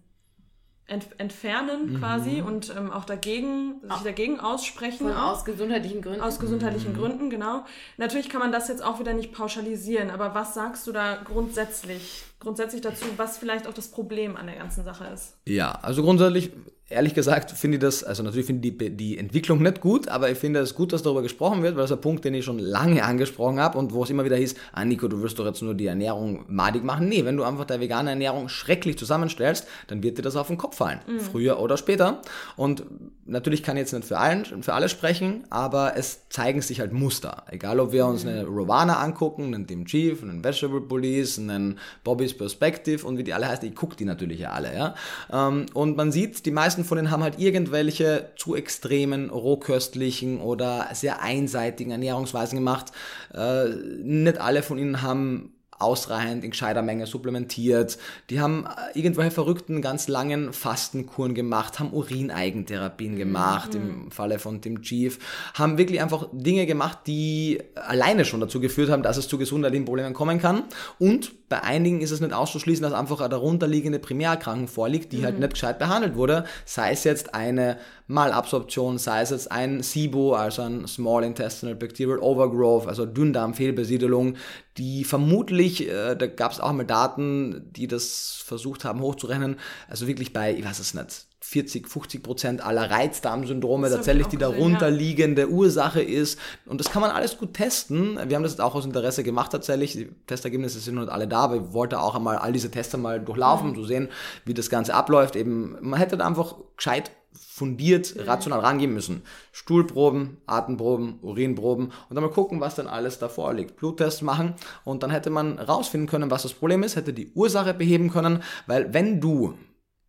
[0.87, 1.99] ent entfernen mhm.
[1.99, 5.07] quasi und ähm, auch dagegen, sich dagegen aussprechen.
[5.07, 6.21] Von aus gesundheitlichen Gründen.
[6.21, 6.97] Aus gesundheitlichen mhm.
[6.97, 7.65] Gründen, genau.
[7.97, 12.23] Natürlich kann man das jetzt auch wieder nicht pauschalisieren, aber was sagst du da grundsätzlich,
[12.39, 15.37] grundsätzlich dazu, was vielleicht auch das Problem an der ganzen Sache ist?
[15.47, 16.51] Ja, also grundsätzlich
[16.87, 20.29] ehrlich gesagt finde ich das, also natürlich finde ich die, die Entwicklung nicht gut, aber
[20.29, 22.45] ich finde es gut, dass darüber gesprochen wird, weil das ist ein Punkt, den ich
[22.45, 25.45] schon lange angesprochen habe und wo es immer wieder hieß, ah Nico, du wirst doch
[25.45, 27.09] jetzt nur die Ernährung madig machen.
[27.09, 30.57] Nee, wenn du einfach deine vegane Ernährung schrecklich zusammenstellst, dann wird dir das auf den
[30.57, 31.19] Kopf fallen, mhm.
[31.19, 32.21] früher oder später.
[32.55, 32.83] Und
[33.25, 36.93] natürlich kann ich jetzt nicht für, allen, für alle sprechen, aber es zeigen sich halt
[36.93, 37.45] Muster.
[37.49, 38.29] Egal, ob wir uns mhm.
[38.29, 43.33] eine Rovana angucken, einen Team Chief, einen Vegetable Police, einen Bobby's Perspective und wie die
[43.33, 44.95] alle heißen, ich gucke die natürlich ja alle, ja.
[45.31, 50.41] Ähm, und man sieht, die meisten meisten von denen haben halt irgendwelche zu extremen, rohköstlichen
[50.41, 52.91] oder sehr einseitigen Ernährungsweisen gemacht.
[53.33, 53.69] Äh,
[54.03, 57.97] nicht alle von ihnen haben ausreichend in gescheiter Menge supplementiert.
[58.29, 63.17] Die haben äh, irgendwelche verrückten, ganz langen Fastenkuren gemacht, haben Urineigentherapien mhm.
[63.17, 64.05] gemacht, mhm.
[64.05, 65.19] im Falle von Tim Chief,
[65.53, 69.85] haben wirklich einfach Dinge gemacht, die alleine schon dazu geführt haben, dass es zu gesundheitlichen
[69.85, 70.63] Problemen kommen kann.
[70.97, 75.23] Und bei einigen ist es nicht auszuschließen, dass einfach eine darunterliegende Primärerkrankung vorliegt, die halt
[75.23, 75.25] mhm.
[75.25, 76.45] halt nicht gescheit behandelt wurde.
[76.65, 77.77] Sei es jetzt eine
[78.07, 84.37] Malabsorption, sei es jetzt ein SIBO, also ein Small Intestinal Bacterial Overgrowth, also Dünndarmfehlbesiedelung,
[84.77, 90.07] die vermutlich, äh, da gab es auch mal Daten, die das versucht haben hochzurechnen, also
[90.07, 95.47] wirklich bei, ich weiß es nicht, 40, 50 Prozent aller Reizdarmsyndrome tatsächlich die darunterliegende ja.
[95.47, 96.39] Ursache ist.
[96.65, 98.17] Und das kann man alles gut testen.
[98.27, 99.93] Wir haben das jetzt auch aus Interesse gemacht tatsächlich.
[99.93, 102.97] Die Testergebnisse sind noch nicht alle da, aber ich wollte auch einmal all diese Tests
[102.97, 104.09] mal durchlaufen, um zu sehen,
[104.43, 105.35] wie das Ganze abläuft.
[105.35, 109.21] Eben, man hätte da einfach gescheit fundiert, rational rangehen müssen.
[109.51, 113.75] Stuhlproben, Atemproben, Urinproben und dann mal gucken, was dann alles davor liegt.
[113.77, 117.73] Bluttests machen und dann hätte man rausfinden können, was das Problem ist, hätte die Ursache
[117.73, 119.53] beheben können, weil wenn du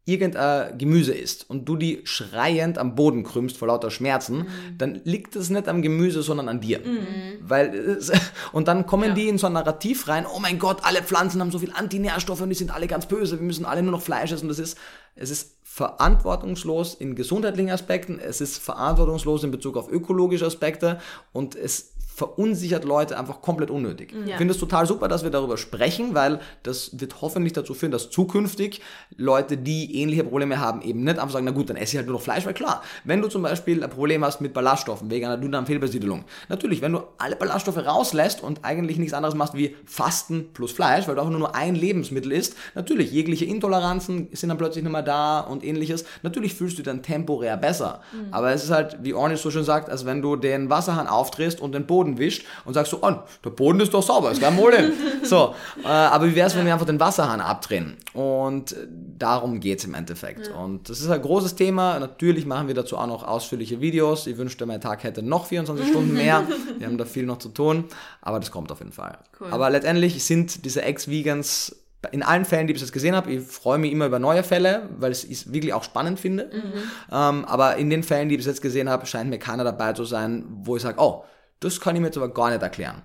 [0.06, 4.78] irgendein Gemüse isst und du die schreiend am Boden krümmst vor lauter Schmerzen, mhm.
[4.78, 6.78] dann liegt es nicht am Gemüse, sondern an dir.
[6.78, 7.04] Mhm.
[7.40, 7.98] Weil
[8.52, 9.14] und dann kommen ja.
[9.14, 12.40] die in so ein Narrativ rein, oh mein Gott, alle Pflanzen haben so viel Antinährstoffe
[12.40, 14.48] und die sind alle ganz böse, wir müssen alle nur noch Fleisch essen.
[14.48, 14.78] Das ist,
[15.16, 21.00] es ist verantwortungslos in gesundheitlichen Aspekten, es ist verantwortungslos in Bezug auf ökologische Aspekte
[21.32, 24.12] und es verunsichert Leute einfach komplett unnötig.
[24.12, 24.32] Ja.
[24.32, 27.92] Ich finde es total super, dass wir darüber sprechen, weil das wird hoffentlich dazu führen,
[27.92, 28.80] dass zukünftig
[29.18, 32.06] Leute, die ähnliche Probleme haben, eben nicht einfach sagen, na gut, dann esse ich halt
[32.06, 35.26] nur noch Fleisch, weil klar, wenn du zum Beispiel ein Problem hast mit Ballaststoffen wegen
[35.26, 40.54] einer Dünndarmfehlbesiedelung, natürlich, wenn du alle Ballaststoffe rauslässt und eigentlich nichts anderes machst wie Fasten
[40.54, 44.84] plus Fleisch, weil du einfach nur ein Lebensmittel isst, natürlich, jegliche Intoleranzen sind dann plötzlich
[44.84, 48.32] nicht mehr da und ähnliches, natürlich fühlst du dann temporär besser, mhm.
[48.32, 51.60] aber es ist halt, wie Ornish so schön sagt, als wenn du den Wasserhahn aufdrehst
[51.60, 53.12] und den Boden Boden wischt und sagst so, oh,
[53.44, 54.92] der Boden ist doch sauber, ist kein Problem.
[55.22, 55.54] so,
[55.84, 57.96] äh, aber wie wäre es, wenn wir einfach den Wasserhahn abdrehen?
[58.12, 58.76] Und
[59.18, 60.48] darum geht es im Endeffekt.
[60.48, 60.54] Ja.
[60.56, 61.98] Und das ist ein großes Thema.
[61.98, 64.26] Natürlich machen wir dazu auch noch ausführliche Videos.
[64.26, 66.46] Ich wünschte, mein Tag hätte noch 24 Stunden mehr.
[66.78, 67.84] Wir haben da viel noch zu tun,
[68.22, 69.18] aber das kommt auf jeden Fall.
[69.40, 69.48] Cool.
[69.50, 71.76] Aber letztendlich sind diese Ex-Vegans
[72.12, 74.44] in allen Fällen, die ich bis jetzt gesehen habe, ich freue mich immer über neue
[74.44, 76.50] Fälle, weil ich es wirklich auch spannend finde.
[76.52, 76.72] Mhm.
[77.10, 79.92] Ähm, aber in den Fällen, die ich bis jetzt gesehen habe, scheint mir keiner dabei
[79.92, 81.24] zu sein, wo ich sage, oh,
[81.60, 83.02] das kann ich mir jetzt aber gar nicht erklären.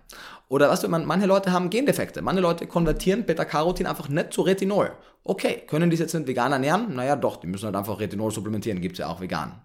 [0.50, 2.22] Oder was weißt du, manche Leute haben Gendefekte.
[2.22, 4.92] Manche Leute konvertieren Beta-Carotin einfach nicht zu Retinol.
[5.24, 6.94] Okay, können die sich jetzt nicht vegan ernähren?
[6.94, 9.62] Naja, doch, die müssen halt einfach Retinol supplementieren, gibt's ja auch vegan.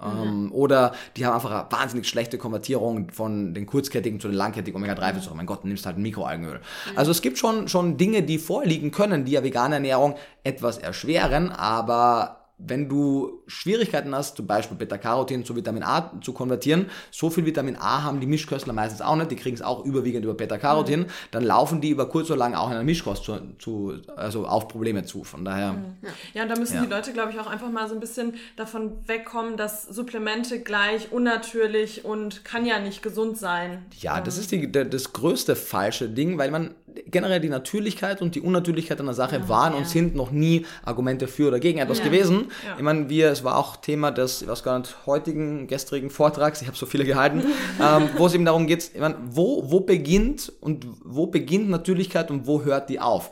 [0.00, 0.22] Mhm.
[0.22, 4.76] Ähm, oder die haben einfach eine wahnsinnig schlechte Konvertierung von den kurzkettigen zu den langkettigen
[4.76, 5.34] Omega-3-Fettsäuren.
[5.34, 5.36] Mhm.
[5.36, 6.58] Mein Gott, du nimmst halt Mikroalgenöl.
[6.58, 6.98] Mhm.
[6.98, 11.50] Also es gibt schon, schon Dinge, die vorliegen können, die ja vegane Ernährung etwas erschweren,
[11.50, 17.46] aber wenn du Schwierigkeiten hast, zum Beispiel Beta-Carotin zu Vitamin A zu konvertieren, so viel
[17.46, 21.00] Vitamin A haben die Mischköstler meistens auch nicht, die kriegen es auch überwiegend über Beta-Carotin,
[21.00, 21.06] mhm.
[21.30, 24.66] dann laufen die über kurz oder lang auch in einer Mischkost zu, zu, also auf
[24.66, 25.22] Probleme zu.
[25.22, 25.72] Von daher.
[25.72, 25.96] Mhm.
[26.34, 26.42] Ja.
[26.42, 26.82] und da müssen ja.
[26.82, 31.12] die Leute, glaube ich, auch einfach mal so ein bisschen davon wegkommen, dass Supplemente gleich
[31.12, 33.84] unnatürlich und kann ja nicht gesund sein.
[34.00, 36.74] Ja, das ist die, das größte falsche Ding, weil man
[37.06, 41.28] generell die Natürlichkeit und die Unnatürlichkeit einer Sache ja, waren und sind noch nie Argumente
[41.28, 42.46] für oder gegen etwas gewesen.
[42.66, 42.76] Ja.
[42.76, 46.60] Ich meine, wir, es war auch Thema des, ich weiß gar nicht, heutigen, gestrigen Vortrags,
[46.62, 47.42] ich habe so viele gehalten,
[47.80, 52.30] ähm, wo es eben darum geht, ich meine, wo, wo beginnt und wo beginnt Natürlichkeit
[52.30, 53.30] und wo hört die auf?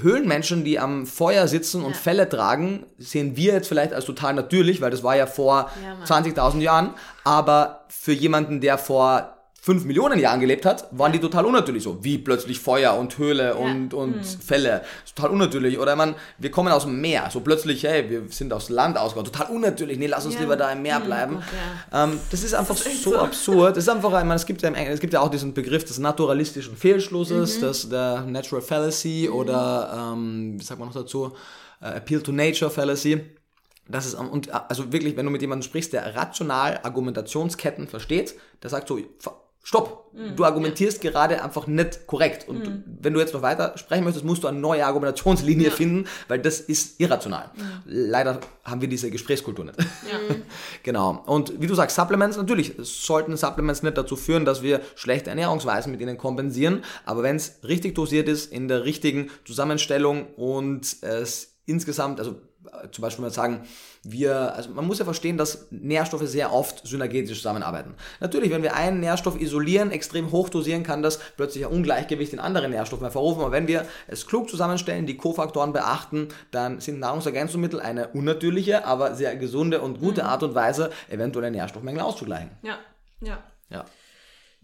[0.00, 1.98] Höhlenmenschen, die am Feuer sitzen und ja.
[1.98, 6.04] Felle tragen, sehen wir jetzt vielleicht als total natürlich, weil das war ja vor ja,
[6.04, 9.31] 20.000 Jahren, aber für jemanden, der vor
[9.64, 12.02] fünf Millionen Jahren gelebt hat, waren die total unnatürlich so.
[12.02, 13.52] Wie plötzlich Feuer und Höhle ja.
[13.52, 14.24] und, und mhm.
[14.24, 14.82] Fälle.
[15.14, 15.78] Total unnatürlich.
[15.78, 17.28] Oder man, wir kommen aus dem Meer.
[17.30, 19.32] So plötzlich, hey, wir sind aufs Land ausgegangen.
[19.32, 19.98] Total unnatürlich.
[19.98, 20.40] Nee, lass uns ja.
[20.40, 21.04] lieber da im Meer mhm.
[21.04, 21.42] bleiben.
[21.92, 22.04] Ja.
[22.04, 23.76] Ähm, das ist einfach das ist so, so, absurd.
[23.76, 26.00] Das ist einfach, ich meine, es gibt ja, es gibt ja auch diesen Begriff des
[26.00, 27.60] naturalistischen Fehlschlusses, mhm.
[27.60, 29.36] das, der Natural Fallacy mhm.
[29.36, 31.26] oder, ähm, wie sagt man noch dazu,
[31.80, 33.20] uh, Appeal to Nature Fallacy.
[33.86, 38.70] Das ist, und also wirklich, wenn du mit jemandem sprichst, der rational Argumentationsketten versteht, der
[38.70, 38.98] sagt so,
[39.62, 40.10] Stopp!
[40.12, 40.36] Mhm.
[40.36, 41.10] Du argumentierst ja.
[41.10, 42.48] gerade einfach nicht korrekt.
[42.48, 42.84] Und mhm.
[43.00, 45.72] wenn du jetzt noch weiter sprechen möchtest, musst du eine neue Argumentationslinie ja.
[45.72, 47.50] finden, weil das ist irrational.
[47.54, 47.62] Mhm.
[47.86, 49.78] Leider haben wir diese Gesprächskultur nicht.
[49.80, 50.34] Ja.
[50.82, 51.22] genau.
[51.26, 55.92] Und wie du sagst, Supplements, natürlich sollten Supplements nicht dazu führen, dass wir schlechte Ernährungsweisen
[55.92, 56.82] mit ihnen kompensieren.
[57.06, 62.36] Aber wenn es richtig dosiert ist, in der richtigen Zusammenstellung und es insgesamt, also
[62.90, 63.66] zum Beispiel mal sagen,
[64.02, 67.94] wir, also man muss ja verstehen, dass Nährstoffe sehr oft synergetisch zusammenarbeiten.
[68.20, 72.40] Natürlich, wenn wir einen Nährstoff isolieren, extrem hoch dosieren, kann das plötzlich ein Ungleichgewicht in
[72.40, 73.42] anderen Nährstoffen hervorrufen.
[73.42, 79.14] Aber wenn wir es klug zusammenstellen, die Kofaktoren beachten, dann sind Nahrungsergänzungsmittel eine unnatürliche, aber
[79.14, 80.28] sehr gesunde und gute mhm.
[80.28, 82.50] Art und Weise, eventuelle Nährstoffmängel auszugleichen.
[82.62, 82.78] Ja,
[83.20, 83.38] ja.
[83.68, 83.84] Ja.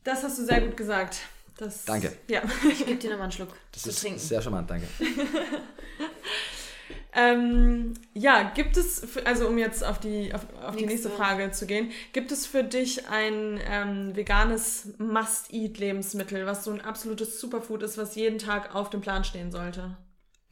[0.05, 1.19] Das hast du sehr gut gesagt.
[1.59, 2.13] Das, danke.
[2.29, 2.43] Ja.
[2.71, 3.51] Ich gebe dir nochmal einen Schluck.
[3.73, 4.19] Das ist trinken.
[4.19, 4.87] sehr charmant, danke.
[7.19, 11.51] Ähm, ja, gibt es, für, also um jetzt auf die, auf, auf die nächste Frage
[11.51, 17.83] zu gehen, gibt es für dich ein ähm, veganes Must-Eat-Lebensmittel, was so ein absolutes Superfood
[17.83, 19.97] ist, was jeden Tag auf dem Plan stehen sollte?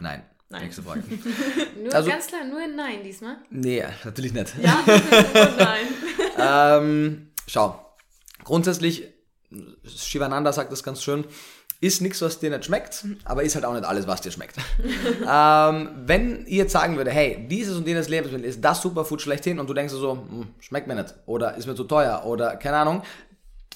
[0.01, 0.25] Nein.
[0.49, 0.62] Nein.
[0.62, 1.03] Nächste Frage.
[1.83, 3.37] nur also, ganz klar, nur ein Nein diesmal?
[3.51, 4.55] Nee, natürlich nicht.
[4.61, 5.87] Ja, nur Nein.
[6.39, 7.95] ähm, schau,
[8.45, 9.09] grundsätzlich,
[9.85, 11.25] Shivananda sagt das ganz schön,
[11.81, 14.57] ist nichts, was dir nicht schmeckt, aber ist halt auch nicht alles, was dir schmeckt.
[15.31, 19.59] ähm, wenn ihr jetzt sagen würde, hey, dieses und jenes Lebensmittel ist das Superfood schlechthin
[19.59, 22.79] und du denkst so, hm, schmeckt mir nicht oder ist mir zu teuer oder keine
[22.79, 23.03] Ahnung,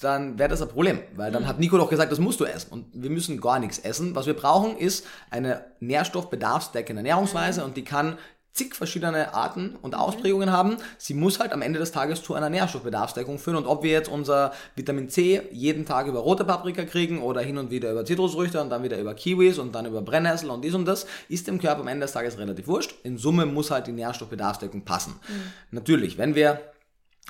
[0.01, 1.47] dann wäre das ein Problem, weil dann mhm.
[1.47, 4.15] hat Nico doch gesagt, das musst du essen und wir müssen gar nichts essen.
[4.15, 8.17] Was wir brauchen, ist eine nährstoffbedarfsdeckende Ernährungsweise und die kann
[8.53, 10.77] zig verschiedene Arten und Ausprägungen haben.
[10.97, 13.57] Sie muss halt am Ende des Tages zu einer Nährstoffbedarfsdeckung führen.
[13.57, 17.57] Und ob wir jetzt unser Vitamin C jeden Tag über rote Paprika kriegen oder hin
[17.57, 20.73] und wieder über Zitrusfrüchte und dann wieder über Kiwis und dann über Brennnessel und dies
[20.73, 22.95] und das, ist dem Körper am Ende des Tages relativ wurscht.
[23.03, 25.13] In Summe muss halt die Nährstoffbedarfsdeckung passen.
[25.27, 25.51] Mhm.
[25.71, 26.59] Natürlich, wenn wir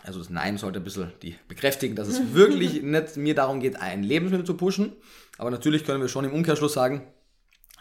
[0.04, 3.80] also das Nein sollte ein bisschen die bekräftigen, dass es wirklich nicht mir darum geht,
[3.80, 4.94] ein Lebensmittel zu pushen.
[5.38, 7.04] Aber natürlich können wir schon im Umkehrschluss sagen,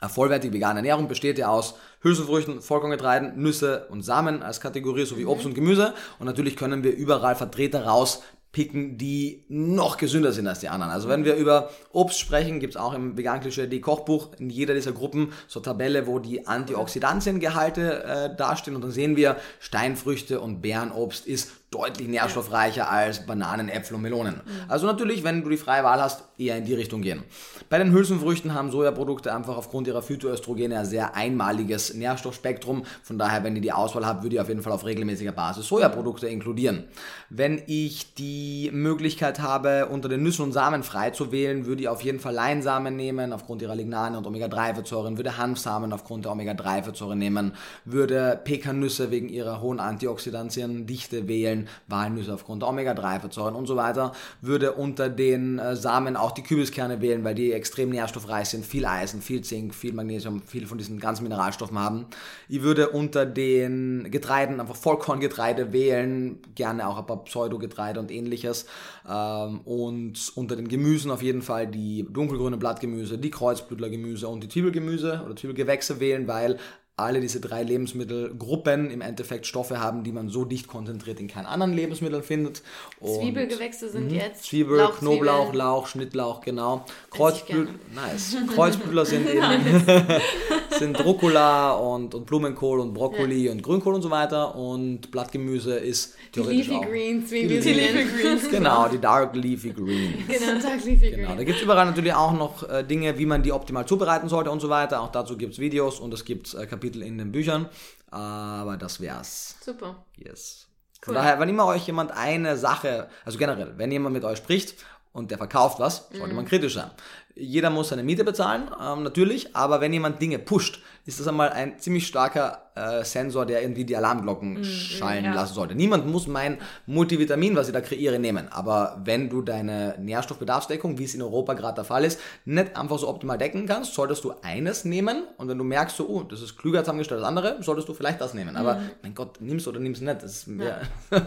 [0.00, 5.26] eine vollwertige vegane Ernährung besteht ja aus Hülsenfrüchten, Vollkorngetreiden, Nüsse und Samen als Kategorie sowie
[5.26, 5.94] Obst und Gemüse.
[6.18, 10.90] Und natürlich können wir überall Vertreter rauspicken, die noch gesünder sind als die anderen.
[10.90, 14.72] Also wenn wir über Obst sprechen, gibt es auch im vegan die Kochbuch in jeder
[14.72, 20.62] dieser Gruppen so Tabelle, wo die Antioxidantiengehalte äh, dastehen und dann sehen wir Steinfrüchte und
[20.62, 24.40] Beerenobst ist deutlich nährstoffreicher als Bananen, Äpfel und Melonen.
[24.66, 27.22] Also natürlich, wenn du die freie Wahl hast, eher in die Richtung gehen.
[27.68, 32.84] Bei den Hülsenfrüchten haben Sojaprodukte einfach aufgrund ihrer Phytoöstrogene ein sehr einmaliges Nährstoffspektrum.
[33.04, 35.68] Von daher, wenn ihr die Auswahl habt, würde ich auf jeden Fall auf regelmäßiger Basis
[35.68, 36.84] Sojaprodukte inkludieren.
[37.28, 41.88] Wenn ich die Möglichkeit habe, unter den Nüssen und Samen frei zu wählen, würde ich
[41.88, 47.18] auf jeden Fall Leinsamen nehmen, aufgrund ihrer Lignane und Omega-3-Fettsäuren, würde Hanfsamen aufgrund der Omega-3-Fettsäuren
[47.18, 47.52] nehmen,
[47.84, 54.12] würde Pekannüsse wegen ihrer hohen Antioxidantiendichte wählen, Mandeln, Walnüsse aufgrund der Omega-3-Fettsäuren und so weiter,
[54.40, 58.86] würde unter den äh, Samen auch die Kürbiskerne wählen, weil die extrem nährstoffreich sind, viel
[58.86, 62.06] Eisen, viel Zink, viel Magnesium, viel von diesen ganzen Mineralstoffen haben.
[62.48, 68.66] Ich würde unter den Getreiden einfach Vollkorngetreide wählen, gerne auch ein paar Pseudogetreide und ähnliches.
[69.08, 74.48] Ähm, und unter den Gemüsen auf jeden Fall die dunkelgrüne Blattgemüse, die Kreuzblütlergemüse und die
[74.48, 76.58] Zwiebelgemüse oder Zwiebelgewächse wählen, weil
[77.00, 81.46] alle diese drei Lebensmittelgruppen im Endeffekt Stoffe haben, die man so dicht konzentriert in keinen
[81.46, 82.62] anderen Lebensmitteln findet.
[83.00, 85.58] Und Zwiebelgewächse sind mh, jetzt Zwiebel, Lauch, Knoblauch, Zwiebeln.
[85.58, 86.84] Lauch, Schnittlauch, genau.
[87.10, 88.36] Kreuzblütler, nice.
[88.54, 89.40] Kreuzblütler sind eben
[90.78, 93.52] sind Rucola und, und Blumenkohl und Brokkoli ja.
[93.52, 96.86] und Grünkohl und so weiter und Blattgemüse ist die Leafy auch.
[96.86, 98.40] Greens, wie die, die Leafy Greens.
[98.50, 100.26] Genau, die Dark Leafy Greens.
[100.26, 101.16] Genau, Dark Leafy Greens.
[101.16, 104.28] Genau, da gibt es überall natürlich auch noch äh, Dinge, wie man die optimal zubereiten
[104.28, 105.00] sollte und so weiter.
[105.00, 107.68] Auch dazu gibt es Videos und es gibt äh, Kapitel in den Büchern.
[108.10, 109.56] Aber das wär's.
[109.60, 110.04] Super.
[110.16, 110.66] Yes.
[111.02, 114.74] Von daher, wenn immer euch jemand eine Sache, also generell, wenn jemand mit euch spricht
[115.12, 116.48] und der verkauft was, sollte man mhm.
[116.48, 116.90] kritisch sein.
[117.34, 121.50] Jeder muss seine Miete bezahlen, ähm, natürlich, aber wenn jemand Dinge pusht, ist das einmal
[121.50, 125.34] ein ziemlich starker äh, Sensor, der irgendwie die Alarmglocken mhm, schallen ja.
[125.34, 125.74] lassen sollte.
[125.74, 128.48] Niemand muss mein Multivitamin, was ich da kreiere, nehmen.
[128.52, 132.98] Aber wenn du deine Nährstoffbedarfsdeckung, wie es in Europa gerade der Fall ist, nicht einfach
[132.98, 136.42] so optimal decken kannst, solltest du eines nehmen und wenn du merkst, so, oh, das
[136.42, 138.56] ist klüger zusammengestellt als andere, solltest du vielleicht das nehmen.
[138.56, 138.90] Aber mhm.
[139.02, 140.22] mein Gott, nimmst oder nimmst nicht.
[140.22, 140.80] Das ist, ja.
[141.10, 141.22] ja.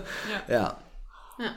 [0.47, 0.77] ja.
[1.39, 1.51] ja.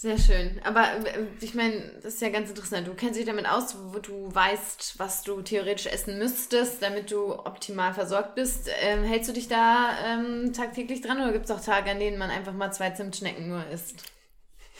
[0.00, 0.60] Sehr schön.
[0.62, 2.86] Aber äh, ich meine, das ist ja ganz interessant.
[2.86, 7.34] Du kennst dich damit aus, wo du weißt, was du theoretisch essen müsstest, damit du
[7.34, 8.70] optimal versorgt bist.
[8.80, 12.16] Ähm, hältst du dich da ähm, tagtäglich dran oder gibt es auch Tage, an denen
[12.16, 14.04] man einfach mal zwei Zimtschnecken nur isst?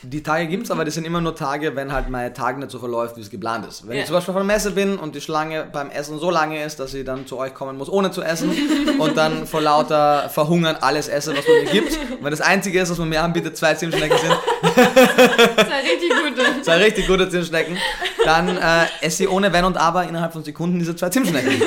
[0.02, 2.70] Die Tage gibt es, aber das sind immer nur Tage, wenn halt mein Tag nicht
[2.70, 3.86] so verläuft, wie es geplant ist.
[3.88, 4.02] Wenn ja.
[4.02, 6.78] ich zum Beispiel auf einer Messe bin und die Schlange beim Essen so lange ist,
[6.78, 8.52] dass ich dann zu euch kommen muss, ohne zu essen
[8.98, 11.96] und dann vor lauter Verhungern alles esse, was man mir gibt.
[11.96, 14.32] Und wenn das Einzige ist, was man mir anbietet, zwei Zimtschnecken sind.
[14.74, 16.62] zwei richtig gute.
[16.62, 17.76] Zwei richtig gute Zimtschnecken.
[18.24, 21.60] Dann äh, esse ich ohne Wenn und Aber innerhalb von Sekunden diese zwei Zimtschnecken.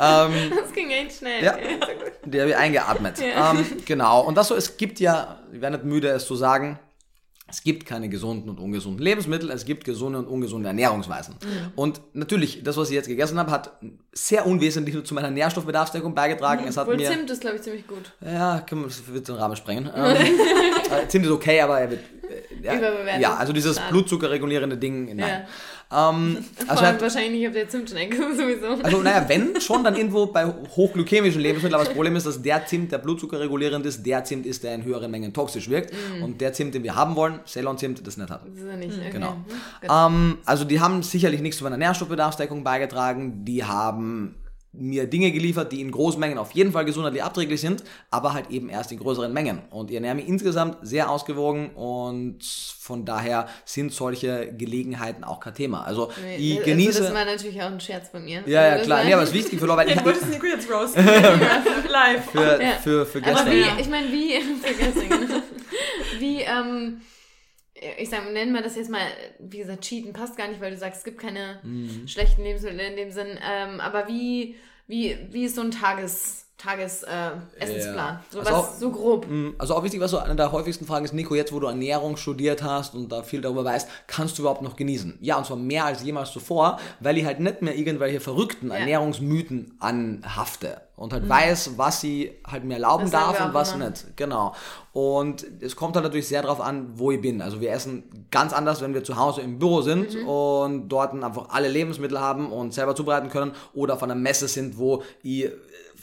[0.00, 1.42] Ähm, das ging echt schnell.
[1.42, 1.56] Ja,
[2.24, 3.18] die habe ich eingeatmet.
[3.18, 3.52] Ja.
[3.52, 4.22] Ähm, genau.
[4.22, 6.78] Und das so, es gibt ja, ich werde nicht müde, es zu sagen,
[7.48, 11.36] es gibt keine gesunden und ungesunden Lebensmittel, es gibt gesunde und ungesunde Ernährungsweisen.
[11.40, 11.72] Mhm.
[11.76, 13.78] Und natürlich, das, was ich jetzt gegessen habe, hat
[14.12, 16.62] sehr unwesentlich zu meiner Nährstoffbedarfsdeckung beigetragen.
[16.62, 16.68] Mhm.
[16.68, 18.12] Es hat Wohl mir, Zimt ist, glaube ich, ziemlich gut.
[18.20, 19.88] Ja, das wird den Rahmen sprengen.
[19.94, 22.00] ähm, äh, Zimt ist okay, aber er wird...
[22.60, 25.18] Äh, ja, ja, also dieses Blutzuckerregulierende Ding, nein.
[25.18, 25.46] Ja.
[25.92, 28.82] Ähm, also halt, wahrscheinlich nicht auf der Zimtschnecke sowieso.
[28.82, 31.74] Also naja, wenn schon, dann irgendwo bei hochglykämischen Lebensmitteln.
[31.74, 34.74] Aber das Problem ist, dass der Zimt, der Blutzucker regulierend ist, der Zimt ist, der
[34.74, 35.92] in höheren Mengen toxisch wirkt.
[35.92, 36.24] Mm.
[36.24, 38.42] Und der Zimt, den wir haben wollen, Ceylon-Zimt, das nicht hat.
[38.46, 39.10] Das ist nicht, okay.
[39.12, 39.32] Genau.
[39.32, 39.88] Mhm.
[39.88, 43.44] Ähm, also die haben sicherlich nichts zu meiner Nährstoffbedarfsdeckung beigetragen.
[43.44, 44.34] Die haben
[44.78, 48.68] mir Dinge geliefert, die in Großmengen auf jeden Fall gesundheitlich abträglich sind, aber halt eben
[48.68, 49.62] erst in größeren Mengen.
[49.70, 55.54] Und ihr ernährt mich insgesamt sehr ausgewogen und von daher sind solche Gelegenheiten auch kein
[55.54, 55.84] Thema.
[55.84, 57.02] Also ich also genieße...
[57.02, 58.42] Das war natürlich auch ein Scherz von mir.
[58.46, 59.04] Ja, ja, klar.
[59.04, 59.76] Nee, aber es ist wichtig für Leute...
[59.96, 61.04] Ich wollte es Nico jetzt roasten.
[61.90, 62.30] Live.
[62.30, 62.72] Für, ja.
[62.82, 63.46] für, für gestern.
[63.46, 64.40] Aber wie, ich meine, wie...
[64.62, 65.42] Für gestern, genau.
[66.18, 67.00] Wie, ähm
[67.98, 69.06] ich sage, nennen wir das jetzt mal,
[69.38, 72.08] wie gesagt, Cheaten passt gar nicht, weil du sagst, es gibt keine mhm.
[72.08, 73.38] schlechten Lebensmittel in dem Sinn.
[73.42, 74.56] Ähm, aber wie,
[74.86, 78.14] wie, wie ist so ein Tages Tagesessensplan.
[78.14, 79.26] Äh, so, also auch, so grob.
[79.28, 81.66] Mm, also auch wichtig, was so eine der häufigsten Fragen ist, Nico, jetzt wo du
[81.66, 85.18] Ernährung studiert hast und da viel darüber weißt, kannst du überhaupt noch genießen?
[85.20, 88.76] Ja, und zwar mehr als jemals zuvor, weil ich halt nicht mehr irgendwelche verrückten ja.
[88.76, 91.28] Ernährungsmythen anhafte und halt mhm.
[91.28, 93.90] weiß, was sie halt mir erlauben das darf und was immer.
[93.90, 94.16] nicht.
[94.16, 94.54] Genau.
[94.94, 97.42] Und es kommt halt natürlich sehr darauf an, wo ich bin.
[97.42, 100.26] Also wir essen ganz anders, wenn wir zu Hause im Büro sind mhm.
[100.26, 104.78] und dort einfach alle Lebensmittel haben und selber zubereiten können oder auf einer Messe sind,
[104.78, 105.50] wo ich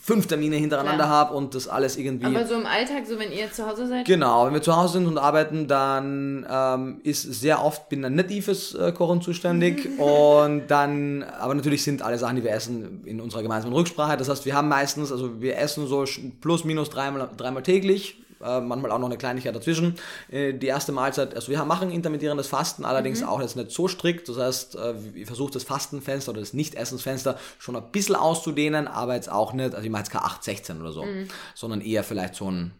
[0.05, 2.25] fünf Termine hintereinander habe und das alles irgendwie.
[2.25, 4.05] Aber so im Alltag, so wenn ihr zu Hause seid?
[4.05, 8.15] Genau, wenn wir zu Hause sind und arbeiten, dann ähm, ist sehr oft, bin dann
[8.15, 12.51] nicht ich fürs äh, Kochen zuständig und dann, aber natürlich sind alle Sachen, die wir
[12.51, 14.17] essen, in unserer gemeinsamen Rücksprache.
[14.17, 16.03] Das heißt, wir haben meistens, also wir essen so
[16.41, 19.95] plus minus dreimal, dreimal täglich äh, manchmal auch noch eine Kleinigkeit dazwischen.
[20.29, 23.27] Äh, die erste Mahlzeit, also wir machen intermittierendes Fasten, allerdings mhm.
[23.27, 24.29] auch jetzt nicht so strikt.
[24.29, 29.15] Das heißt, äh, ich versuche das Fastenfenster oder das Nicht-Essensfenster schon ein bisschen auszudehnen, aber
[29.15, 31.27] jetzt auch nicht, also ich mache jetzt kein 8, 16 oder so, mhm.
[31.55, 32.71] sondern eher vielleicht so ein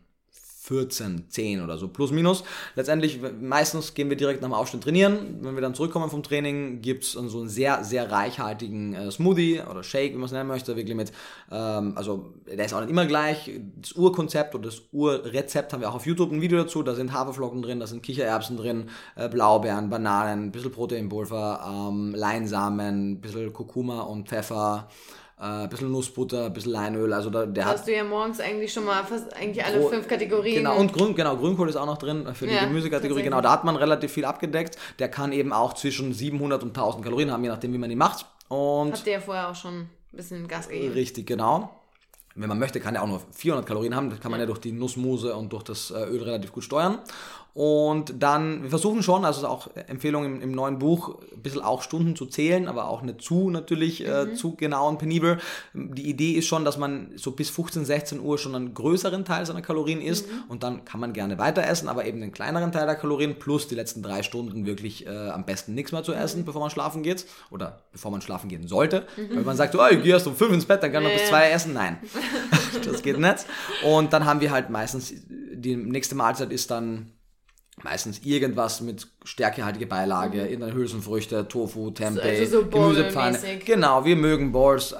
[0.63, 2.45] 14, 10 oder so, plus minus.
[2.75, 5.39] Letztendlich, meistens gehen wir direkt nach dem Aufstehen trainieren.
[5.41, 9.59] Wenn wir dann zurückkommen vom Training, gibt es so einen sehr, sehr reichhaltigen äh, Smoothie
[9.69, 11.11] oder Shake, wie man es nennen möchte, wirklich mit,
[11.51, 13.51] ähm, also der ist auch nicht immer gleich.
[13.75, 16.81] Das Urkonzept oder das Urrezept haben wir auch auf YouTube ein Video dazu.
[16.81, 22.15] Da sind Haferflocken drin, da sind Kichererbsen drin, äh, Blaubeeren, Bananen, ein bisschen Proteinpulver, ähm,
[22.15, 24.87] Leinsamen, ein bisschen Kurkuma und Pfeffer
[25.43, 27.11] ein äh, bisschen Nussbutter, ein bisschen Leinöl.
[27.11, 30.07] Also da, der Hast hat, du ja morgens eigentlich schon mal fast eigentlich alle fünf
[30.07, 30.55] Kategorien.
[30.55, 33.23] Genau, und Grün, genau, Grünkohl ist auch noch drin für die ja, Gemüsekategorie.
[33.23, 34.77] Genau, da hat man relativ viel abgedeckt.
[34.99, 37.97] Der kann eben auch zwischen 700 und 1000 Kalorien haben, je nachdem, wie man ihn
[37.97, 38.25] macht.
[38.47, 40.93] Und Habt ihr ja vorher auch schon ein bisschen Gas gegeben.
[40.93, 41.77] Richtig, genau.
[42.35, 44.09] Wenn man möchte, kann er auch nur 400 Kalorien haben.
[44.09, 46.99] Das kann man ja, durch die Nussmuse und durch das äh, Öl relativ gut steuern.
[47.53, 51.83] Und dann, wir versuchen schon, also auch Empfehlung im, im, neuen Buch, ein bisschen auch
[51.83, 54.31] Stunden zu zählen, aber auch nicht zu natürlich, äh, mhm.
[54.31, 55.37] äh, zu genau und penibel.
[55.75, 59.45] Die Idee ist schon, dass man so bis 15, 16 Uhr schon einen größeren Teil
[59.45, 60.45] seiner Kalorien isst mhm.
[60.49, 63.67] und dann kann man gerne weiter essen, aber eben den kleineren Teil der Kalorien plus
[63.67, 66.45] die letzten drei Stunden wirklich äh, am besten nichts mehr zu essen, mhm.
[66.45, 69.05] bevor man schlafen geht oder bevor man schlafen gehen sollte.
[69.15, 69.35] Mhm.
[69.35, 71.19] Weil man sagt, oh, ich gehe erst um fünf ins Bett, dann kann man ja.
[71.19, 71.73] bis zwei essen.
[71.73, 71.97] Nein,
[72.83, 73.45] das geht nicht.
[73.85, 77.11] Und dann haben wir halt meistens, die nächste Mahlzeit ist dann
[77.81, 80.45] meistens irgendwas mit stärkehaltige Beilage, mhm.
[80.45, 83.39] irgendeine Hülsenfrüchte, Tofu, Tempeh, also so Gemüsepfanne.
[83.65, 84.95] Genau, wir mögen Balls,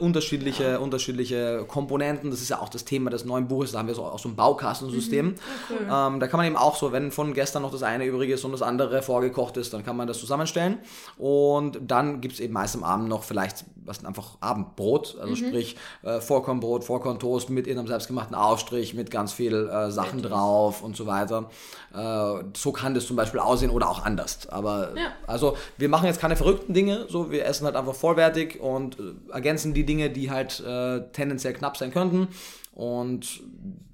[0.00, 0.78] unterschiedliche, ja.
[0.78, 2.30] unterschiedliche Komponenten.
[2.30, 4.28] Das ist ja auch das Thema des neuen Buches, da haben wir so auch so
[4.28, 5.26] ein Baukastensystem.
[5.26, 5.34] Mhm.
[5.70, 5.84] Okay.
[5.84, 8.44] Ähm, da kann man eben auch so, wenn von gestern noch das eine übrig ist
[8.44, 10.78] und das andere vorgekocht ist, dann kann man das zusammenstellen.
[11.16, 15.36] Und dann gibt es eben meist am Abend noch vielleicht was einfach Abendbrot, also mhm.
[15.36, 20.30] sprich äh, Vollkornbrot, Vollkorntoast mit in einem selbstgemachten Aufstrich, mit ganz viel äh, Sachen Richtig.
[20.30, 21.50] drauf und so weiter.
[21.94, 24.48] Äh, so kann das zum Beispiel aussehen aussehen oder auch anders.
[24.48, 25.12] Aber ja.
[25.26, 29.32] also wir machen jetzt keine verrückten Dinge, so wir essen halt einfach vollwertig und äh,
[29.32, 32.28] ergänzen die Dinge, die halt äh, tendenziell knapp sein könnten.
[32.74, 33.42] Und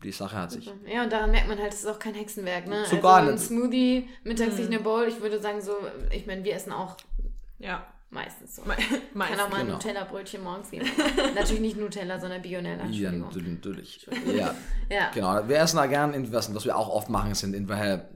[0.05, 0.71] die Sache hat sich.
[0.87, 2.85] Ja, und daran merkt man halt, es ist auch kein Hexenwerk, ne?
[2.89, 4.75] So also ein Smoothie, mittags sich mhm.
[4.75, 5.07] eine Bowl.
[5.09, 5.73] Ich würde sagen, so,
[6.13, 6.97] ich meine, wir essen auch
[7.59, 7.85] ja.
[8.11, 8.63] meistens so.
[8.63, 8.77] Me
[9.15, 9.37] meistens.
[9.37, 9.73] Kann auch mal genau.
[9.73, 10.87] ein Nutella-Brötchen morgens geben.
[11.35, 12.85] natürlich nicht Nutella, sondern Bionella.
[12.87, 14.07] Ja, natürlich.
[14.33, 14.55] Ja.
[14.89, 15.11] ja.
[15.13, 15.49] Genau.
[15.49, 18.07] Wir essen da gern, in, was, was wir auch oft machen, sind irgendwelche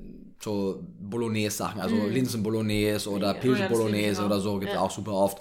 [0.42, 2.10] so Bolognese-Sachen, also mm.
[2.10, 4.80] Linsen-Bolognese oder Pilz-Bolognese oder so, gibt es ja.
[4.80, 5.38] auch super oft.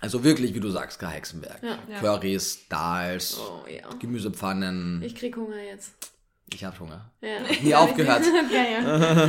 [0.00, 1.62] Also wirklich, wie du sagst, kein Hexenwerk.
[1.62, 1.98] Ja.
[1.98, 3.88] Currys, Dals, oh, ja.
[3.98, 5.02] Gemüsepfannen.
[5.02, 5.94] Ich krieg Hunger jetzt.
[6.52, 7.10] Ich hab Hunger.
[7.22, 7.38] Ja.
[7.62, 8.22] Nie aufgehört.
[8.52, 9.28] ja, ja.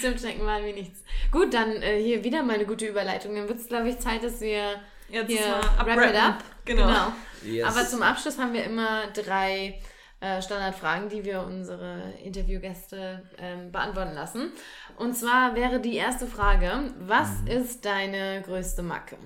[0.00, 1.02] Zimtschnecken waren wie nichts.
[1.30, 3.34] Gut, dann äh, hier wieder mal eine gute Überleitung.
[3.34, 4.74] Dann wird es, glaube ich, Zeit, dass wir
[5.08, 6.44] jetzt hier wrap it up.
[6.64, 6.86] Genau.
[6.86, 7.12] genau.
[7.44, 7.66] Yes.
[7.66, 9.80] Aber zum Abschluss haben wir immer drei
[10.20, 14.50] äh, Standardfragen, die wir unsere Interviewgäste ähm, beantworten lassen.
[14.96, 16.70] Und zwar wäre die erste Frage,
[17.00, 17.48] was mhm.
[17.48, 19.16] ist deine größte Macke?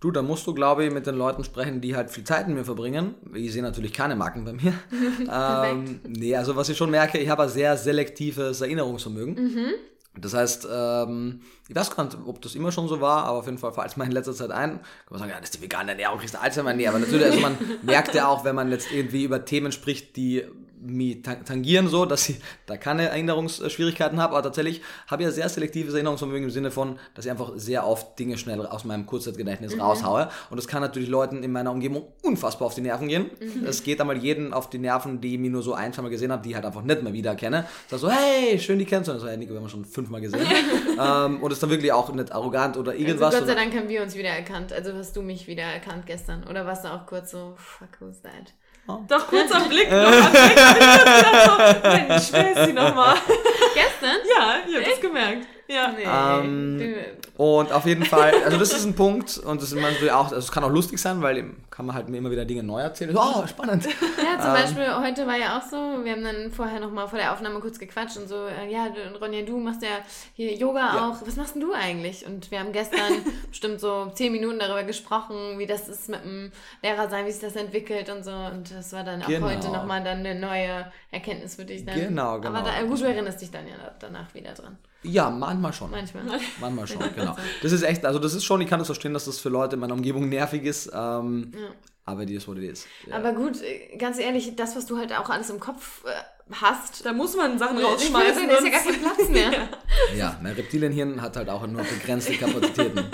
[0.00, 2.58] Du, da musst du, glaube ich, mit den Leuten sprechen, die halt viel Zeit mit
[2.58, 3.14] mir verbringen.
[3.32, 4.74] Ich sehe natürlich keine Macken bei mir.
[5.32, 9.34] ähm, nee, also was ich schon merke, ich habe ein sehr selektives Erinnerungsvermögen.
[9.34, 9.68] Mhm.
[10.16, 13.46] Das heißt, ähm, ich weiß gar nicht, ob das immer schon so war, aber auf
[13.46, 14.70] jeden Fall fällt es mir in letzter Zeit ein.
[14.70, 14.80] Kann
[15.10, 16.72] man sagen, ja, das ist die vegane Ernährung, kriegst du Alzheimer?
[16.72, 20.16] Nee, aber natürlich, also man merkt ja auch, wenn man jetzt irgendwie über Themen spricht,
[20.16, 20.44] die
[20.84, 25.48] mich tangieren so, dass ich da keine Erinnerungsschwierigkeiten habe, aber tatsächlich habe ich ja sehr
[25.48, 29.74] selektives Erinnerungsvermögen im Sinne von, dass ich einfach sehr oft Dinge schnell aus meinem Kurzzeitgedächtnis
[29.74, 29.80] mhm.
[29.80, 33.30] raushaue und das kann natürlich Leuten in meiner Umgebung unfassbar auf die Nerven gehen.
[33.40, 33.66] Mhm.
[33.66, 36.32] Es geht einmal jeden auf die Nerven, die ich mir nur so ein, zweimal gesehen
[36.32, 37.66] habe, die ich halt einfach nicht mehr wieder kenne.
[37.88, 39.12] Sag so, hey, schön, die kennst du.
[39.12, 40.46] Und so, hey, Nico, wir haben schon fünfmal gesehen.
[41.00, 43.34] ähm, und ist dann wirklich auch nicht arrogant oder also irgendwas.
[43.34, 44.72] Also Gott sei Dank haben wir uns wieder erkannt.
[44.72, 46.44] Also hast du mich wieder erkannt gestern.
[46.48, 48.52] Oder warst du auch kurz so, fuck, who's that?
[48.86, 48.98] Oh.
[49.08, 49.96] Doch kurz am Blick noch.
[49.96, 50.32] Am
[51.82, 53.16] Mensch, wer ist sie nochmal?
[53.74, 54.18] Gestern?
[54.28, 55.46] Ja, ich habe das gemerkt.
[55.68, 55.92] Ja.
[55.92, 56.04] Nee.
[56.04, 56.94] Ähm,
[57.36, 60.52] und auf jeden Fall, also das ist ein Punkt und das ist auch, also es
[60.52, 63.16] kann auch lustig sein, weil kann man halt mir immer wieder Dinge neu erzählen.
[63.16, 63.84] Oh, spannend.
[63.84, 67.18] Ja, zum ähm, Beispiel heute war ja auch so, wir haben dann vorher nochmal vor
[67.18, 68.88] der Aufnahme kurz gequatscht und so, äh, ja,
[69.20, 69.88] Ronja, du machst ja
[70.34, 71.08] hier Yoga ja.
[71.08, 71.26] auch.
[71.26, 72.24] Was machst denn du eigentlich?
[72.26, 76.52] Und wir haben gestern bestimmt so zehn Minuten darüber gesprochen, wie das ist mit dem
[76.82, 78.30] Lehrer sein, wie sich das entwickelt und so.
[78.30, 79.48] Und das war dann auch genau.
[79.48, 81.84] heute nochmal dann eine neue Erkenntnis für dich.
[81.84, 81.98] Dann.
[81.98, 82.56] Genau, genau.
[82.56, 84.78] Aber da, gut, du erinnerst dich dann ja danach wieder dran.
[85.04, 85.90] Ja, manchmal schon.
[85.90, 86.24] Manchmal.
[86.60, 87.36] Manchmal schon, genau.
[87.62, 89.74] Das ist echt, also das ist schon, ich kann das verstehen, dass das für Leute
[89.74, 90.90] in meiner Umgebung nervig ist.
[90.92, 91.68] Ähm, ja.
[92.06, 92.86] Aber die ist, what it is.
[93.06, 93.16] Ja.
[93.16, 93.58] Aber gut,
[93.98, 97.04] ganz ehrlich, das, was du halt auch alles im Kopf äh, hast.
[97.04, 98.48] Da muss man Sachen rausschmeißen.
[98.48, 99.52] Da ist ja gar kein Platz mehr.
[100.10, 103.04] ja, ja mein Reptilienhirn hat halt auch nur begrenzte Kapazitäten.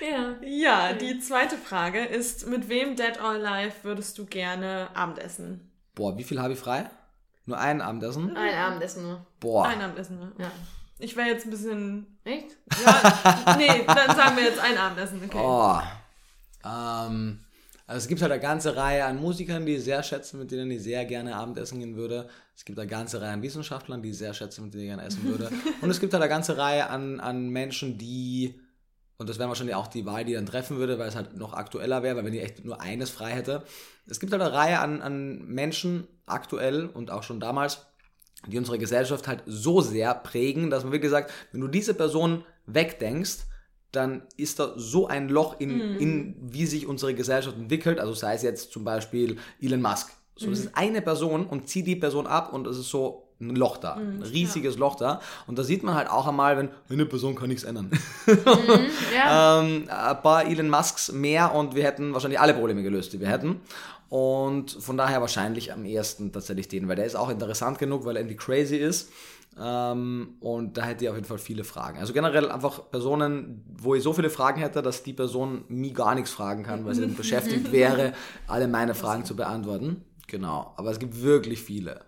[0.00, 0.36] ja.
[0.42, 5.70] Ja, die zweite Frage ist, mit wem Dead or Alive würdest du gerne Abendessen?
[5.94, 6.90] Boah, wie viel habe ich frei?
[7.46, 8.36] Nur ein Abendessen?
[8.36, 9.26] Ein Abendessen nur.
[9.40, 9.66] Boah.
[9.66, 10.32] Ein Abendessen nur.
[10.38, 10.50] Ja.
[10.98, 12.18] Ich wäre jetzt ein bisschen.
[12.24, 12.56] Echt?
[12.84, 13.56] Ja.
[13.56, 15.20] nee, dann sagen wir jetzt ein Abendessen.
[15.24, 15.38] Okay.
[15.40, 15.80] Oh.
[16.64, 17.40] Ähm,
[17.86, 20.70] also es gibt halt eine ganze Reihe an Musikern, die ich sehr schätze, mit denen
[20.70, 22.28] ich sehr gerne Abendessen gehen würde.
[22.54, 25.04] Es gibt eine ganze Reihe an Wissenschaftlern, die ich sehr schätze, mit denen ich gerne
[25.04, 25.50] essen würde.
[25.80, 28.60] Und es gibt halt eine ganze Reihe an, an Menschen, die
[29.20, 31.52] und das wäre wahrscheinlich auch die Wahl, die dann treffen würde, weil es halt noch
[31.52, 33.64] aktueller wäre, weil wenn ich echt nur eines frei hätte.
[34.06, 37.84] Es gibt halt eine Reihe an, an Menschen, aktuell und auch schon damals,
[38.46, 42.46] die unsere Gesellschaft halt so sehr prägen, dass man wirklich sagt, wenn du diese Person
[42.64, 43.40] wegdenkst,
[43.92, 45.98] dann ist da so ein Loch in, mm.
[45.98, 48.00] in wie sich unsere Gesellschaft entwickelt.
[48.00, 50.12] Also sei es jetzt zum Beispiel Elon Musk.
[50.34, 50.50] So, mm.
[50.50, 53.78] das ist eine Person und zieh die Person ab und es ist so ein Loch
[53.78, 54.80] da, mhm, ein riesiges ja.
[54.80, 55.20] Loch da.
[55.46, 57.90] Und da sieht man halt auch einmal, wenn eine Person kann nichts ändern.
[58.26, 58.36] Mhm,
[59.14, 59.60] ja.
[59.60, 63.28] ähm, ein paar Elon Musks mehr und wir hätten wahrscheinlich alle Probleme gelöst, die wir
[63.28, 63.60] hätten.
[64.08, 68.16] Und von daher wahrscheinlich am ehesten tatsächlich den, weil der ist auch interessant genug, weil
[68.16, 69.10] er irgendwie crazy ist.
[69.58, 71.98] Ähm, und da hätte ich auf jeden Fall viele Fragen.
[71.98, 76.14] Also generell einfach Personen, wo ich so viele Fragen hätte, dass die Person mir gar
[76.14, 78.12] nichts fragen kann, weil sie beschäftigt wäre,
[78.46, 80.04] alle meine Fragen zu beantworten.
[80.26, 80.74] Genau.
[80.76, 82.00] Aber es gibt wirklich viele.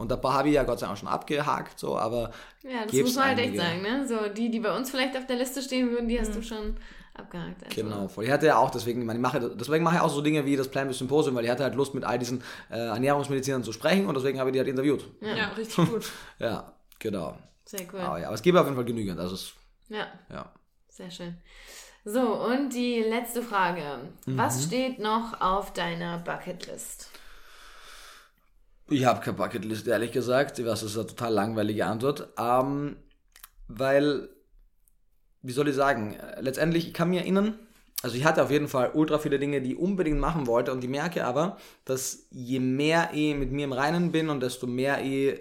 [0.00, 2.30] Und ein paar habe ich ja Gott sei Dank schon abgehakt, so, aber.
[2.62, 4.08] Ja, das muss man halt echt sagen, ne?
[4.08, 6.36] So, die, die bei uns vielleicht auf der Liste stehen würden, die hast mhm.
[6.36, 6.76] du schon
[7.12, 7.64] abgehakt.
[7.64, 7.82] Also.
[7.82, 8.24] Genau, voll.
[8.24, 10.68] Ich hatte ja auch, deswegen, ich mache, deswegen mache ich auch so Dinge wie das
[10.68, 14.16] Plan Symposium, weil ich hatte halt Lust, mit all diesen äh, Ernährungsmedizinern zu sprechen und
[14.16, 15.04] deswegen habe ich die halt interviewt.
[15.20, 16.10] Ja, ja richtig gut.
[16.38, 17.36] ja, genau.
[17.66, 18.00] Sehr cool.
[18.00, 19.20] Aber, ja, aber es gibt auf jeden Fall genügend.
[19.20, 19.52] Also es,
[19.90, 20.06] ja.
[20.30, 20.50] ja.
[20.88, 21.36] Sehr schön.
[22.06, 23.82] So, und die letzte Frage.
[24.24, 24.38] Mhm.
[24.38, 27.09] Was steht noch auf deiner Bucketlist?
[28.90, 30.58] Ich habe keine Bucketlist, ehrlich gesagt.
[30.58, 32.28] Das ist eine total langweilige Antwort.
[32.36, 32.96] Ähm,
[33.68, 34.28] weil,
[35.42, 37.54] wie soll ich sagen, letztendlich, ich kann mich erinnern,
[38.02, 40.82] also ich hatte auf jeden Fall ultra viele Dinge, die ich unbedingt machen wollte und
[40.82, 45.02] ich merke aber, dass je mehr ich mit mir im Reinen bin und desto mehr
[45.04, 45.40] ich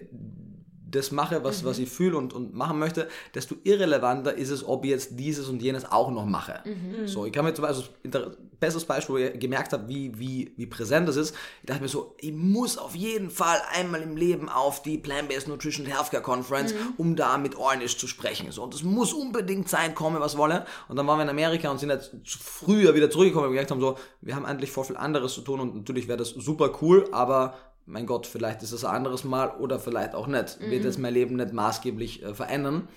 [0.92, 1.68] das mache, was, mhm.
[1.68, 5.48] was ich fühle und, und machen möchte, desto irrelevanter ist es, ob ich jetzt dieses
[5.48, 6.62] und jenes auch noch mache.
[6.66, 7.08] Mhm.
[7.08, 10.54] So, ich kann mir zum Beispiel, also, bestes Beispiel, wo ich gemerkt habe, wie, wie,
[10.58, 14.18] wie präsent das ist, ich dachte mir so, ich muss auf jeden Fall einmal im
[14.18, 16.94] Leben auf die Plant-Based Nutrition Healthcare Conference, mhm.
[16.98, 18.52] um da mit Ornish zu sprechen.
[18.52, 20.66] So, und das muss unbedingt sein, komme was wolle.
[20.88, 23.82] Und dann waren wir in Amerika und sind jetzt früher wieder zurückgekommen und gemerkt haben,
[23.82, 27.08] so, wir haben endlich voll viel anderes zu tun und natürlich wäre das super cool,
[27.12, 27.56] aber
[27.90, 30.62] mein Gott, vielleicht ist es ein anderes Mal oder vielleicht auch nicht.
[30.62, 30.72] Mhm.
[30.72, 32.88] Wird es mein Leben nicht maßgeblich äh, verändern.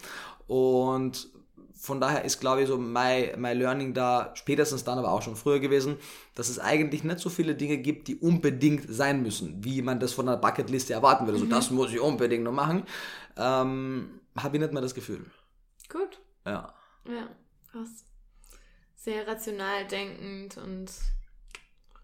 [0.46, 1.28] Und
[1.74, 5.34] von daher ist, glaube ich, so mein, mein Learning da spätestens dann, aber auch schon
[5.34, 5.96] früher gewesen,
[6.34, 10.12] dass es eigentlich nicht so viele Dinge gibt, die unbedingt sein müssen, wie man das
[10.12, 11.38] von einer Bucketliste erwarten würde.
[11.38, 11.44] Mhm.
[11.44, 12.84] So, das muss ich unbedingt noch machen.
[13.36, 15.24] Ähm, Habe ich nicht mehr das Gefühl.
[15.88, 16.20] Gut.
[16.46, 16.72] Ja.
[17.08, 17.28] Ja,
[17.70, 18.04] krass.
[18.94, 20.92] Sehr rational denkend und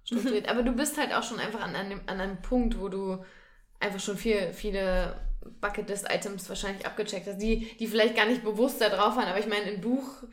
[0.09, 0.49] strukturiert.
[0.49, 3.19] Aber du bist halt auch schon einfach an einem, an einem Punkt, wo du
[3.81, 5.21] einfach schon viel, viele
[5.61, 9.29] Bucketlist-Items wahrscheinlich abgecheckt hast, die, die vielleicht gar nicht bewusst da drauf waren.
[9.29, 10.25] Aber ich meine, im Buch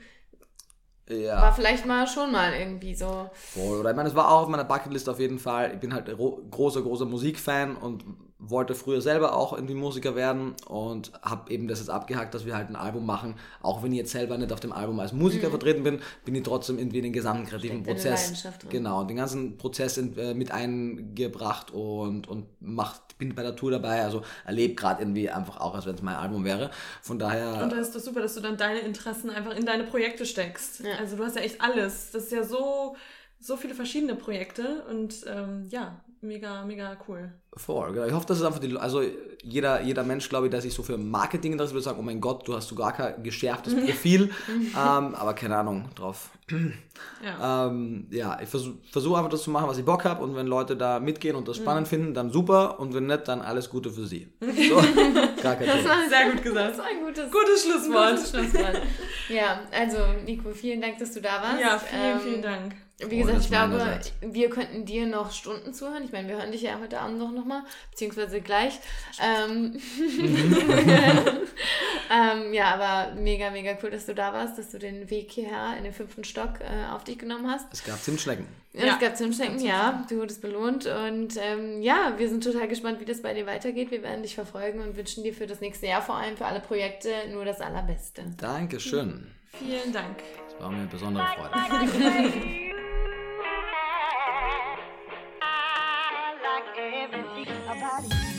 [1.10, 1.42] ja.
[1.42, 3.30] war vielleicht mal schon mal irgendwie so.
[3.56, 5.74] Oder ich meine, es war auch auf meiner Bucketlist auf jeden Fall.
[5.74, 6.10] Ich bin halt
[6.52, 8.04] großer, großer Musikfan und
[8.50, 12.56] wollte früher selber auch irgendwie Musiker werden und habe eben das jetzt abgehakt, dass wir
[12.56, 13.36] halt ein Album machen.
[13.62, 15.52] Auch wenn ich jetzt selber nicht auf dem Album als Musiker mhm.
[15.52, 18.48] vertreten bin, bin ich trotzdem irgendwie in den gesamten kreativen Steckt Prozess.
[18.70, 23.72] Genau, den ganzen Prozess in, äh, mit eingebracht und, und macht, bin bei der Tour
[23.72, 26.72] dabei, also erlebe gerade irgendwie einfach auch, als wenn es mein Album wäre.
[27.02, 27.64] Von daher.
[27.64, 30.82] Und da ist doch super, dass du dann deine Interessen einfach in deine Projekte steckst.
[30.82, 30.98] Ja.
[31.00, 32.12] Also du hast ja echt alles.
[32.12, 32.96] Das ist ja so,
[33.40, 37.32] so viele verschiedene Projekte und ähm, ja, mega, mega cool.
[37.58, 38.06] Voll, genau.
[38.06, 39.02] Ich hoffe, dass es einfach die, also
[39.42, 42.20] jeder, jeder Mensch, glaube ich, der sich so für Marketing interessiert, würde sagen, oh mein
[42.20, 46.32] Gott, du hast so gar kein geschärftes Profil, ähm, aber keine Ahnung drauf.
[47.24, 47.68] ja.
[47.68, 50.48] Ähm, ja, ich versuche versuch einfach das zu machen, was ich Bock habe und wenn
[50.48, 51.90] Leute da mitgehen und das spannend mhm.
[51.90, 54.28] finden, dann super und wenn nicht, dann alles Gute für sie.
[54.70, 54.76] So,
[55.42, 55.90] gar kein das Thema.
[55.90, 56.70] war sehr gut gesagt.
[56.72, 58.16] Das war ein gutes, gutes Schlusswort.
[58.16, 58.82] Gutes Schlusswort.
[59.30, 61.62] ja, also Nico, vielen Dank, dass du da warst.
[61.62, 62.76] Ja, vielen, ähm, vielen Dank.
[63.00, 66.04] Wie gesagt, ich glaube, wir könnten dir noch Stunden zuhören.
[66.06, 68.80] Ich meine, wir hören dich ja heute Abend noch mal, beziehungsweise gleich.
[69.22, 69.74] Ähm,
[72.10, 75.76] ähm, ja, aber mega, mega cool, dass du da warst, dass du den Weg hierher
[75.78, 77.68] in den fünften Stock äh, auf dich genommen hast.
[77.74, 78.48] Es gab Zimtschnecken.
[78.72, 78.94] Ja.
[78.94, 80.06] es gab Zimtschnecken, ja.
[80.10, 80.86] Du wurdest belohnt.
[80.86, 83.92] Und ähm, ja, wir sind total gespannt, wie das bei dir weitergeht.
[83.92, 86.62] Wir werden dich verfolgen und wünschen dir für das nächste Jahr vor allem für alle
[86.62, 88.24] Projekte nur das Allerbeste.
[88.38, 89.28] Dankeschön.
[89.60, 90.18] Vielen Dank.
[90.58, 92.66] Es war mir eine besondere Freude.
[97.86, 98.35] body.